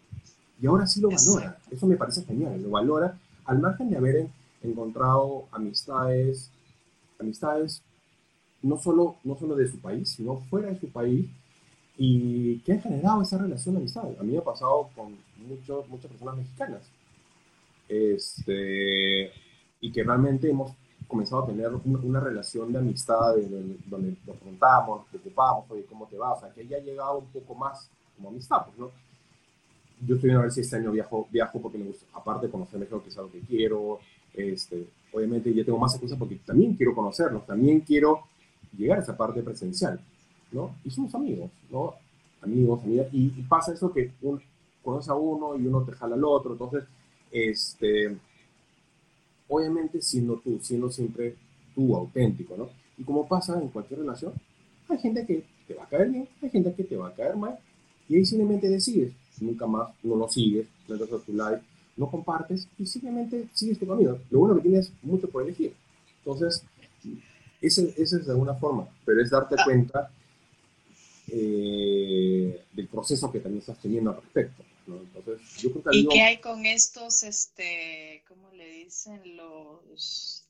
Y 0.61 0.67
ahora 0.67 0.87
sí 0.87 0.99
lo 0.99 1.09
valora. 1.09 1.57
Eso 1.71 1.87
me 1.87 1.95
parece 1.95 2.23
genial, 2.23 2.61
lo 2.61 2.71
valora 2.71 3.17
al 3.45 3.59
margen 3.59 3.89
de 3.89 3.97
haber 3.97 4.27
encontrado 4.61 5.45
amistades, 5.51 6.51
amistades 7.19 7.81
no 8.61 8.77
solo, 8.77 9.15
no 9.23 9.37
solo 9.37 9.55
de 9.55 9.69
su 9.69 9.79
país, 9.79 10.09
sino 10.09 10.37
fuera 10.49 10.69
de 10.69 10.79
su 10.79 10.89
país, 10.89 11.29
y 11.97 12.59
que 12.59 12.73
han 12.73 12.81
generado 12.81 13.21
esa 13.21 13.37
relación 13.37 13.75
de 13.75 13.81
amistad. 13.81 14.03
A 14.19 14.23
mí 14.23 14.33
me 14.33 14.37
ha 14.37 14.43
pasado 14.43 14.89
con 14.95 15.17
muchos, 15.47 15.87
muchas 15.89 16.11
personas 16.11 16.37
mexicanas. 16.37 16.89
Este, 17.87 19.31
y 19.81 19.91
que 19.91 20.03
realmente 20.03 20.49
hemos 20.49 20.73
comenzado 21.07 21.43
a 21.43 21.47
tener 21.47 21.71
una, 21.85 22.19
relación 22.19 22.71
de 22.71 22.79
amistad 22.79 23.35
donde, 23.89 24.15
nos 24.25 24.37
preguntamos, 24.37 24.99
nos 24.99 25.07
preocupamos, 25.07 25.65
oye, 25.69 25.85
¿cómo 25.85 26.05
te 26.05 26.17
va? 26.17 26.33
O 26.33 26.39
sea, 26.39 26.49
que 26.51 26.67
ya 26.67 26.77
ha 26.77 26.81
llegado 26.81 27.17
un 27.19 27.27
poco 27.27 27.55
más 27.55 27.89
como 28.15 28.29
amistad, 28.29 28.65
pues, 28.65 28.77
¿no? 28.77 28.91
Yo 30.05 30.15
estoy 30.15 30.29
viendo 30.29 30.39
a 30.39 30.43
ver 30.43 30.51
si 30.51 30.61
este 30.61 30.75
año 30.75 30.91
viajo, 30.91 31.27
viajo 31.31 31.59
porque 31.61 31.77
me 31.77 31.85
gusta, 31.85 32.05
aparte 32.13 32.45
de 32.45 32.51
conocer 32.51 32.79
México, 32.79 33.01
que 33.01 33.09
es 33.09 33.17
algo 33.17 33.31
que 33.31 33.41
quiero, 33.41 33.99
este, 34.33 34.87
obviamente 35.11 35.53
ya 35.53 35.65
tengo 35.65 35.79
más 35.79 35.93
excusas 35.93 36.17
porque 36.17 36.35
también 36.45 36.75
quiero 36.75 36.93
conocerlos, 36.93 37.45
también 37.45 37.81
quiero 37.81 38.23
llegar 38.77 38.99
a 38.99 39.01
esa 39.01 39.17
parte 39.17 39.41
presencial. 39.41 39.99
¿no? 40.51 40.75
Y 40.83 40.89
somos 40.89 41.13
amigos, 41.15 41.51
¿no? 41.69 41.93
Amigos, 42.41 42.83
amigas, 42.83 43.07
y, 43.11 43.29
pasa 43.43 43.73
eso 43.73 43.91
que 43.91 44.11
un, 44.21 44.41
conoce 44.89 45.11
a 45.11 45.15
uno 45.15 45.57
y 45.57 45.65
uno 45.67 45.83
te 45.83 45.91
jala 45.93 46.15
al 46.15 46.23
otro, 46.23 46.53
entonces, 46.53 46.83
este, 47.31 48.17
obviamente 49.47 50.01
siendo 50.01 50.37
tú, 50.37 50.59
siendo 50.61 50.89
siempre 50.89 51.35
tú 51.75 51.95
auténtico, 51.95 52.57
¿no? 52.57 52.69
Y 52.97 53.03
como 53.03 53.27
pasa 53.27 53.59
en 53.61 53.69
cualquier 53.69 53.99
relación, 53.99 54.33
hay 54.87 54.97
gente 54.97 55.25
que 55.25 55.45
te 55.67 55.75
va 55.75 55.83
a 55.83 55.87
caer 55.87 56.09
bien, 56.09 56.27
hay 56.41 56.49
gente 56.49 56.73
que 56.73 56.83
te 56.83 56.97
va 56.97 57.09
a 57.09 57.13
caer 57.13 57.35
mal, 57.35 57.57
y 58.07 58.15
ahí 58.15 58.25
simplemente 58.25 58.67
decides, 58.67 59.13
nunca 59.39 59.67
más 59.67 59.89
no 60.01 60.15
lo 60.15 60.27
sigues, 60.27 60.67
no 60.87 60.97
das 60.97 61.11
a 61.13 61.19
tu 61.19 61.33
like, 61.33 61.63
no 61.95 62.09
compartes 62.09 62.67
y 62.77 62.85
simplemente 62.85 63.49
sigues 63.53 63.77
tu 63.77 63.85
camino. 63.85 64.17
Lo 64.31 64.39
bueno 64.39 64.55
que 64.55 64.61
tienes 64.61 64.91
mucho 65.03 65.29
por 65.29 65.43
elegir. 65.43 65.73
Entonces, 66.19 66.63
ese 67.61 67.93
es 67.97 68.25
de 68.25 68.31
alguna 68.31 68.55
forma, 68.55 68.87
pero 69.05 69.21
es 69.21 69.29
darte 69.29 69.55
cuenta 69.65 70.09
eh, 71.27 72.63
del 72.73 72.87
proceso 72.87 73.31
que 73.31 73.39
también 73.39 73.59
estás 73.59 73.79
teniendo 73.79 74.11
al 74.11 74.15
respecto. 74.15 74.63
Entonces, 74.97 75.57
yo 75.57 75.71
creo 75.71 75.83
que 75.83 75.97
¿Y 75.97 76.07
qué 76.07 76.21
hay 76.21 76.37
con 76.39 76.65
estos, 76.65 77.23
este, 77.23 78.23
cómo 78.27 78.51
le 78.51 78.69
dicen 78.69 79.37
los... 79.37 80.45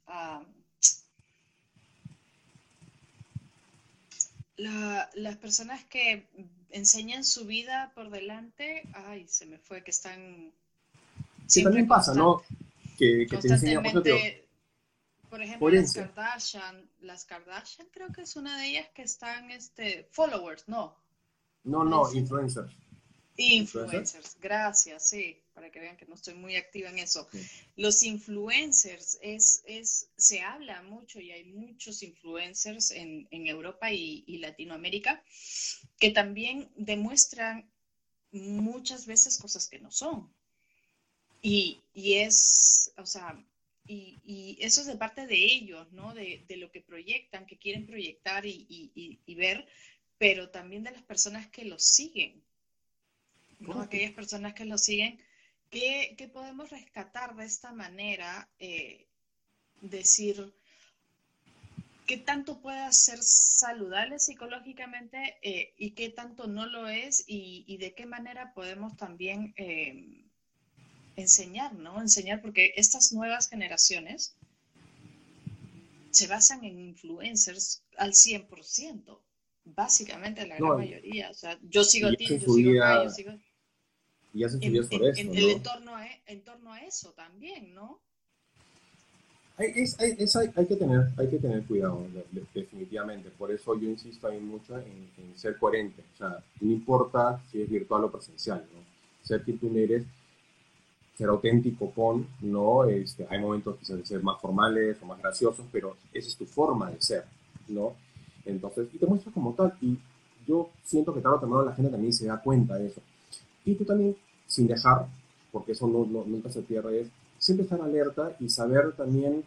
Las 4.57 5.37
personas 5.37 5.83
que 5.85 6.27
enseñan 6.69 7.23
su 7.23 7.45
vida 7.45 7.91
por 7.95 8.09
delante, 8.09 8.83
ay, 8.93 9.27
se 9.27 9.45
me 9.45 9.57
fue, 9.57 9.83
que 9.83 9.91
están... 9.91 10.51
Sí, 11.47 11.63
también 11.63 11.87
pasa, 11.87 12.13
¿no? 12.13 12.43
Que, 12.97 13.25
que 13.29 13.37
te 13.37 13.47
enseñan, 13.47 13.83
por 15.29 15.43
ejemplo, 15.43 15.69
las 15.69 15.93
Kardashian, 15.93 16.89
las 17.01 17.25
Kardashian 17.25 17.87
creo 17.91 18.11
que 18.11 18.21
es 18.21 18.35
una 18.35 18.57
de 18.59 18.67
ellas 18.67 18.87
que 18.95 19.03
están, 19.03 19.51
este, 19.51 20.07
followers, 20.11 20.67
no. 20.67 20.95
No, 21.63 21.83
no, 21.83 22.11
influencers. 22.13 22.73
Influencers, 23.41 24.37
gracias, 24.41 25.09
sí, 25.09 25.37
para 25.53 25.71
que 25.71 25.79
vean 25.79 25.95
que 25.95 26.05
no 26.05 26.15
estoy 26.15 26.33
muy 26.33 26.57
activa 26.57 26.89
en 26.89 26.99
eso. 26.99 27.27
Los 27.77 28.03
influencers, 28.03 29.17
es, 29.21 29.63
es, 29.65 30.09
se 30.17 30.41
habla 30.41 30.81
mucho 30.81 31.21
y 31.21 31.31
hay 31.31 31.45
muchos 31.45 32.03
influencers 32.03 32.91
en, 32.91 33.27
en 33.31 33.47
Europa 33.47 33.91
y, 33.93 34.25
y, 34.27 34.39
Latinoamérica 34.39 35.23
que 35.99 36.11
también 36.11 36.69
demuestran 36.75 37.69
muchas 38.31 39.05
veces 39.05 39.37
cosas 39.37 39.69
que 39.69 39.79
no 39.79 39.89
son. 39.89 40.29
Y, 41.41 41.81
y 41.93 42.15
es, 42.15 42.91
o 42.97 43.05
sea, 43.05 43.41
y, 43.87 44.19
y, 44.25 44.57
eso 44.59 44.81
es 44.81 44.87
de 44.87 44.97
parte 44.97 45.25
de 45.25 45.35
ellos, 45.35 45.91
¿no? 45.93 46.13
De, 46.13 46.43
de 46.47 46.57
lo 46.57 46.71
que 46.71 46.81
proyectan, 46.81 47.45
que 47.45 47.57
quieren 47.57 47.87
proyectar 47.87 48.45
y, 48.45 48.91
y, 49.25 49.35
ver, 49.35 49.65
pero 50.17 50.49
también 50.49 50.83
de 50.83 50.91
las 50.91 51.03
personas 51.03 51.47
que 51.47 51.65
los 51.65 51.83
siguen, 51.83 52.43
¿no? 53.59 53.81
Aquellas 53.81 54.11
personas 54.11 54.53
que 54.53 54.65
los 54.65 54.83
siguen, 54.83 55.19
¿qué, 55.69 56.15
qué 56.17 56.27
podemos 56.27 56.69
rescatar 56.69 57.35
de 57.35 57.45
esta 57.45 57.71
manera? 57.71 58.49
Eh, 58.59 59.07
decir, 59.81 60.53
¿qué 62.05 62.17
tanto 62.17 62.59
puede 62.61 62.91
ser 62.91 63.19
saludable 63.21 64.19
psicológicamente 64.19 65.37
eh, 65.41 65.73
y 65.77 65.91
qué 65.91 66.09
tanto 66.09 66.47
no 66.47 66.65
lo 66.65 66.87
es? 66.87 67.23
Y, 67.27 67.63
y, 67.67 67.77
de 67.77 67.93
qué 67.93 68.05
manera 68.05 68.53
podemos 68.53 68.97
también... 68.97 69.53
Eh, 69.57 70.25
enseñar, 71.19 71.73
¿no? 71.73 72.01
Enseñar, 72.01 72.41
porque 72.41 72.73
estas 72.75 73.11
nuevas 73.11 73.49
generaciones 73.49 74.35
se 76.11 76.27
basan 76.27 76.63
en 76.63 76.79
influencers 76.79 77.83
al 77.97 78.13
100%, 78.13 79.19
básicamente 79.65 80.47
la 80.47 80.57
gran 80.57 80.77
mayoría. 80.77 81.29
O 81.29 81.33
sea, 81.33 81.59
yo 81.61 81.83
sigo 81.83 82.07
a 82.07 82.13
ti, 82.13 82.25
yo 82.27 82.39
sigo 82.39 82.83
a 82.83 83.03
yo 83.03 83.09
sigo... 83.09 83.31
Y 84.33 84.43
hacen 84.43 84.61
en, 84.63 84.87
por 84.87 85.03
eso, 85.03 85.21
en, 85.21 85.35
el 85.35 85.49
entorno 85.49 85.95
a, 85.95 86.05
en 86.27 86.41
torno 86.41 86.73
a 86.73 86.81
eso 86.81 87.11
también, 87.11 87.73
¿no? 87.73 87.99
Hay, 89.57 89.73
hay, 89.97 90.65
que 90.65 90.75
tener, 90.75 91.09
hay 91.17 91.27
que 91.27 91.37
tener 91.37 91.63
cuidado, 91.65 92.07
definitivamente. 92.53 93.29
Por 93.31 93.51
eso 93.51 93.77
yo 93.77 93.89
insisto 93.89 94.27
ahí 94.27 94.39
mucho 94.39 94.77
en, 94.77 95.09
en, 95.17 95.37
ser 95.37 95.57
coherente. 95.57 96.03
O 96.13 96.17
sea, 96.17 96.43
no 96.61 96.71
importa 96.71 97.43
si 97.51 97.61
es 97.61 97.69
virtual 97.69 98.05
o 98.05 98.11
presencial, 98.11 98.65
¿no? 98.73 98.79
Ser 99.21 99.43
quien 99.43 99.57
tú 99.57 99.69
eres 99.75 100.05
ser 101.19 101.27
auténtico 101.27 101.91
con, 101.91 102.25
¿no? 102.39 102.85
Este, 102.85 103.27
hay 103.29 103.39
momentos 103.39 103.75
quizás 103.77 103.97
de 103.97 104.05
ser 104.05 104.23
más 104.23 104.39
formales 104.39 104.95
o 105.01 105.05
más 105.05 105.19
graciosos, 105.19 105.65
pero 105.69 105.97
esa 106.13 106.29
es 106.29 106.37
tu 106.37 106.45
forma 106.45 106.89
de 106.89 107.01
ser, 107.01 107.25
¿no? 107.67 107.93
Entonces, 108.45 108.87
y 108.93 108.97
te 108.97 109.05
muestras 109.05 109.33
como 109.33 109.53
tal, 109.53 109.73
y 109.81 109.97
yo 110.47 110.69
siento 110.85 111.13
que 111.13 111.19
tarde 111.19 111.35
o 111.35 111.39
temprano 111.41 111.65
la 111.65 111.75
gente 111.75 111.91
también 111.91 112.13
se 112.13 112.25
da 112.25 112.41
cuenta 112.41 112.75
de 112.75 112.87
eso. 112.87 113.01
Y 113.65 113.75
tú 113.75 113.85
también, 113.85 114.15
sin 114.47 114.67
dejar, 114.67 115.07
porque 115.51 115.73
eso 115.73 115.87
no, 115.87 116.05
nunca 116.05 116.49
se 116.49 116.61
pierde, 116.61 117.01
es 117.01 117.07
siempre 117.37 117.63
estar 117.63 117.81
alerta 117.81 118.35
y 118.39 118.49
saber 118.49 118.93
también, 118.93 119.43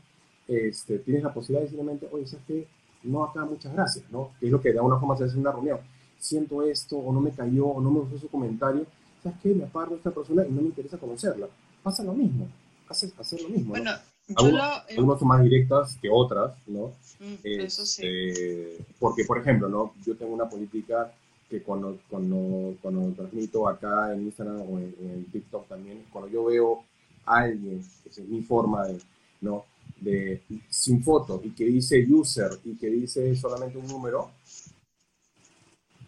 este, 0.49 0.99
tienes 0.99 1.23
la 1.23 1.33
posibilidad 1.33 1.63
de 1.63 1.69
simplemente, 1.69 2.09
oye, 2.11 2.27
¿sabes 2.27 2.45
qué? 2.47 2.67
No 3.05 3.25
acá, 3.25 3.45
muchas 3.45 3.73
gracias, 3.73 4.05
¿no? 4.11 4.31
Que 4.39 4.47
es 4.47 4.53
lo 4.53 4.61
que 4.61 4.73
de 4.73 4.79
alguna 4.79 4.99
forma 4.99 5.17
se 5.17 5.25
hace 5.25 5.35
en 5.35 5.41
una 5.41 5.53
reunión. 5.53 5.79
Siento 6.19 6.63
esto, 6.63 6.97
o 6.97 7.13
no 7.13 7.21
me 7.21 7.33
cayó, 7.33 7.67
o 7.67 7.81
no 7.81 7.91
me 7.91 8.01
gustó 8.01 8.19
su 8.19 8.29
comentario, 8.29 8.87
¿sabes 9.23 9.39
qué? 9.43 9.55
Me 9.55 9.65
aparto 9.65 9.91
de 9.91 9.97
esta 9.97 10.11
persona 10.11 10.45
y 10.47 10.51
no 10.51 10.63
me 10.63 10.69
interesa 10.69 10.99
conocerla. 10.99 11.49
Pasa 11.83 12.05
lo 12.05 12.15
mismo, 12.15 12.49
hace, 12.89 13.13
hacer 13.19 13.43
lo 13.43 13.49
mismo. 13.49 13.71
Bueno, 13.71 13.91
yo 14.29 14.51
lo, 14.51 15.19
son 15.19 15.29
más 15.29 15.43
directas 15.43 15.99
que 16.01 16.09
otras, 16.11 16.53
¿no? 16.67 16.93
Mm, 17.19 17.35
eso 17.45 17.85
sí. 17.85 18.03
Este, 18.05 18.85
porque, 18.99 19.25
por 19.25 19.39
ejemplo, 19.39 19.69
¿no? 19.69 19.95
Yo 20.05 20.17
tengo 20.17 20.33
una 20.33 20.49
política 20.49 21.13
que 21.53 21.63
cuando, 21.63 22.01
cuando, 22.09 22.79
cuando 22.81 23.13
transmito 23.13 23.69
acá 23.69 24.15
en 24.15 24.23
Instagram 24.23 24.63
o 24.63 24.79
en, 24.79 25.27
TikTok 25.31 25.69
también, 25.69 26.07
cuando 26.11 26.31
yo 26.31 26.47
veo 26.47 26.83
a 27.27 27.41
alguien, 27.41 27.85
esa 28.07 28.23
es 28.23 28.27
mi 28.27 28.41
forma 28.41 28.87
de, 28.87 28.99
¿no? 29.43 29.67
De, 30.01 30.41
sin 30.71 31.05
foto 31.05 31.43
y 31.45 31.51
que 31.51 31.67
dice 31.67 32.07
user 32.11 32.53
y 32.65 32.75
que 32.77 32.89
dice 32.89 33.37
solamente 33.37 33.77
un 33.77 33.87
número, 33.87 34.31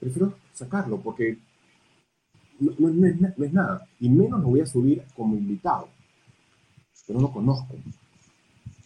prefiero 0.01 0.33
sacarlo 0.55 0.99
porque 1.03 1.37
no, 2.59 3.07
es, 3.07 3.53
nada. 3.53 3.87
Y 4.01 4.09
menos 4.09 4.41
lo 4.41 4.49
voy 4.49 4.63
a 4.63 4.67
subir 4.67 5.05
como 5.15 5.37
invitado. 5.37 5.91
Pero 7.07 7.21
no 7.21 7.27
lo 7.27 7.33
conozco. 7.35 7.75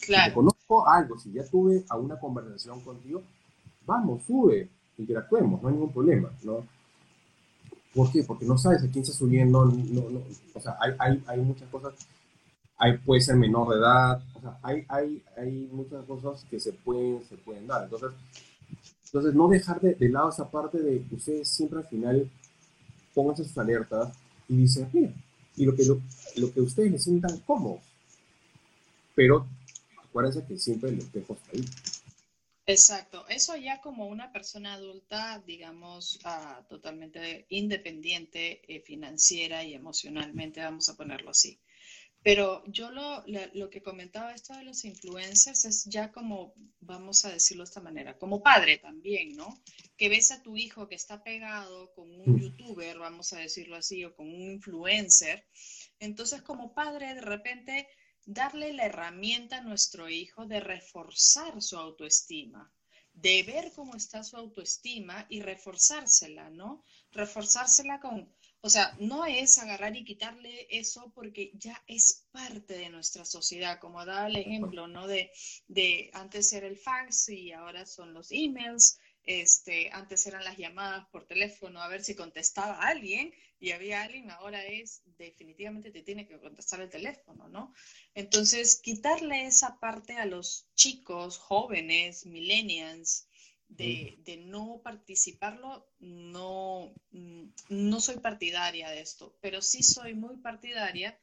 Claro. 0.01 0.29
Si 0.29 0.35
conozco 0.35 0.89
algo, 0.89 1.17
si 1.17 1.31
ya 1.31 1.45
tuve 1.45 1.85
alguna 1.87 2.19
conversación 2.19 2.81
contigo, 2.81 3.23
vamos, 3.85 4.23
sube, 4.27 4.69
interactuemos, 4.99 5.61
no 5.61 5.67
hay 5.67 5.73
ningún 5.73 5.93
problema, 5.93 6.31
¿no? 6.43 6.65
¿Por 7.93 8.11
qué? 8.11 8.23
Porque 8.23 8.45
no 8.45 8.57
sabes 8.57 8.83
a 8.83 8.87
quién 8.89 9.03
está 9.03 9.13
subiendo, 9.13 9.65
no, 9.65 10.21
o 10.53 10.59
sea, 10.61 10.77
hay, 10.79 10.93
hay, 10.99 11.23
hay, 11.27 11.39
muchas 11.41 11.67
cosas, 11.69 11.93
hay, 12.77 12.97
puede 12.97 13.21
ser 13.21 13.35
menor 13.35 13.69
de 13.69 13.79
edad, 13.79 14.21
o 14.35 14.41
sea, 14.41 14.59
hay, 14.61 14.85
hay, 14.87 15.23
hay 15.37 15.69
muchas 15.71 16.05
cosas 16.05 16.45
que 16.49 16.59
se 16.59 16.73
pueden, 16.73 17.23
se 17.25 17.35
pueden 17.37 17.65
dar. 17.65 17.83
Entonces, 17.83 18.11
entonces 19.05 19.33
no 19.33 19.47
dejar 19.47 19.81
de, 19.81 19.95
de 19.95 20.09
lado 20.09 20.29
esa 20.29 20.49
parte 20.49 20.79
de 20.79 21.03
que 21.03 21.15
ustedes 21.15 21.49
siempre 21.49 21.79
al 21.79 21.85
final 21.87 22.29
pónganse 23.13 23.43
sus 23.43 23.57
alertas 23.57 24.15
y 24.47 24.55
discernir. 24.55 25.13
Y 25.55 25.65
lo 25.65 25.75
que, 25.75 25.83
lo, 25.85 26.53
que 26.53 26.61
ustedes 26.61 26.91
les 26.91 27.03
sientan 27.03 27.37
cómodos. 27.39 27.81
Pero 29.15 29.45
acuérdense 30.07 30.45
que 30.45 30.57
siempre 30.57 30.89
el 30.89 30.99
espejo 30.99 31.33
está 31.33 31.57
ahí. 31.57 31.65
Exacto, 32.69 33.27
eso 33.29 33.55
ya 33.57 33.81
como 33.81 34.05
una 34.05 34.31
persona 34.31 34.75
adulta, 34.75 35.41
digamos, 35.43 36.19
ah, 36.23 36.63
totalmente 36.69 37.47
independiente 37.49 38.61
eh, 38.67 38.81
financiera 38.81 39.63
y 39.63 39.73
emocionalmente, 39.73 40.61
vamos 40.61 40.87
a 40.87 40.95
ponerlo 40.95 41.31
así. 41.31 41.59
Pero 42.21 42.63
yo 42.67 42.91
lo, 42.91 43.23
lo, 43.53 43.71
que 43.71 43.81
comentaba 43.81 44.35
esto 44.35 44.55
de 44.55 44.65
los 44.65 44.85
influencers 44.85 45.65
es 45.65 45.85
ya 45.85 46.11
como, 46.11 46.53
vamos 46.79 47.25
a 47.25 47.31
decirlo 47.31 47.63
de 47.63 47.69
esta 47.69 47.81
manera, 47.81 48.19
como 48.19 48.43
padre 48.43 48.77
también, 48.77 49.35
¿no? 49.35 49.63
Que 49.97 50.09
ves 50.09 50.29
a 50.31 50.43
tu 50.43 50.55
hijo 50.55 50.87
que 50.87 50.95
está 50.95 51.23
pegado 51.23 51.91
con 51.95 52.07
un 52.21 52.35
mm. 52.35 52.39
youtuber, 52.39 52.99
vamos 52.99 53.33
a 53.33 53.39
decirlo 53.39 53.77
así, 53.77 54.05
o 54.05 54.15
con 54.15 54.27
un 54.27 54.41
influencer. 54.41 55.43
Entonces, 55.99 56.43
como 56.43 56.75
padre, 56.75 57.15
de 57.15 57.21
repente, 57.21 57.87
darle 58.31 58.73
la 58.73 58.85
herramienta 58.85 59.57
a 59.57 59.61
nuestro 59.61 60.07
hijo 60.07 60.45
de 60.45 60.59
reforzar 60.59 61.61
su 61.63 61.77
autoestima, 61.77 62.71
de 63.11 63.41
ver 63.41 63.71
cómo 63.73 63.95
está 63.95 64.23
su 64.23 64.37
autoestima 64.37 65.25
y 65.29 65.41
reforzársela, 65.41 66.51
¿no? 66.51 66.83
Reforzársela 67.11 67.99
con 67.99 68.31
o 68.61 68.69
sea, 68.69 68.93
no 68.99 69.25
es 69.25 69.57
agarrar 69.57 69.95
y 69.95 70.03
quitarle 70.03 70.67
eso 70.69 71.13
porque 71.15 71.51
ya 71.53 71.81
es 71.87 72.27
parte 72.31 72.77
de 72.77 72.89
nuestra 72.89 73.23
sociedad, 73.23 73.79
como 73.79 74.05
daba 74.05 74.27
el 74.27 74.35
ejemplo, 74.35 74.85
¿no? 74.87 75.07
De, 75.07 75.31
de 75.69 76.09
antes 76.13 76.51
era 76.51 76.67
el 76.67 76.77
fax 76.77 77.29
y 77.29 77.53
ahora 77.53 77.85
son 77.85 78.13
los 78.13 78.27
emails, 78.31 78.99
este, 79.29 79.91
antes 79.93 80.25
eran 80.25 80.43
las 80.43 80.57
llamadas 80.57 81.07
por 81.11 81.27
teléfono 81.27 81.83
a 81.83 81.87
ver 81.87 82.03
si 82.03 82.15
contestaba 82.15 82.79
alguien 82.79 83.31
y 83.59 83.73
había 83.73 84.01
alguien, 84.01 84.31
ahora 84.31 84.65
es 84.65 85.03
definitivamente 85.19 85.91
te 85.91 86.01
tiene 86.01 86.27
que 86.27 86.39
contestar 86.39 86.81
el 86.81 86.89
teléfono, 86.89 87.47
¿no? 87.47 87.71
Entonces, 88.15 88.81
quitarle 88.81 89.45
esa 89.45 89.79
parte 89.79 90.17
a 90.17 90.25
los 90.25 90.65
chicos, 90.73 91.37
jóvenes, 91.37 92.25
millennials, 92.25 93.27
de, 93.67 94.17
no 94.47 94.81
participarlo, 94.83 95.87
no, 95.99 96.91
mm, 97.11 97.49
no 97.69 98.01
soy 98.01 98.17
partidaria 98.17 98.89
de 98.89 99.01
esto, 99.01 99.37
pero 99.41 99.61
sí 99.61 99.83
soy 99.83 100.15
muy 100.15 100.37
partidaria 100.37 101.19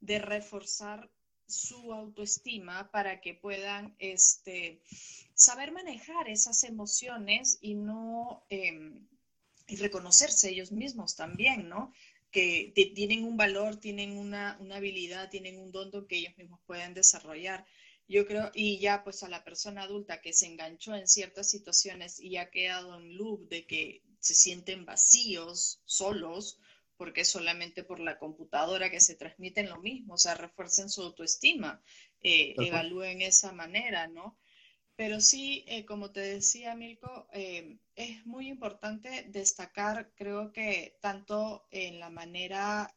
de 0.00 0.18
reforzar 0.18 1.10
su 1.50 1.92
autoestima 1.92 2.90
para 2.90 3.20
que 3.20 3.34
puedan 3.34 3.94
este, 3.98 4.80
saber 5.34 5.72
manejar 5.72 6.28
esas 6.28 6.64
emociones 6.64 7.58
y 7.60 7.74
no 7.74 8.44
em, 8.50 9.06
y 9.70 9.76
reconocerse 9.76 10.50
ellos 10.50 10.72
mismos 10.72 11.14
también, 11.14 11.68
¿no? 11.68 11.92
Que 12.32 12.72
tienen 12.94 13.24
un 13.24 13.36
valor, 13.36 13.76
tienen 13.76 14.16
una, 14.16 14.56
una 14.60 14.76
habilidad, 14.76 15.30
tienen 15.30 15.58
un 15.58 15.72
don 15.72 15.90
que 16.06 16.18
ellos 16.18 16.36
mismos 16.36 16.60
pueden 16.66 16.92
desarrollar. 16.94 17.64
Yo 18.08 18.26
creo, 18.26 18.50
y 18.54 18.78
ya 18.78 19.04
pues 19.04 19.22
a 19.22 19.28
la 19.28 19.44
persona 19.44 19.82
adulta 19.82 20.20
que 20.20 20.32
se 20.32 20.46
enganchó 20.46 20.94
en 20.96 21.06
ciertas 21.06 21.48
situaciones 21.48 22.18
y 22.20 22.36
ha 22.36 22.50
quedado 22.50 22.98
en 22.98 23.16
loop 23.16 23.48
de 23.48 23.66
que 23.66 24.02
se 24.18 24.34
sienten 24.34 24.84
vacíos, 24.84 25.80
solos, 25.84 26.58
porque 27.00 27.24
solamente 27.24 27.82
por 27.82 27.98
la 27.98 28.18
computadora 28.18 28.90
que 28.90 29.00
se 29.00 29.14
transmiten 29.14 29.70
lo 29.70 29.80
mismo, 29.80 30.12
o 30.12 30.18
sea, 30.18 30.34
refuercen 30.34 30.90
su 30.90 31.00
autoestima, 31.00 31.82
eh, 32.20 32.54
evalúen 32.58 33.22
esa 33.22 33.52
manera, 33.52 34.06
¿no? 34.06 34.36
Pero 34.96 35.22
sí, 35.22 35.64
eh, 35.66 35.86
como 35.86 36.12
te 36.12 36.20
decía 36.20 36.74
Milko, 36.74 37.26
eh, 37.32 37.78
es 37.96 38.26
muy 38.26 38.48
importante 38.48 39.24
destacar, 39.30 40.12
creo 40.14 40.52
que 40.52 40.98
tanto 41.00 41.66
en 41.70 42.00
la 42.00 42.10
manera 42.10 42.94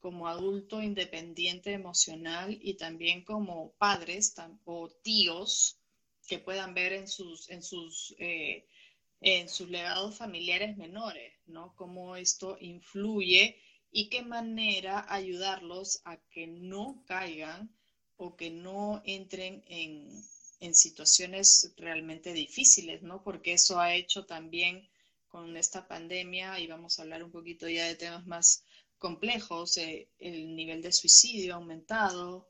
como 0.00 0.26
adulto 0.26 0.82
independiente 0.82 1.72
emocional 1.72 2.58
y 2.60 2.74
también 2.74 3.22
como 3.22 3.74
padres 3.78 4.34
o 4.64 4.90
tíos 5.04 5.78
que 6.26 6.40
puedan 6.40 6.74
ver 6.74 6.94
en 6.94 7.06
sus, 7.06 7.48
en 7.48 7.62
sus 7.62 8.12
en 9.20 9.48
sus 9.48 9.68
legados 9.68 10.16
familiares 10.16 10.76
menores, 10.76 11.32
¿no? 11.46 11.74
Cómo 11.76 12.16
esto 12.16 12.56
influye 12.60 13.60
y 13.90 14.08
qué 14.08 14.22
manera 14.22 15.06
ayudarlos 15.08 16.00
a 16.04 16.18
que 16.30 16.46
no 16.46 17.02
caigan 17.06 17.70
o 18.16 18.36
que 18.36 18.50
no 18.50 19.00
entren 19.04 19.62
en, 19.66 20.22
situaciones 20.74 21.72
realmente 21.76 22.32
difíciles, 22.32 23.02
¿no? 23.02 23.22
Porque 23.22 23.52
eso 23.52 23.78
ha 23.78 23.94
hecho 23.94 24.26
también 24.26 24.88
con 25.28 25.56
esta 25.56 25.86
pandemia, 25.86 26.58
y 26.58 26.66
vamos 26.66 26.98
a 26.98 27.02
hablar 27.02 27.22
un 27.22 27.30
poquito 27.30 27.68
ya 27.68 27.86
de 27.86 27.94
temas 27.94 28.26
más 28.26 28.64
complejos, 28.98 29.76
eh, 29.76 30.08
el 30.18 30.56
nivel 30.56 30.82
de 30.82 30.90
suicidio 30.90 31.54
aumentado, 31.54 32.48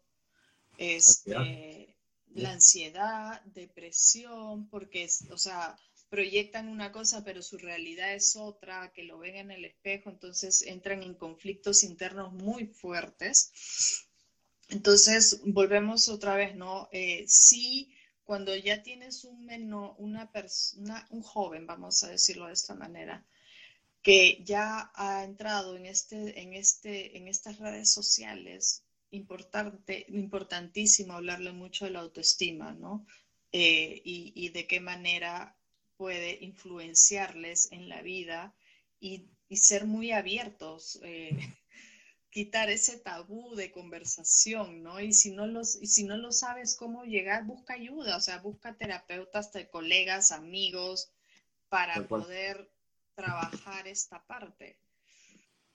este, 0.78 1.94
la 2.34 2.52
ansiedad, 2.52 3.42
depresión, 3.42 4.68
porque, 4.70 5.06
o 5.30 5.36
sea, 5.36 5.78
proyectan 6.08 6.68
una 6.68 6.90
cosa, 6.92 7.24
pero 7.24 7.42
su 7.42 7.58
realidad 7.58 8.14
es 8.14 8.36
otra, 8.36 8.92
que 8.92 9.04
lo 9.04 9.18
ven 9.18 9.36
en 9.36 9.50
el 9.50 9.64
espejo, 9.64 10.10
entonces 10.10 10.62
entran 10.62 11.02
en 11.02 11.14
conflictos 11.14 11.82
internos 11.82 12.32
muy 12.32 12.66
fuertes. 12.66 14.06
Entonces, 14.68 15.40
volvemos 15.44 16.08
otra 16.08 16.34
vez, 16.34 16.54
¿no? 16.54 16.88
Eh, 16.92 17.24
sí, 17.26 17.94
cuando 18.24 18.54
ya 18.54 18.82
tienes 18.82 19.24
un 19.24 19.46
menor, 19.46 19.94
una 19.98 20.30
persona, 20.30 21.06
un 21.10 21.22
joven, 21.22 21.66
vamos 21.66 22.02
a 22.04 22.08
decirlo 22.08 22.46
de 22.46 22.52
esta 22.52 22.74
manera, 22.74 23.24
que 24.02 24.42
ya 24.44 24.90
ha 24.94 25.24
entrado 25.24 25.76
en, 25.76 25.86
este, 25.86 26.40
en, 26.40 26.54
este, 26.54 27.16
en 27.16 27.28
estas 27.28 27.58
redes 27.58 27.92
sociales, 27.92 28.84
importante, 29.10 30.04
importantísimo 30.08 31.14
hablarle 31.14 31.52
mucho 31.52 31.86
de 31.86 31.92
la 31.92 32.00
autoestima, 32.00 32.72
¿no? 32.72 33.06
Eh, 33.52 34.02
y, 34.04 34.32
y, 34.34 34.50
de 34.50 34.66
qué 34.66 34.78
manera 34.78 35.57
puede 35.98 36.38
influenciarles 36.42 37.70
en 37.72 37.90
la 37.90 38.00
vida 38.00 38.54
y, 39.00 39.28
ser 39.50 39.84
muy 39.84 40.12
abiertos, 40.12 40.98
eh, 41.02 41.30
quitar 42.30 42.70
ese 42.70 42.98
tabú 42.98 43.54
de 43.54 43.70
conversación, 43.70 44.82
¿no? 44.82 45.00
Y 45.00 45.12
si 45.12 45.32
no, 45.32 45.46
los, 45.46 45.76
y 45.82 45.86
si 45.86 46.04
no 46.04 46.16
lo 46.16 46.32
sabes 46.32 46.74
cómo 46.76 47.04
llegar, 47.04 47.44
busca 47.44 47.74
ayuda, 47.74 48.16
o 48.16 48.20
sea, 48.20 48.38
busca 48.38 48.76
terapeutas, 48.76 49.50
colegas, 49.70 50.32
amigos, 50.32 51.10
para 51.68 52.08
poder 52.08 52.70
trabajar 53.14 53.86
esta 53.88 54.24
parte 54.26 54.78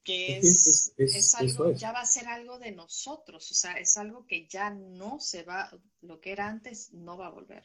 que 0.03 0.37
es, 0.37 0.93
es, 0.97 1.35
algo, 1.35 1.71
ya 1.71 1.91
va 1.93 2.01
a 2.01 2.05
ser 2.05 2.27
algo 2.27 2.59
de 2.59 2.71
nosotros, 2.71 3.49
o 3.51 3.53
sea, 3.53 3.73
es 3.73 3.95
algo 3.97 4.25
que 4.27 4.47
ya 4.47 4.69
no 4.69 5.19
se 5.19 5.43
va, 5.43 5.71
lo 6.01 6.19
que 6.19 6.33
era 6.33 6.47
antes 6.47 6.91
no 6.91 7.17
va 7.17 7.27
a 7.27 7.31
volver. 7.31 7.63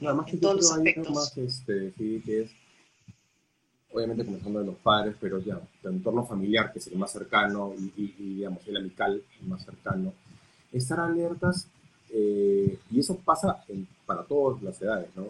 Nada 0.00 0.14
más 0.14 0.30
que 0.30 0.36
todos 0.36 0.56
los 0.56 0.72
aspectos. 0.72 1.10
Más, 1.10 1.38
este, 1.38 1.92
sí, 1.92 2.22
que 2.24 2.42
es, 2.42 2.50
obviamente 3.92 4.24
comenzando 4.24 4.60
de 4.60 4.66
los 4.66 4.76
padres, 4.76 5.16
pero 5.20 5.38
ya, 5.38 5.60
el 5.82 5.90
entorno 5.90 6.24
familiar, 6.26 6.72
que 6.72 6.80
es 6.80 6.86
el 6.88 6.98
más 6.98 7.12
cercano, 7.12 7.74
y, 7.96 8.12
digamos, 8.18 8.66
el 8.66 8.76
amical, 8.76 9.22
el 9.40 9.46
más 9.48 9.64
cercano, 9.64 10.12
estar 10.72 11.00
alertas, 11.00 11.68
eh, 12.10 12.78
y 12.90 13.00
eso 13.00 13.16
pasa 13.16 13.64
para 14.04 14.22
todas 14.24 14.62
las 14.62 14.80
edades, 14.82 15.08
¿no? 15.16 15.28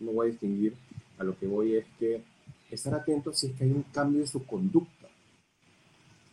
¿no? 0.00 0.12
voy 0.12 0.28
a 0.28 0.30
distinguir, 0.30 0.74
a 1.18 1.24
lo 1.24 1.36
que 1.36 1.46
voy 1.46 1.76
es 1.76 1.86
que 1.98 2.22
estar 2.70 2.94
atentos 2.94 3.38
si 3.38 3.48
es 3.48 3.54
que 3.54 3.64
hay 3.64 3.72
un 3.72 3.84
cambio 3.84 4.20
de 4.20 4.26
su 4.26 4.44
conducta, 4.44 5.08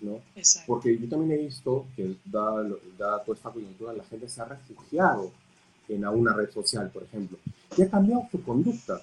¿no? 0.02 0.20
Porque 0.68 0.98
yo 0.98 1.10
también 1.10 1.39
he 1.39 1.44
visto 1.44 1.86
que, 1.96 2.16
dada, 2.26 2.68
dada 2.98 3.24
toda 3.24 3.36
esta 3.36 3.52
coyuntura, 3.52 3.94
la 3.94 4.04
gente 4.04 4.30
se 4.30 4.42
ha 4.42 4.46
refugiado 4.46 5.32
en 5.96 6.08
una 6.08 6.34
red 6.34 6.50
social, 6.50 6.89
por 6.92 7.04
ejemplo, 7.04 7.38
y 7.78 7.82
ha 7.82 7.89
cambiado 7.89 8.28
su 8.32 8.44
conducta, 8.44 9.02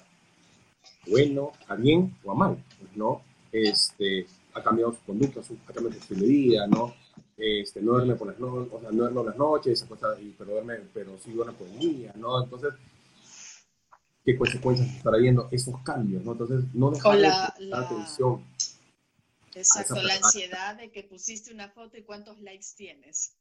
bueno, 1.07 1.51
a 1.67 1.75
bien 1.75 2.15
o 2.23 2.31
a 2.31 2.35
mal, 2.35 2.63
¿no? 2.95 3.21
Este, 3.51 4.27
ha 4.53 4.61
cambiado 4.61 4.93
su 4.93 4.99
conducta, 5.05 5.43
su, 5.43 5.57
ha 5.67 5.73
cambiado 5.73 5.93
su 5.93 5.99
estilo 5.99 6.21
de 6.21 6.27
vida, 6.27 6.67
¿no? 6.67 6.93
Este, 7.37 7.81
no 7.81 7.93
duerme 7.93 8.15
por 8.15 8.27
las 8.27 8.39
noches, 8.39 8.73
o 8.73 8.79
sea, 8.79 8.91
no 8.91 9.03
duerme 9.03 9.23
las 9.23 9.37
noches, 9.37 9.85
pero, 10.37 10.51
duerme, 10.51 10.75
pero 10.93 11.17
sí 11.23 11.31
duerme 11.31 11.53
por 11.53 11.67
el 11.67 11.79
día, 11.79 12.13
¿no? 12.15 12.43
Entonces, 12.43 12.73
¿qué 14.25 14.37
consecuencias 14.37 14.89
estará 14.95 15.17
viendo 15.17 15.47
esos 15.51 15.81
cambios, 15.83 16.23
¿no? 16.23 16.33
Entonces, 16.33 16.63
no 16.73 16.91
dejar 16.91 17.17
la, 17.17 17.55
de 17.57 17.65
la 17.65 17.79
atención. 17.79 18.43
Exacto, 19.55 20.01
la 20.01 20.15
ansiedad 20.15 20.75
de 20.75 20.91
que 20.91 21.03
pusiste 21.03 21.53
una 21.53 21.69
foto 21.69 21.97
y 21.97 22.03
cuántos 22.03 22.39
likes 22.41 22.67
tienes. 22.75 23.33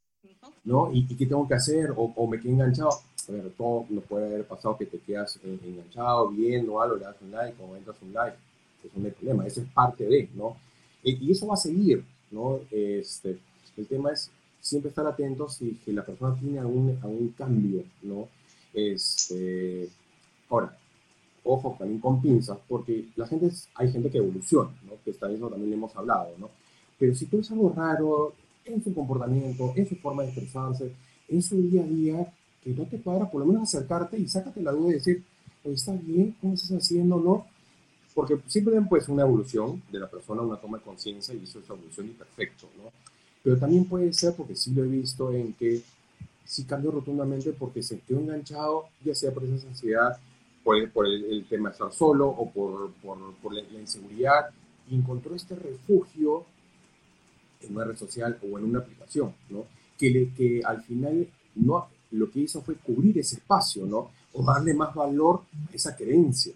¿No? 0.65 0.91
¿Y, 0.93 1.05
qué 1.17 1.27
tengo 1.27 1.47
que 1.47 1.55
hacer? 1.55 1.93
O, 1.97 2.27
me 2.27 2.41
quedé 2.41 2.53
enganchado. 2.53 2.91
A 3.29 3.33
ver, 3.33 3.51
todo 3.57 3.87
nos 3.91 4.05
puede 4.05 4.27
haber 4.27 4.47
pasado 4.47 4.77
que 4.77 4.87
te 4.87 4.99
quedas 4.99 5.39
eh, 5.45 5.59
enganchado, 5.65 6.29
viendo 6.29 6.81
algo, 6.81 6.97
le 6.97 7.05
das 7.05 7.17
un 7.21 7.31
like, 7.31 7.63
o 7.63 7.77
entras 7.77 7.97
un 8.03 8.13
like. 8.13 8.37
Eso 8.85 8.95
no 8.97 9.07
hay 9.07 9.13
problema, 9.13 9.47
eso 9.47 9.61
es 9.61 9.69
parte 9.69 10.05
de, 10.05 10.29
¿no? 10.35 10.57
Y, 11.03 11.31
eso 11.31 11.47
va 11.47 11.55
a 11.55 11.59
seguir, 11.59 12.05
¿no? 12.31 12.61
Este, 12.71 13.39
el 13.77 13.87
tema 13.87 14.13
es 14.13 14.31
siempre 14.61 14.89
estar 14.89 15.07
atentos 15.07 15.55
si 15.55 15.75
que 15.85 15.93
la 15.93 16.05
persona 16.05 16.37
tiene 16.39 16.59
algún, 16.59 16.99
algún 17.03 17.29
cambio, 17.37 17.85
¿no? 18.03 18.29
Este, 18.73 19.89
ahora, 20.49 20.77
ojo 21.45 21.77
también 21.79 22.01
con 22.01 22.21
pinzas, 22.21 22.59
porque 22.69 23.07
la 23.17 23.27
gente 23.27 23.51
hay 23.75 23.91
gente 23.91 24.11
que 24.11 24.19
evoluciona, 24.19 24.71
¿no? 24.85 24.93
Que 25.05 25.11
está 25.11 25.31
eso 25.31 25.49
también 25.49 25.73
hemos 25.73 25.95
hablado, 25.97 26.31
¿no? 26.39 26.51
Pero 26.99 27.15
si 27.15 27.27
tú 27.27 27.41
es 27.41 27.51
algo 27.51 27.73
raro, 27.75 28.35
en 28.73 28.83
su 28.83 28.95
comportamiento, 28.95 29.73
en 29.77 29.89
su 29.89 29.97
forma 29.97 30.23
de 30.23 30.31
expresarse, 30.31 30.93
en 31.29 31.43
su 31.43 31.61
día 31.63 31.83
a 31.83 31.87
día, 31.87 32.33
que 32.63 32.71
no 32.71 32.85
te 32.85 33.01
cuadra, 33.01 33.31
por 33.31 33.41
lo 33.41 33.47
menos 33.47 33.63
acercarte 33.63 34.19
y 34.19 34.29
sácate 34.29 34.63
la 34.63 34.73
duda 34.73 34.91
y 34.91 34.95
decir, 34.95 35.23
¿está 35.65 35.93
bien? 35.93 36.37
¿Cómo 36.41 36.55
estás 36.55 36.73
haciendo? 36.73 37.19
¿No? 37.19 37.47
Porque 38.15 38.39
siempre 38.47 38.81
pues 38.89 39.09
una 39.09 39.23
evolución 39.23 39.83
de 39.93 40.01
la 40.01 40.09
persona, 40.09 40.43
una 40.43 40.61
toma 40.61 40.79
de 40.79 40.85
conciencia 40.85 41.35
y 41.35 41.45
eso 41.45 41.61
es 41.61 41.71
evolución 41.71 42.07
y 42.09 42.11
perfecto, 42.11 42.69
¿no? 42.77 42.91
Pero 43.43 43.59
también 43.59 43.85
puede 43.85 44.13
ser, 44.13 44.35
porque 44.35 44.57
sí 44.57 44.73
lo 44.73 44.85
he 44.85 44.89
visto, 44.89 45.33
en 45.33 45.53
que 45.55 45.83
sí 46.45 46.65
cambió 46.65 46.91
rotundamente 46.91 47.53
porque 47.53 47.83
se 47.83 48.01
quedó 48.01 48.19
enganchado, 48.19 48.87
ya 49.05 49.15
sea 49.15 49.33
por 49.33 49.45
esa 49.45 49.69
ansiedad, 49.69 50.19
por 50.65 50.77
el, 50.77 50.91
por 50.91 51.07
el, 51.07 51.47
tema 51.49 51.69
de 51.69 51.75
estar 51.75 51.93
solo 51.93 52.29
o 52.29 52.51
por, 52.51 52.91
por, 52.95 53.35
por 53.35 53.55
la, 53.55 53.63
la, 53.63 53.81
inseguridad, 53.81 54.51
y 54.91 54.97
encontró 54.97 55.35
este 55.35 55.55
refugio 55.55 56.45
en 57.61 57.75
una 57.75 57.85
red 57.85 57.97
social 57.97 58.39
o 58.43 58.59
en 58.59 58.65
una 58.65 58.81
aplicación, 58.81 59.35
¿no? 59.51 59.67
Que, 59.99 60.11
le, 60.11 60.33
que 60.33 60.63
al 60.65 60.83
final 60.83 61.29
no, 61.55 61.89
lo 62.13 62.31
que 62.31 62.41
hizo 62.41 62.63
fue 62.63 62.77
cubrir 62.77 63.19
ese 63.19 63.37
espacio, 63.37 63.87
¿no? 63.87 64.11
O 64.33 64.45
darle 64.45 64.75
más 64.75 64.95
valor 64.95 65.43
a 65.71 65.75
esa 65.75 65.97
creencia. 65.97 66.55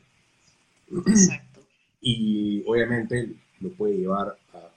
Exacto. 0.90 1.60
Y 2.04 2.64
obviamente 2.66 3.32
lo 3.60 3.70
puede 3.74 3.96
llevar 3.96 4.36
a, 4.52 4.72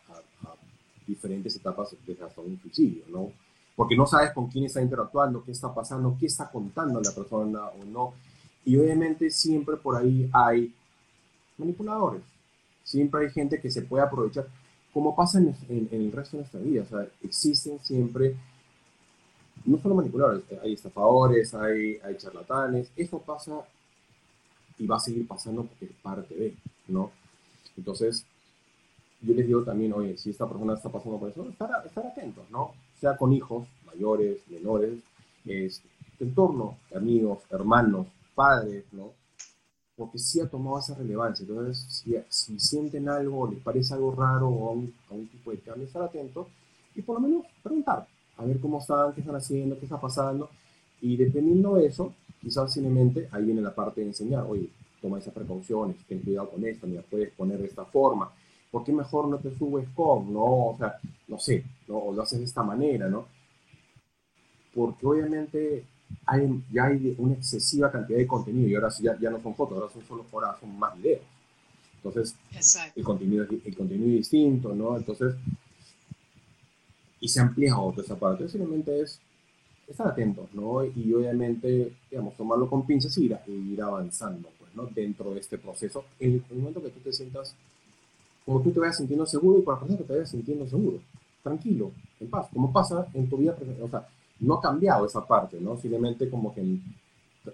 diferentes 1.08 1.56
etapas 1.56 1.96
desde 2.06 2.24
hasta 2.24 2.42
un 2.42 2.60
suicidio, 2.62 3.04
¿no? 3.10 3.32
Porque 3.76 3.96
no 3.96 4.06
sabes 4.06 4.32
con 4.32 4.48
quién 4.48 4.66
está 4.66 4.82
interactuando, 4.82 5.44
qué 5.44 5.52
está 5.52 5.74
pasando, 5.74 6.16
qué 6.20 6.28
está 6.28 6.50
contando 6.50 7.02
la 7.02 7.12
persona 7.12 7.66
o 7.66 7.84
no. 7.84 8.14
Y 8.64 8.78
obviamente 8.78 9.30
siempre 9.30 9.78
por 9.78 9.98
ahí 9.98 10.30
hay 10.34 10.74
manipuladores. 11.58 12.22
Siempre 12.84 13.26
hay 13.26 13.32
gente 13.32 13.60
que 13.60 13.70
se 13.70 13.82
puede 13.82 14.04
aprovechar 14.04 14.48
como 14.96 15.14
pasa 15.14 15.40
en, 15.40 15.90
el 15.92 16.10
resto 16.10 16.38
de 16.38 16.44
nuestra 16.44 16.62
vida. 16.62 16.84
O 16.84 16.86
sea, 16.86 17.06
existen 17.22 17.78
siempre, 17.84 18.34
no 19.66 19.78
solo 19.78 19.94
manipuladores, 19.94 20.46
hay 20.64 20.72
estafadores, 20.72 21.54
hay, 21.54 21.98
hay 22.02 22.16
charlatanes. 22.16 22.90
Eso 22.96 23.20
pasa 23.20 23.60
y 24.80 24.88
va 24.88 24.96
a 24.96 25.02
seguir 25.02 25.28
pasando 25.28 25.66
porque 25.66 25.88
es 25.88 25.92
parte 26.02 26.34
de, 26.34 26.56
¿no? 26.88 27.12
Entonces, 27.76 28.26
yo 29.20 29.34
les 29.34 29.46
digo 29.46 29.64
también, 29.64 29.92
oye, 29.92 30.18
si 30.18 30.30
esta 30.30 30.48
persona 30.48 30.76
está 30.76 30.88
pasando 30.88 31.20
por 31.20 31.30
eso, 31.30 31.44
estar, 31.50 31.86
estar 31.86 32.06
atentos, 32.08 32.50
¿no? 32.50 32.72
Sea 32.98 33.18
con 33.18 33.34
hijos 33.34 33.68
mayores, 33.86 34.48
menores, 34.48 35.00
es 35.44 35.82
entorno, 36.22 36.78
amigos, 36.96 37.40
hermanos, 37.52 38.08
padres, 38.34 38.86
¿no? 38.94 39.12
Porque 39.96 40.20
sí 40.20 40.40
ha 40.40 40.48
tomado 40.48 40.80
esa 40.80 40.96
relevancia. 40.96 41.46
Entonces, 41.48 41.86
si, 41.90 42.16
si 42.30 42.60
sienten 42.60 43.08
algo, 43.08 43.50
les 43.50 43.60
parece 43.60 43.94
algo 43.94 44.14
raro 44.14 44.48
o 44.48 44.72
un, 44.72 44.94
un 45.10 45.28
tipo 45.28 45.52
de 45.52 45.60
cambio, 45.60 45.86
estar 45.86 46.04
atentos 46.04 46.48
y 46.96 47.02
por 47.02 47.16
lo 47.16 47.28
menos 47.28 47.46
preguntar, 47.62 48.08
a 48.38 48.46
ver 48.46 48.60
cómo 48.60 48.80
están, 48.80 49.14
qué 49.14 49.22
están 49.22 49.36
haciendo, 49.36 49.78
qué 49.78 49.86
está 49.86 50.00
pasando. 50.00 50.50
Y 51.02 51.18
dependiendo 51.18 51.76
de 51.76 51.88
eso, 51.88 52.14
quizás 52.42 52.74
simplemente 52.74 53.28
ahí 53.32 53.46
viene 53.46 53.62
la 53.62 53.76
parte 53.76 54.02
de 54.02 54.08
enseñar, 54.08 54.46
oye, 54.48 54.70
toma 55.02 55.20
esas 55.20 55.34
precauciones, 55.34 55.98
ten 56.08 56.20
cuidado 56.20 56.50
con 56.50 56.66
esto, 56.66 56.88
mira, 56.88 57.04
puedes 57.10 57.32
poner 57.34 57.60
de 57.60 57.68
esta 57.68 57.86
forma, 57.86 58.32
¿por 58.72 58.84
qué 58.84 58.94
mejor 58.94 59.28
no 59.28 59.38
te 59.38 59.56
subes 59.56 59.88
con, 59.90 60.34
no? 60.34 60.70
O 60.70 60.76
sea, 60.78 60.98
no 61.28 61.38
sé, 61.38 61.64
¿no? 61.88 61.98
O 61.98 62.14
lo 62.14 62.22
haces 62.22 62.40
de 62.40 62.46
esta 62.46 62.64
manera, 62.64 63.10
¿no? 63.10 63.26
Porque 64.74 65.06
obviamente 65.06 65.86
hay, 66.26 66.64
ya 66.72 66.86
hay 66.86 67.16
una 67.18 67.36
excesiva 67.36 67.92
cantidad 67.92 68.18
de 68.18 68.28
contenido 68.28 68.68
y 68.68 68.76
ahora 68.76 68.90
ya, 69.00 69.18
ya 69.20 69.30
no 69.30 69.42
son 69.42 69.56
fotos, 69.56 69.78
ahora 69.78 69.94
son 69.94 70.04
solo 70.04 70.26
ahora 70.32 70.58
son 70.60 70.78
más 70.78 70.96
videos. 70.98 71.22
Entonces, 72.04 72.36
el 72.96 73.04
contenido, 73.04 73.46
el 73.66 73.76
contenido 73.76 74.12
es 74.12 74.18
distinto, 74.18 74.76
¿no? 74.76 74.96
Entonces, 74.96 75.36
y 77.20 77.28
se 77.28 77.40
amplía 77.40 77.78
otro 77.78 78.04
esa 78.04 78.16
parte. 78.16 78.44
Entonces, 78.44 78.60
simplemente 78.60 79.02
es 79.02 79.20
estar 79.88 80.08
atentos, 80.08 80.48
¿no? 80.54 80.84
Y 80.86 81.14
obviamente, 81.14 81.94
digamos, 82.10 82.36
tomarlo 82.36 82.70
con 82.70 82.86
pinzas 82.86 83.18
y 83.18 83.26
ir, 83.26 83.38
ir 83.48 83.82
avanzando, 83.82 84.50
pues, 84.60 84.76
¿no? 84.76 84.86
Dentro 84.86 85.34
de 85.34 85.40
este 85.40 85.58
proceso, 85.58 86.06
en 86.20 86.44
el 86.50 86.58
momento 86.58 86.82
que 86.82 86.90
tú 86.90 87.00
te 87.00 87.14
sientas, 87.14 87.56
como 88.46 88.62
tú 88.62 88.72
te 88.72 88.80
vayas 88.80 88.98
sintiendo 88.98 89.26
seguro 89.26 89.60
y 89.60 89.62
por 89.64 89.74
la 89.74 89.80
persona 89.80 89.98
que 89.98 90.04
te 90.04 90.14
vayas 90.14 90.30
sintiendo 90.30 90.68
seguro, 90.68 91.00
tranquilo, 91.42 91.92
en 92.20 92.30
paz, 92.30 92.48
como 92.54 92.72
pasa 92.72 93.08
en 93.14 93.28
tu 93.28 93.38
vida, 93.38 93.56
o 93.82 93.90
sea, 93.90 94.08
no 94.40 94.56
ha 94.56 94.62
cambiado 94.62 95.06
esa 95.06 95.26
parte, 95.26 95.60
¿no? 95.60 95.78
Simplemente 95.78 96.30
como 96.30 96.54
que 96.54 96.64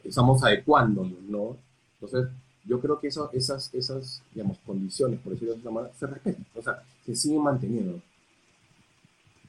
estamos 0.03 0.43
adecuándonos, 0.43 1.21
¿no? 1.23 1.57
Entonces, 1.99 2.29
yo 2.65 2.79
creo 2.79 2.99
que 2.99 3.07
eso, 3.07 3.29
esas, 3.33 3.73
esas, 3.73 4.21
digamos, 4.33 4.57
condiciones, 4.59 5.19
por 5.19 5.33
decirlo 5.33 5.53
de 5.53 5.59
esa 5.59 5.71
manera, 5.71 5.93
se 5.93 6.07
respetan, 6.07 6.45
o 6.55 6.61
sea, 6.61 6.83
se 7.05 7.15
siguen 7.15 7.41
manteniendo. 7.41 8.01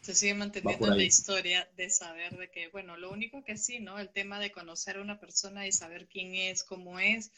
Se 0.00 0.14
sigue 0.14 0.34
manteniendo 0.34 0.88
la 0.88 1.02
historia 1.02 1.68
de 1.76 1.88
saber 1.88 2.36
de 2.36 2.50
que, 2.50 2.68
bueno, 2.68 2.96
lo 2.96 3.12
único 3.12 3.44
que 3.44 3.56
sí, 3.56 3.78
¿no? 3.78 3.98
El 3.98 4.08
tema 4.08 4.40
de 4.40 4.50
conocer 4.50 4.96
a 4.96 5.02
una 5.02 5.20
persona 5.20 5.66
y 5.66 5.72
saber 5.72 6.08
quién 6.08 6.34
es, 6.34 6.64
cómo 6.64 6.98
es, 6.98 7.30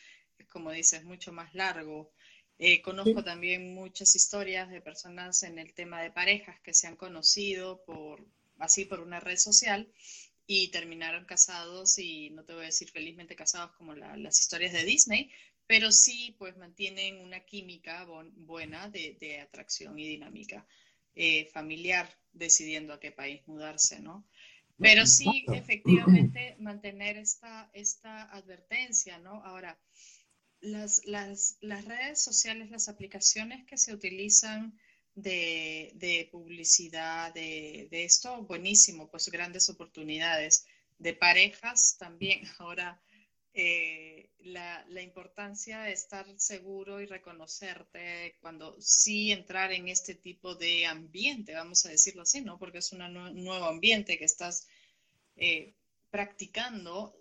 como 0.51 0.70
dices, 0.70 1.05
mucho 1.05 1.30
más 1.30 1.55
largo. 1.55 2.11
Eh, 2.59 2.80
conozco 2.80 3.22
también 3.22 3.74
muchas 3.74 4.14
historias 4.16 4.70
de 4.70 4.80
personas 4.80 5.42
en 5.42 5.59
el 5.59 5.74
tema 5.74 6.01
de 6.01 6.11
parejas 6.11 6.59
que 6.61 6.72
se 6.72 6.86
han 6.86 6.97
conocido 6.97 7.82
por, 7.84 8.24
así 8.59 8.84
por 8.84 9.00
una 9.00 9.20
red 9.20 9.36
social 9.36 9.92
y 10.46 10.68
terminaron 10.68 11.24
casados 11.24 11.98
y 11.98 12.30
no 12.30 12.44
te 12.44 12.52
voy 12.52 12.62
a 12.62 12.66
decir 12.66 12.90
felizmente 12.90 13.36
casados 13.36 13.72
como 13.76 13.94
las 13.94 14.40
historias 14.40 14.72
de 14.72 14.84
Disney, 14.84 15.30
pero 15.66 15.90
sí 15.90 16.36
pues 16.38 16.57
mantienen 16.57 17.18
una 17.20 17.40
química 17.40 18.07
buena 18.36 18.88
de, 18.88 19.16
de 19.20 19.40
atracción 19.40 19.98
y 19.98 20.07
dinámica. 20.07 20.66
Eh, 21.16 21.48
familiar 21.52 22.09
decidiendo 22.32 22.92
a 22.92 22.98
qué 22.98 23.12
país 23.12 23.46
mudarse, 23.46 24.00
¿no? 24.00 24.26
Pero 24.80 25.07
sí, 25.07 25.44
efectivamente, 25.52 26.57
mantener 26.59 27.16
esta, 27.16 27.70
esta 27.72 28.24
advertencia, 28.32 29.18
¿no? 29.18 29.44
Ahora, 29.44 29.78
las, 30.61 31.05
las, 31.07 31.57
las 31.61 31.84
redes 31.84 32.20
sociales, 32.20 32.68
las 32.70 32.88
aplicaciones 32.88 33.64
que 33.66 33.76
se 33.76 33.94
utilizan 33.94 34.76
de, 35.14 36.28
publicidad, 36.30 37.32
de, 37.32 37.88
esto, 37.90 38.42
buenísimo, 38.42 39.08
pues 39.08 39.28
grandes 39.30 39.68
oportunidades. 39.68 40.66
De 40.98 41.12
parejas 41.12 41.96
también, 41.98 42.42
ahora 42.58 43.00
eh, 43.52 44.30
la, 44.40 44.84
importancia 45.00 45.82
de 45.82 45.92
estar 45.92 46.26
seguro 46.38 47.00
y 47.00 47.06
reconocerte 47.06 48.36
cuando 48.40 48.76
sí 48.80 49.32
entrar 49.32 49.72
en 49.72 49.88
este 49.88 50.14
tipo 50.14 50.54
de 50.54 50.86
ambiente, 50.86 51.54
vamos 51.54 51.84
a 51.86 51.90
decirlo 51.90 52.22
así, 52.22 52.40
¿no? 52.40 52.58
Porque 52.58 52.78
es 52.78 52.92
un 52.92 52.98
nuevo 53.44 53.66
ambiente 53.66 54.18
que 54.18 54.24
estás 54.24 54.66
eh, 55.36 55.74
practicando. 56.10 57.16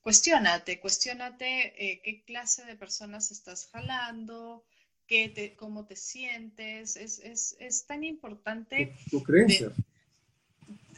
Cuestiónate, 0.00 0.80
cuestiónate 0.80 1.74
eh, 1.76 2.00
qué 2.02 2.22
clase 2.24 2.64
de 2.64 2.76
personas 2.76 3.30
estás 3.30 3.68
jalando, 3.72 4.64
qué 5.12 5.28
te, 5.28 5.54
cómo 5.56 5.84
te 5.84 5.94
sientes. 5.94 6.96
Es, 6.96 7.18
es, 7.18 7.54
es 7.58 7.84
tan 7.84 8.02
importante. 8.02 8.96
Tu, 9.10 9.22
creencia 9.22 9.70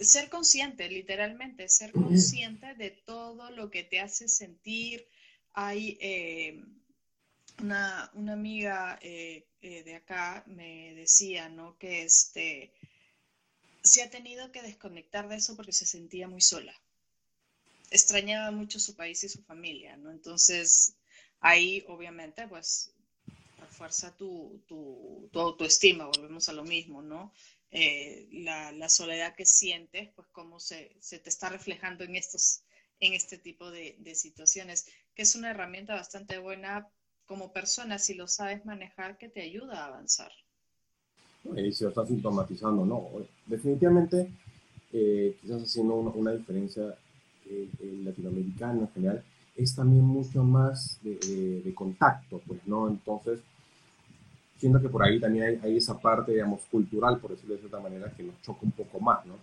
ser 0.00 0.28
consciente, 0.28 0.88
literalmente, 0.88 1.68
ser 1.68 1.92
consciente 1.92 2.74
de 2.74 2.90
todo 2.90 3.50
lo 3.50 3.70
que 3.70 3.82
te 3.82 4.00
hace 4.00 4.28
sentir. 4.28 5.06
Hay 5.52 5.96
eh, 6.00 6.62
una, 7.60 8.10
amiga 8.32 8.98
eh, 9.02 9.46
eh, 9.62 9.82
de 9.82 9.94
acá 9.96 10.44
me 10.46 10.94
decía, 10.94 11.48
¿no? 11.48 11.76
Que 11.78 12.02
este, 12.02 12.72
se 13.82 14.02
ha 14.02 14.10
tenido 14.10 14.52
que 14.52 14.62
desconectar 14.62 15.28
de 15.28 15.36
eso 15.36 15.56
porque 15.56 15.72
se 15.72 15.86
sentía 15.86 16.28
muy 16.28 16.40
sola. 16.40 16.74
Extrañaba 17.90 18.50
mucho 18.50 18.80
su 18.80 18.94
país 18.96 19.22
y 19.24 19.28
su 19.28 19.42
familia, 19.42 19.96
¿no? 19.96 20.10
Entonces, 20.10 20.94
ahí 21.40 21.84
obviamente, 21.88 22.48
pues, 22.48 22.92
refuerza 23.74 24.16
tu, 24.16 24.62
tu, 24.68 25.28
tu 25.32 25.40
autoestima, 25.40 26.06
volvemos 26.06 26.48
a 26.48 26.52
lo 26.52 26.62
mismo, 26.62 27.02
¿no? 27.02 27.32
Eh, 27.72 28.28
la, 28.30 28.88
soledad 28.88 29.34
que 29.34 29.44
sientes, 29.44 30.10
pues 30.14 30.28
cómo 30.30 30.60
se, 30.60 30.92
te 31.10 31.28
está 31.28 31.48
reflejando 31.48 32.04
en, 32.04 32.14
estos, 32.14 32.62
en 33.00 33.14
este 33.14 33.36
tipo 33.36 33.72
de, 33.72 33.96
situaciones, 34.14 34.86
que 35.16 35.22
es 35.22 35.34
una 35.34 35.50
herramienta 35.50 35.94
bastante 35.94 36.38
buena 36.38 36.86
como 37.26 37.52
persona, 37.52 37.98
si 37.98 38.14
lo 38.14 38.28
sabes 38.28 38.64
manejar, 38.64 39.18
que 39.18 39.28
te 39.28 39.42
ayuda 39.42 39.80
a 39.80 39.86
avanzar. 39.86 40.30
Y 41.56 41.72
si 41.72 41.82
lo 41.82 41.90
estás 41.90 42.06
sintomatizando, 42.06 42.86
no. 42.86 43.08
Definitivamente, 43.46 44.30
eh, 44.92 45.36
quizás 45.40 45.64
haciendo 45.64 45.96
una, 45.96 46.30
diferencia, 46.30 46.96
eh, 47.50 47.68
el 47.80 48.04
latinoamericano 48.04 48.82
en 48.82 48.92
general 48.92 49.24
es 49.56 49.74
también 49.74 50.04
mucho 50.04 50.44
más 50.44 51.00
de 51.02 51.72
contacto, 51.74 52.40
pues, 52.46 52.60
¿no? 52.66 52.88
Entonces, 52.88 53.40
siento 54.64 54.80
que 54.80 54.88
por 54.88 55.02
ahí 55.02 55.20
también 55.20 55.60
hay, 55.62 55.76
esa 55.76 56.00
parte, 56.00 56.32
digamos, 56.32 56.62
cultural, 56.70 57.18
por 57.18 57.32
decirlo 57.32 57.54
de 57.54 57.60
cierta 57.60 57.80
manera, 57.80 58.10
que 58.16 58.22
nos 58.22 58.40
choca 58.40 58.60
un 58.62 58.70
poco 58.70 58.98
más, 58.98 59.26
¿no? 59.26 59.34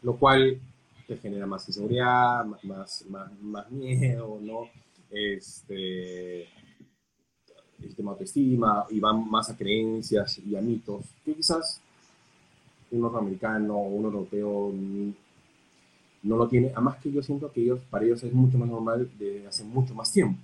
Lo 0.00 0.16
cual 0.16 0.58
te 1.06 1.18
genera 1.18 1.44
más 1.44 1.68
inseguridad, 1.68 2.46
más, 2.46 3.04
más, 3.10 3.30
más 3.42 3.70
miedo, 3.70 4.38
¿no? 4.40 4.70
Este, 5.10 6.44
el 6.44 7.94
tema 7.94 8.12
de 8.12 8.14
autoestima, 8.14 8.86
y 8.88 8.98
van 9.00 9.30
más 9.30 9.50
a 9.50 9.56
creencias 9.58 10.38
y 10.38 10.56
a 10.56 10.62
mitos, 10.62 11.04
que 11.26 11.34
quizás 11.34 11.82
un 12.90 13.02
norteamericano 13.02 13.76
o 13.76 13.86
un 13.86 14.04
europeo 14.06 14.72
no 16.22 16.36
lo 16.38 16.48
tiene, 16.48 16.70
además 16.74 16.96
que 17.02 17.12
yo 17.12 17.22
siento 17.22 17.52
que 17.52 17.60
ellos, 17.60 17.80
para 17.90 18.06
ellos 18.06 18.22
es 18.22 18.32
mucho 18.32 18.56
más 18.56 18.70
normal 18.70 19.10
desde 19.18 19.46
hace 19.46 19.62
mucho 19.62 19.94
más 19.94 20.10
tiempo. 20.10 20.40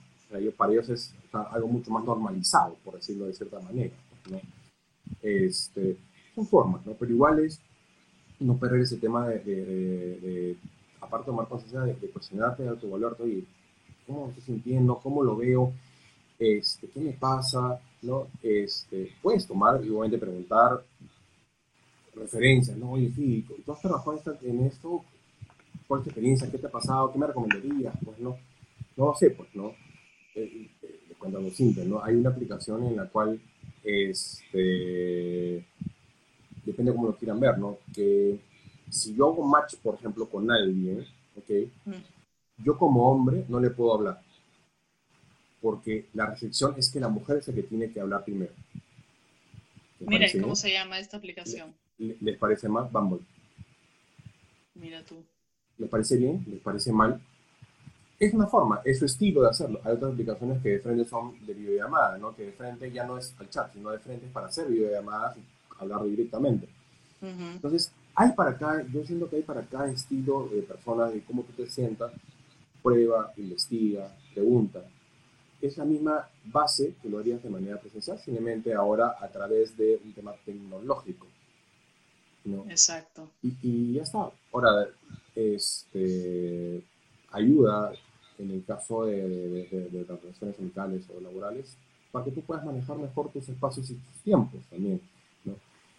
para 0.59 0.73
ellos 0.73 0.91
es 0.91 1.15
algo 1.33 1.69
mucho 1.69 1.91
más 1.91 2.05
normalizado, 2.05 2.77
por 2.85 2.97
decirlo 2.97 3.25
de 3.25 3.33
cierta 3.33 3.61
manera. 3.61 3.95
¿No? 4.31 4.41
Este, 5.23 5.97
son 6.35 6.47
formas, 6.47 6.85
¿no? 6.87 6.95
Pero 6.95 7.13
igual 7.13 7.41
es 7.41 7.61
no 8.39 8.57
perder 8.59 8.83
ese 8.83 8.97
tema 8.97 9.29
de, 9.29 9.39
de, 9.41 10.57
aparte 11.01 11.25
de 11.25 11.33
tomar 11.33 11.49
conciencia, 11.49 11.81
de, 11.81 11.95
de 11.95 12.11
cuestionarte, 12.11 12.63
de 12.63 12.69
autovalorarte, 12.69 13.23
oye, 13.23 13.45
¿cómo 14.07 14.29
estoy 14.29 14.43
sintiendo? 14.43 14.99
¿Cómo 14.99 15.23
lo 15.23 15.37
veo? 15.37 15.73
Este, 16.39 16.89
¿Qué 16.89 17.01
me 17.01 17.13
pasa? 17.13 17.81
¿No? 18.03 18.29
Este, 18.43 19.13
puedes 19.23 19.47
tomar 19.47 19.83
y 19.85 19.89
obviamente 19.89 20.19
preguntar 20.19 20.83
referencias, 22.15 22.77
¿no? 22.77 22.93
Oye, 22.93 23.11
sí, 23.15 23.47
¿tú 23.65 23.73
has 23.73 23.81
trabajado 23.81 24.21
en 24.43 24.67
esto? 24.67 25.05
¿Cuál 25.87 26.01
es 26.01 26.05
tu 26.05 26.11
experiencia? 26.11 26.51
¿Qué 26.51 26.59
te 26.59 26.67
ha 26.67 26.71
pasado? 26.71 27.13
¿Qué 27.13 27.19
me 27.19 27.27
recomendarías? 27.27 27.95
Pues 28.05 28.19
no, 28.19 28.37
no 28.97 29.15
sé, 29.15 29.31
pues, 29.31 29.55
¿no? 29.55 29.73
Eh, 30.35 30.71
eh, 30.83 31.01
cuando 31.19 31.41
lo 31.41 31.51
simple, 31.51 31.85
¿no? 31.85 32.03
Hay 32.03 32.15
una 32.15 32.31
aplicación 32.31 32.85
en 32.87 32.97
la 32.97 33.09
cual 33.09 33.41
este, 33.87 35.65
depende 36.65 36.91
de 36.91 36.97
cómo 36.97 37.07
lo 37.07 37.17
quieran 37.17 37.39
ver, 37.39 37.57
¿no? 37.57 37.79
Que 37.95 38.41
si 38.91 39.15
yo 39.15 39.29
hago 39.29 39.47
match, 39.47 39.77
por 39.77 39.95
ejemplo, 39.95 40.29
con 40.29 40.51
alguien, 40.51 41.07
¿ok? 41.37 41.51
Mm. 41.85 42.65
Yo 42.65 42.77
como 42.77 43.11
hombre 43.11 43.45
no 43.49 43.61
le 43.61 43.71
puedo 43.71 43.95
hablar, 43.95 44.21
porque 45.61 46.07
la 46.15 46.27
recepción 46.27 46.75
es 46.77 46.91
que 46.91 46.99
la 46.99 47.09
mujer 47.09 47.39
es 47.39 47.49
la 47.49 47.55
que 47.55 47.63
tiene 47.63 47.91
que 47.91 48.01
hablar 48.01 48.25
primero. 48.25 48.53
Mira, 50.01 50.27
¿cómo 50.41 50.57
se 50.57 50.73
llama 50.73 50.99
esta 50.99 51.17
aplicación? 51.17 51.73
¿Les 51.99 52.37
parece 52.37 52.69
mal? 52.69 52.89
Bumble. 52.91 53.21
Mira 54.75 55.03
tú. 55.05 55.23
¿Les 55.79 55.89
parece 55.89 56.17
bien? 56.17 56.45
¿Les 56.49 56.61
parece 56.61 56.93
mal? 56.93 57.21
Es 58.19 58.33
una 58.33 58.47
forma, 58.47 58.81
es 58.85 58.99
su 58.99 59.05
estilo 59.05 59.43
de 59.43 59.51
hacerlo. 59.51 59.81
Hay 59.85 59.93
otras 59.93 60.13
aplicaciones 60.13 60.63
que 60.63 60.71
de 60.71 60.81
frente 60.81 61.05
son 61.05 61.35
de 61.47 61.53
videollamada, 61.53 62.17
¿no? 62.19 62.35
Que 62.35 62.47
de 62.47 62.53
frente 62.53 62.91
ya 62.91 63.05
no 63.05 63.19
es 63.19 63.35
al 63.39 63.51
chat, 63.51 63.73
sino 63.73 63.91
de 63.91 63.99
frente 63.99 64.27
es 64.27 64.33
para 64.33 64.47
hacer 64.47 64.69
videollamadas 64.69 65.37
y 65.37 65.45
hablar 65.79 66.05
directamente. 66.05 66.69
Entonces, 67.21 67.93
hay 68.15 68.33
para 68.33 68.57
cada, 68.57 68.87
yo 68.87 69.05
siento 69.05 69.29
que 69.29 69.37
hay 69.37 69.43
para 69.43 69.63
cada 69.63 69.91
estilo 69.91 70.49
de 70.49 70.63
persona, 70.63 71.07
de 71.09 71.23
cómo 71.25 71.43
tú 71.43 71.53
te 71.53 71.69
sientas, 71.69 72.13
prueba, 72.83 73.33
investiga, 73.37 74.15
pregunta. 74.33 74.83
Es 75.61 75.77
la 75.77 75.85
misma 75.85 76.29
base 76.45 76.95
que 77.03 77.09
lo 77.09 77.19
harías 77.19 77.43
de 77.43 77.51
manera 77.51 77.81
presencial, 77.81 78.19
simplemente 78.19 78.73
ahora 78.73 79.17
a 79.21 79.29
través 79.29 79.77
de 79.77 80.01
un 80.05 80.13
tema 80.13 80.35
tecnológico. 80.45 81.27
Exacto. 82.69 83.29
Y, 83.43 83.95
ya 83.95 84.03
está. 84.03 84.31
Ahora, 84.53 84.87
este, 85.35 86.83
ayuda 87.33 87.93
en 88.39 88.51
el 88.51 88.65
caso 88.65 89.05
de, 89.05 89.29
de, 89.71 90.05
las 90.09 90.21
relaciones 90.21 90.59
amicales 90.59 91.05
o 91.15 91.21
laborales 91.21 91.77
para 92.13 92.25
que 92.25 92.31
tú 92.31 92.43
puedas 92.43 92.65
manejar 92.65 92.99
mejor 92.99 93.31
tus 93.31 93.49
espacios 93.49 93.91
y 93.91 93.95
tus 93.95 94.23
tiempos 94.23 94.61
también. 94.71 95.01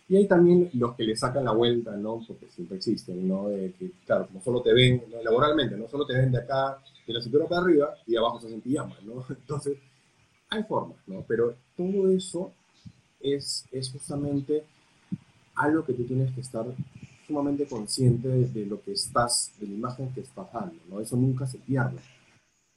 Y 0.09 0.15
hay 0.15 0.25
también 0.25 0.69
los 0.73 0.95
que 0.95 1.03
le 1.03 1.17
sacan 1.17 1.43
la 1.43 1.51
vuelta, 1.51 1.91
¿no? 1.97 2.23
Porque 2.25 2.47
siempre 2.47 2.77
existen, 2.77 3.27
¿no? 3.27 3.49
De 3.49 3.73
que, 3.73 3.91
claro, 4.05 4.25
como 4.27 4.41
solo 4.41 4.61
te 4.61 4.73
ven 4.73 5.03
laboralmente, 5.21 5.75
no 5.75 5.87
solo 5.89 6.05
te 6.05 6.15
ven 6.15 6.31
de 6.31 6.37
acá, 6.37 6.79
de 7.05 7.13
la 7.13 7.21
cintura 7.21 7.45
para 7.45 7.61
arriba 7.61 7.93
y 8.05 8.15
abajo 8.15 8.39
se 8.39 8.47
hacen 8.47 8.61
pijama, 8.61 8.95
¿no? 9.03 9.25
Entonces, 9.29 9.77
hay 10.49 10.63
formas, 10.63 10.97
¿no? 11.07 11.25
Pero 11.27 11.55
todo 11.75 12.09
eso 12.09 12.53
es, 13.19 13.65
es 13.71 13.91
justamente 13.91 14.63
algo 15.55 15.83
que 15.83 15.93
tú 15.93 16.05
tienes 16.05 16.31
que 16.31 16.41
estar 16.41 16.65
sumamente 17.25 17.65
consciente 17.67 18.29
de, 18.29 18.65
lo 18.65 18.81
que 18.81 18.93
estás, 18.93 19.51
de 19.59 19.67
la 19.67 19.73
imagen 19.73 20.13
que 20.13 20.21
estás 20.21 20.51
dando, 20.53 20.79
¿no? 20.89 21.01
Eso 21.01 21.17
nunca 21.17 21.45
se 21.45 21.57
pierde. 21.57 21.97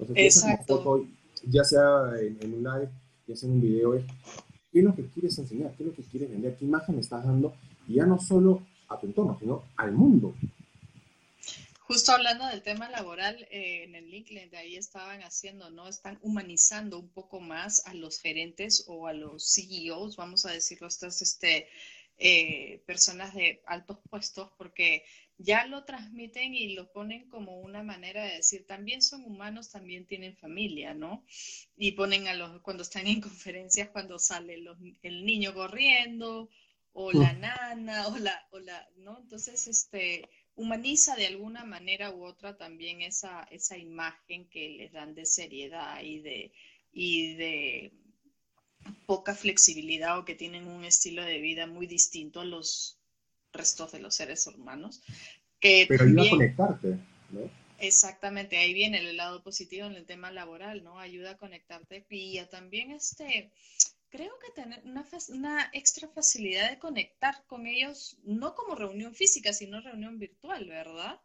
Entonces, 0.01 0.37
Exacto. 0.37 1.07
ya 1.45 1.65
sea 1.65 2.13
en, 2.21 2.39
en, 2.41 2.55
un 2.55 2.63
live, 2.63 2.89
ya 3.27 3.37
sea 3.37 3.49
en 3.49 3.57
un 3.57 3.61
video, 3.61 3.95
es 3.95 4.05
qué 4.73 4.79
es 4.79 4.85
lo 4.85 4.95
que 4.95 5.07
quieres 5.07 5.39
enseñar, 5.39 5.73
qué 5.77 5.83
es 5.83 5.89
lo 5.89 5.95
que 5.95 6.03
quieres 6.03 6.31
vender, 6.31 6.57
qué 6.57 6.65
imagen 6.65 6.99
estás 6.99 7.25
dando, 7.25 7.55
y 7.87 7.95
ya 7.95 8.07
no 8.07 8.21
solo 8.21 8.63
a 8.89 8.99
tu 8.99 9.07
entorno, 9.07 9.37
sino 9.39 9.65
al 9.77 9.93
mundo. 9.93 10.35
Justo 11.91 12.13
hablando 12.13 12.47
del 12.47 12.63
tema 12.63 12.89
laboral, 12.89 13.49
eh, 13.51 13.83
en 13.83 13.97
el 13.97 14.09
LinkedIn 14.09 14.49
de 14.51 14.59
ahí 14.59 14.77
estaban 14.77 15.23
haciendo, 15.23 15.71
¿no? 15.71 15.89
Están 15.89 16.21
humanizando 16.23 17.01
un 17.01 17.09
poco 17.09 17.41
más 17.41 17.85
a 17.87 17.95
los 17.95 18.21
gerentes 18.21 18.85
o 18.87 19.09
a 19.09 19.13
los 19.13 19.55
CEOs, 19.55 20.17
vamos 20.17 20.47
a 20.47 20.53
decirlo, 20.53 20.87
estas 20.87 21.21
este, 21.21 21.67
eh, 22.19 22.81
personas 22.87 23.35
de 23.35 23.61
altos 23.67 23.99
puestos, 24.09 24.53
porque 24.57 25.05
ya 25.43 25.67
lo 25.67 25.85
transmiten 25.85 26.55
y 26.55 26.75
lo 26.75 26.93
ponen 26.93 27.29
como 27.29 27.61
una 27.61 27.83
manera 27.83 28.25
de 28.25 28.37
decir, 28.37 28.67
también 28.67 29.01
son 29.01 29.25
humanos, 29.25 29.71
también 29.71 30.05
tienen 30.05 30.37
familia, 30.37 30.93
¿no? 30.93 31.25
Y 31.77 31.93
ponen 31.93 32.29
a 32.29 32.35
los, 32.35 32.61
cuando 32.61 32.83
están 32.83 33.07
en 33.07 33.21
conferencias, 33.21 33.89
cuando 33.89 34.19
sale 34.19 34.63
el 35.03 35.25
niño 35.25 35.55
corriendo, 35.55 36.51
o 36.93 37.13
la 37.13 37.33
nana, 37.33 38.09
o 38.09 38.19
la, 38.19 38.49
o 38.51 38.59
la, 38.59 38.89
¿no? 38.97 39.19
Entonces, 39.19 39.67
este, 39.67 40.29
humaniza 40.57 41.17
de 41.17 41.27
alguna 41.27 41.65
manera 41.65 42.11
u 42.11 42.25
otra 42.25 42.59
también 42.59 43.01
esa, 43.01 43.45
esa 43.51 43.79
imagen 43.79 44.49
que 44.51 44.69
les 44.71 44.93
dan 44.93 45.15
de 45.15 45.25
seriedad 45.25 46.03
y 46.03 46.21
de, 46.21 46.53
y 46.93 47.35
de 47.35 47.93
poca 49.07 49.35
flexibilidad 49.35 50.19
o 50.19 50.25
que 50.25 50.35
tienen 50.35 50.67
un 50.67 50.85
estilo 50.85 51.25
de 51.25 51.41
vida 51.41 51.67
muy 51.67 51.87
distinto 51.87 52.41
a 52.41 52.45
los 52.45 53.00
restos 53.53 53.93
de 53.93 54.01
los 54.01 54.15
seres 54.15 54.47
humanos. 54.47 55.03
Que 55.61 55.87
Pero 55.89 56.05
ayuda 56.05 56.23
a 56.23 56.31
conectarte, 56.31 56.99
¿no? 57.31 57.51
Exactamente, 57.79 58.59
ahí 58.59 58.75
viene 58.75 58.99
el 58.99 59.17
lado 59.17 59.43
positivo 59.43 59.87
en 59.87 59.95
el 59.95 60.05
tema 60.05 60.31
laboral, 60.31 60.85
¿no? 60.85 60.99
Ayuda 60.99 61.33
a 61.33 61.37
conectarte 61.39 62.05
y 62.11 62.39
también 62.51 62.91
este, 62.91 63.51
creo 64.11 64.33
que 64.39 64.53
tener 64.53 64.83
una, 64.85 65.07
una, 65.29 65.71
extra 65.73 66.07
facilidad 66.09 66.71
de 66.71 66.79
conectar 66.79 67.43
con 67.47 67.67
ellos, 67.67 68.19
no 68.23 68.55
como 68.55 68.75
reunión 68.75 69.15
física, 69.15 69.55
sino 69.55 69.81
reunión 69.81 70.19
virtual, 70.19 70.67
¿verdad? 70.69 71.21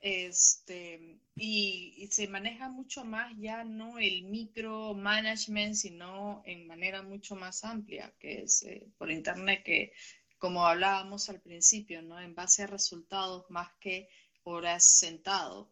Este, 0.00 1.18
y, 1.36 2.08
se 2.10 2.26
maneja 2.26 2.70
mucho 2.70 3.04
más 3.04 3.32
ya 3.38 3.64
no 3.64 3.98
el 3.98 4.22
micromanagement, 4.24 5.74
sino 5.74 6.42
en 6.46 6.66
manera 6.66 7.02
mucho 7.02 7.36
más 7.36 7.64
amplia, 7.64 8.12
que 8.18 8.42
es 8.42 8.62
eh, 8.62 8.86
por 8.96 9.10
internet, 9.10 9.62
que 9.62 9.92
como 10.40 10.66
hablábamos 10.66 11.28
al 11.28 11.40
principio, 11.40 12.02
¿no? 12.02 12.18
En 12.18 12.34
base 12.34 12.64
a 12.64 12.66
resultados 12.66 13.48
más 13.48 13.70
que 13.78 14.08
horas 14.42 14.84
sentado. 14.84 15.70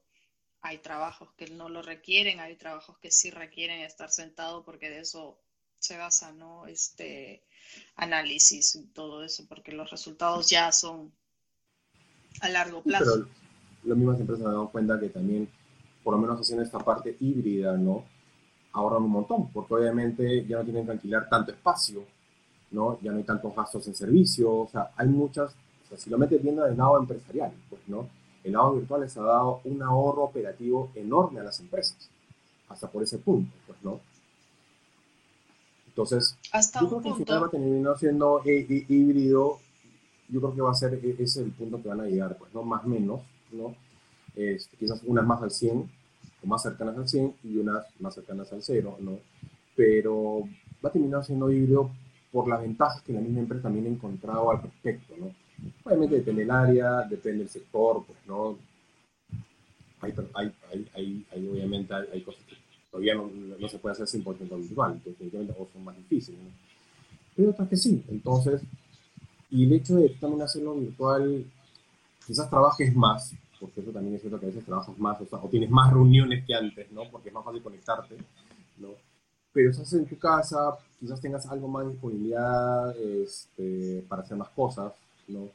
Hay 0.61 0.79
trabajos 0.79 1.33
que 1.37 1.49
no 1.49 1.69
lo 1.69 1.83
requieren, 1.83 2.39
hay 2.39 2.55
trabajos 2.55 2.99
que 2.99 3.11
sí 3.11 3.31
requieren 3.31 3.81
estar 3.81 4.11
sentado 4.11 4.65
porque 4.65 4.91
de 4.91 5.01
eso 5.01 5.41
se 5.81 5.97
basa, 5.97 6.31
¿no? 6.33 6.67
Este 6.67 7.43
análisis 7.97 8.77
y 8.77 8.85
todo 8.87 9.25
eso, 9.25 9.47
porque 9.49 9.73
los 9.73 9.91
resultados 9.91 10.49
ya 10.49 10.71
son 10.71 11.13
a 12.41 12.49
largo 12.49 12.83
plazo 12.83 13.27
las 13.85 13.97
mismas 13.97 14.21
empresas 14.21 14.47
se 14.47 14.53
dan 14.53 14.67
cuenta 14.69 15.01
que 15.01 15.09
también, 15.09 15.49
por 16.03 16.15
lo 16.15 16.21
menos 16.21 16.41
haciendo 16.41 16.63
esta 16.63 16.79
parte 16.79 17.17
híbrida, 17.21 17.77
¿no? 17.77 18.05
Ahorran 18.73 19.03
un 19.03 19.11
montón, 19.11 19.51
porque 19.51 19.75
obviamente 19.75 20.47
ya 20.47 20.59
no 20.59 20.65
tienen 20.65 20.85
que 20.85 20.93
alquilar 20.93 21.29
tanto 21.29 21.53
espacio, 21.53 22.05
¿no? 22.71 22.99
Ya 23.01 23.13
no 23.13 23.19
hay 23.19 23.25
tantos 23.25 23.55
gastos 23.55 23.87
en 23.87 23.95
servicio, 23.95 24.53
o 24.53 24.69
sea, 24.69 24.91
hay 24.97 25.09
muchas, 25.09 25.53
o 25.85 25.89
sea, 25.89 25.99
si 25.99 26.11
lo 26.11 26.19
metes 26.19 26.43
viendo 26.43 26.65
del 26.65 26.77
lado 26.77 26.99
empresarial, 26.99 27.53
pues, 27.71 27.81
¿no? 27.87 28.09
El 28.45 28.53
lado 28.53 28.75
virtual 28.75 29.03
les 29.03 29.17
ha 29.17 29.23
dado 29.23 29.61
un 29.65 29.83
ahorro 29.83 30.25
operativo 30.25 30.91
enorme 30.95 31.41
a 31.41 31.45
las 31.45 31.61
empresas, 31.61 32.11
hasta 32.69 32.91
por 32.91 33.03
ese 33.03 33.19
punto, 33.19 33.53
pues, 33.67 33.79
¿no? 33.83 34.01
Entonces, 35.89 36.37
hasta 36.53 36.81
yo 36.81 36.89
creo 36.89 37.03
que 37.03 37.25
final 37.25 37.43
va 37.43 37.47
a 37.47 37.51
terminar 37.51 37.99
siendo 37.99 38.41
híbrido, 38.45 39.59
yo 40.29 40.41
creo 40.41 40.55
que 40.55 40.61
va 40.61 40.71
a 40.71 40.75
ser, 40.75 40.95
ese 40.95 41.23
es 41.23 41.37
el 41.39 41.51
punto 41.53 41.83
que 41.83 41.89
van 41.89 42.01
a 42.01 42.05
llegar, 42.05 42.37
pues, 42.39 42.55
¿no? 42.55 42.63
Más 42.63 42.85
menos, 42.85 43.23
¿no? 43.51 43.75
Este, 44.37 44.77
quizás 44.77 45.03
unas 45.05 45.27
más 45.27 45.43
al 45.43 45.51
100 45.51 45.91
o 46.45 46.47
más 46.47 46.63
cercanas 46.63 46.97
al 46.97 47.09
100 47.09 47.35
y 47.43 47.57
unas 47.57 47.85
más 47.99 48.15
cercanas 48.15 48.53
al 48.53 48.63
0, 48.63 48.99
¿no? 49.01 49.19
Pero 49.75 50.43
va 50.85 50.91
a 50.91 50.93
terminar 50.93 51.25
siendo 51.25 51.51
híbrido 51.51 51.91
por 52.33 52.49
las 52.49 52.61
ventajas 52.61 53.03
que 53.03 53.13
la 53.13 53.21
misma 53.21 53.41
empresa 53.41 53.65
también 53.65 53.87
ha 53.87 53.91
encontrado 53.91 54.51
al 54.51 54.63
respecto, 54.63 55.15
¿no? 55.17 55.35
Obviamente 55.85 56.17
depende 56.17 56.43
del 56.43 56.51
área, 56.51 57.03
depende 57.03 57.41
del 57.41 57.49
sector, 57.49 58.05
pues, 58.07 58.19
¿no? 58.27 58.59
Hay, 60.01 60.15
hay, 60.35 60.55
hay, 60.95 61.27
hay 61.33 61.49
obviamente 61.49 61.93
hay, 61.95 62.23
cosas 62.23 62.45
que 62.45 62.55
todavía 62.91 63.17
no, 63.17 63.29
no, 63.59 63.69
se 63.69 63.79
puede 63.79 63.95
hacer 63.95 64.07
100% 64.07 64.57
virtual, 64.57 65.01
definitivamente, 65.05 65.55
o 65.59 65.69
son 65.73 65.85
más 65.85 65.97
difíciles, 65.97 66.41
¿no? 66.41 66.51
Pero 67.35 67.51
otras 67.51 67.69
que 67.69 67.77
sí, 67.77 68.05
entonces, 68.09 68.63
y 69.51 69.65
el 69.65 69.73
hecho 69.73 69.97
de 69.97 70.11
también 70.11 70.43
hacerlo 70.43 70.75
virtual 70.75 71.45
quizás 72.27 72.51
trabajes 72.51 72.95
más, 72.95 73.35
porque 73.59 73.81
eso 73.81 73.91
también 73.91 74.15
es 74.15 74.21
cierto 74.21 74.39
que 74.39 74.47
a 74.47 74.49
veces 74.49 74.65
trabajas 74.65 74.97
más, 74.99 75.19
o, 75.31 75.49
tienes 75.49 75.71
más 75.71 75.93
reuniones 75.93 76.45
que 76.45 76.55
antes, 76.55 76.91
¿no? 76.93 77.11
Porque 77.11 77.29
es 77.29 77.35
más 77.35 77.45
fácil 77.45 77.63
conectarte, 77.63 78.17
¿no? 78.79 78.91
Pero 79.53 79.71
estás 79.71 79.93
en 79.95 80.07
tu 80.07 80.19
casa, 80.19 80.77
quizás 81.01 81.21
tengas 81.21 81.47
algo 81.47 81.69
más 81.69 81.85
de 81.85 81.93
disponibilidad 81.93 82.97
este, 82.99 84.05
para 84.09 84.23
hacer 84.23 84.37
más 84.37 84.49
cosas, 84.51 84.93
¿no? 85.27 85.49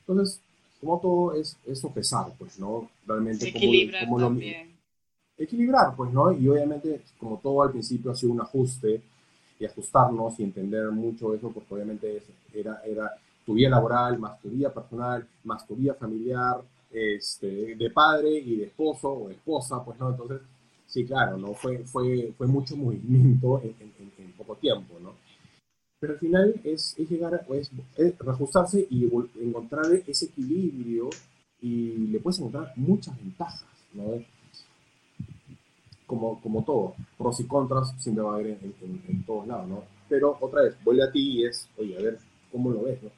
Entonces, 0.00 0.40
como 0.80 0.98
todo 1.00 1.34
es, 1.34 1.56
es 1.66 1.78
sopesar, 1.78 2.32
pues, 2.38 2.58
¿no? 2.58 2.90
Realmente, 3.06 3.48
Equilibrar 3.48 4.04
como, 4.04 4.18
también. 4.18 4.72
Equilibrar, 5.38 5.94
pues, 5.96 6.12
¿no? 6.12 6.32
Y 6.32 6.48
obviamente, 6.48 7.02
como 7.18 7.38
todo 7.38 7.62
al 7.62 7.70
principio 7.70 8.10
ha 8.10 8.16
sido 8.16 8.32
un 8.32 8.40
ajuste 8.40 9.00
y 9.58 9.64
ajustarnos 9.64 10.38
y 10.40 10.44
entender 10.44 10.90
mucho 10.90 11.34
eso, 11.34 11.50
porque 11.50 11.74
obviamente 11.74 12.22
era, 12.52 12.82
era 12.84 13.14
tu 13.46 13.54
vida 13.54 13.70
laboral, 13.70 14.18
más 14.18 14.40
tu 14.40 14.48
vida 14.50 14.72
personal, 14.72 15.26
más 15.44 15.66
tu 15.66 15.76
vida 15.76 15.94
familiar, 15.94 16.60
este, 16.90 17.74
de 17.76 17.90
padre 17.90 18.30
y 18.38 18.56
de 18.56 18.64
esposo 18.64 19.12
o 19.12 19.28
de 19.28 19.34
esposa, 19.34 19.82
pues 19.84 19.98
no, 19.98 20.10
entonces, 20.10 20.40
sí, 20.92 21.04
claro, 21.06 21.38
¿no? 21.38 21.54
Fue, 21.54 21.78
fue, 21.84 22.32
fue 22.36 22.46
mucho 22.46 22.76
movimiento 22.76 23.60
en, 23.62 23.74
en, 24.18 24.32
poco 24.32 24.56
tiempo, 24.56 24.98
¿no? 25.00 25.14
Pero 25.98 26.14
al 26.14 26.18
final 26.18 26.60
es, 26.64 26.94
es 26.98 27.08
llegar, 27.08 27.34
a, 27.34 27.46
es, 27.54 27.70
reajustarse 28.18 28.86
y 28.90 29.08
encontrar 29.40 29.86
ese 30.06 30.26
equilibrio 30.26 31.08
y 31.60 32.08
le 32.08 32.20
puedes 32.20 32.40
encontrar 32.40 32.72
muchas 32.76 33.16
ventajas, 33.16 33.64
¿no? 33.94 34.22
Como, 36.06 36.40
como 36.42 36.62
todo, 36.64 36.94
pros 37.16 37.40
y 37.40 37.44
contras 37.44 37.94
siempre 37.98 38.24
va 38.24 38.32
a 38.32 38.34
haber 38.34 38.58
en, 38.62 39.02
en 39.08 39.24
todos 39.24 39.46
lados, 39.46 39.68
¿no? 39.68 39.84
Pero 40.08 40.36
otra 40.40 40.62
vez, 40.62 40.76
vuelve 40.84 41.04
a 41.04 41.10
ti 41.10 41.38
y 41.38 41.46
es, 41.46 41.68
oye, 41.78 41.96
a 41.96 42.02
ver, 42.02 42.18
¿cómo 42.50 42.70
lo 42.70 42.82
ves, 42.82 43.02
no? 43.02 43.10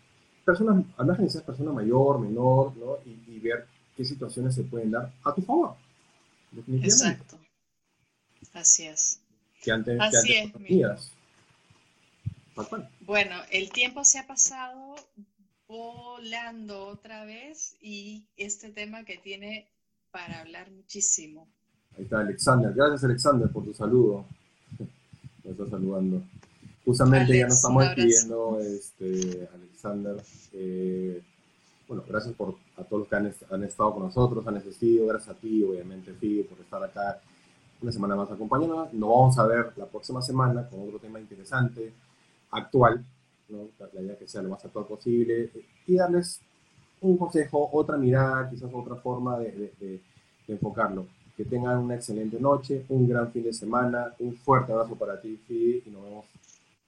personas, 0.45 0.85
margen 0.99 1.25
de 1.25 1.31
ser 1.31 1.43
persona 1.43 1.73
mayor, 1.73 2.21
menor, 2.21 2.77
¿no? 2.77 2.99
Y, 3.07 3.41
ver 3.41 3.67
qué 3.97 4.05
situaciones 4.05 4.55
se 4.55 4.63
pueden 4.63 4.91
dar 4.91 5.13
a 5.23 5.35
tu 5.35 5.43
favor. 5.43 5.75
Exacto. 6.83 7.37
Así 8.55 8.85
es. 8.87 9.21
Que 9.63 9.73
antes, 9.73 10.01
Así 10.01 10.29
que 10.29 10.41
antes 10.41 10.71
es, 10.71 11.13
Bueno, 13.01 13.37
el 13.51 13.71
tiempo 13.71 14.05
se 14.05 14.21
ha 14.21 14.27
pasado 14.27 14.95
volando 15.67 16.87
otra 16.87 17.25
vez 17.25 17.77
y 17.81 18.27
este 18.37 18.71
tema 18.71 19.05
que 19.05 19.19
tiene 19.19 19.67
para 20.13 20.41
hablar 20.41 20.71
muchísimo. 20.71 21.49
Ahí 21.97 22.05
está 22.05 22.21
Alexander. 22.21 22.73
Gracias 22.73 23.05
Alexander 23.05 23.51
por 23.51 23.65
tu 23.65 23.75
saludo. 23.75 24.25
Me 25.45 25.51
está 25.51 25.69
saludando. 25.69 26.23
Justamente 26.85 27.39
ya 27.39 27.47
nos 27.47 27.57
estamos 27.57 27.85
despidiendo, 27.85 28.61
este, 28.61 29.49
Alexander. 29.53 30.23
Eh, 30.53 31.23
bueno, 31.89 32.05
gracias 32.09 32.35
por, 32.35 32.57
a 32.77 32.85
todos 32.85 33.01
los 33.01 33.09
que 33.09 33.17
han, 33.17 33.35
han 33.51 33.65
estado 33.65 33.95
con 33.95 34.03
nosotros, 34.05 34.47
han 34.47 34.57
asistido, 34.57 35.07
gracias 35.07 35.35
a 35.37 35.39
ti, 35.39 35.63
obviamente, 35.63 36.13
Fi, 36.15 36.43
por 36.43 36.61
estar 36.61 36.83
acá 36.83 37.21
una 37.85 37.93
semana 37.93 38.17
más 38.17 38.31
acompañándonos. 38.31 38.93
Nos 38.93 39.09
vamos 39.09 39.39
a 39.39 39.47
ver 39.47 39.73
la 39.77 39.87
próxima 39.87 40.23
semana 40.23 40.67
con 40.69 40.81
otro 40.81 40.99
tema 40.99 41.21
interesante, 41.21 41.93
actual, 42.51 43.05
¿no? 43.49 43.69
la 43.93 44.01
idea 44.01 44.19
que 44.19 44.27
sea 44.27 44.43
lo 44.43 44.49
más 44.49 44.65
actual 44.65 44.87
posible, 44.87 45.51
y 45.87 45.95
darles 45.95 46.41
un 47.01 47.19
consejo, 47.19 47.69
otra 47.73 47.97
mirada, 47.99 48.49
quizás 48.49 48.71
otra 48.73 48.97
forma 48.97 49.39
de, 49.39 49.73
de 49.79 50.01
enfocarlo. 50.49 51.07
Que 51.37 51.45
tengan 51.45 51.79
una 51.79 51.97
excelente 51.97 52.41
noche, 52.41 52.85
un 52.89 53.09
gran 53.09 53.31
fin 53.33 53.43
de 53.43 53.53
semana, 53.53 54.15
un 54.19 54.35
fuerte 54.35 54.73
abrazo 54.73 54.95
para 54.97 55.21
ti, 55.21 55.39
Fi, 55.47 55.83
y 55.85 55.91
nos 55.91 56.05
vemos 56.05 56.25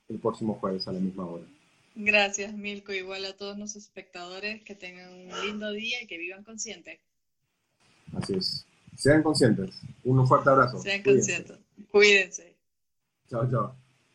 el 0.09 0.18
próximo 0.18 0.55
jueves 0.55 0.86
a 0.88 0.92
la 0.92 1.01
misma 1.01 1.26
hora. 1.26 1.44
Gracias, 1.94 2.55
Milko. 2.55 2.92
Igual 2.92 3.24
a 3.24 3.36
todos 3.36 3.59
nuestros 3.59 3.84
espectadores, 3.84 4.62
que 4.62 4.74
tengan 4.74 5.12
un 5.12 5.28
lindo 5.44 5.72
día 5.72 6.03
y 6.03 6.07
que 6.07 6.16
vivan 6.16 6.44
conscientes. 6.44 7.01
Así 8.14 8.34
es. 8.34 8.66
Sean 8.97 9.22
conscientes. 9.22 9.80
Un 10.05 10.26
fuerte 10.26 10.51
abrazo. 10.51 10.82
Sean 10.82 11.03
conscientes. 11.03 11.59
Cuídense. 11.90 12.57
Chao, 13.28 13.51
chao. 13.51 13.76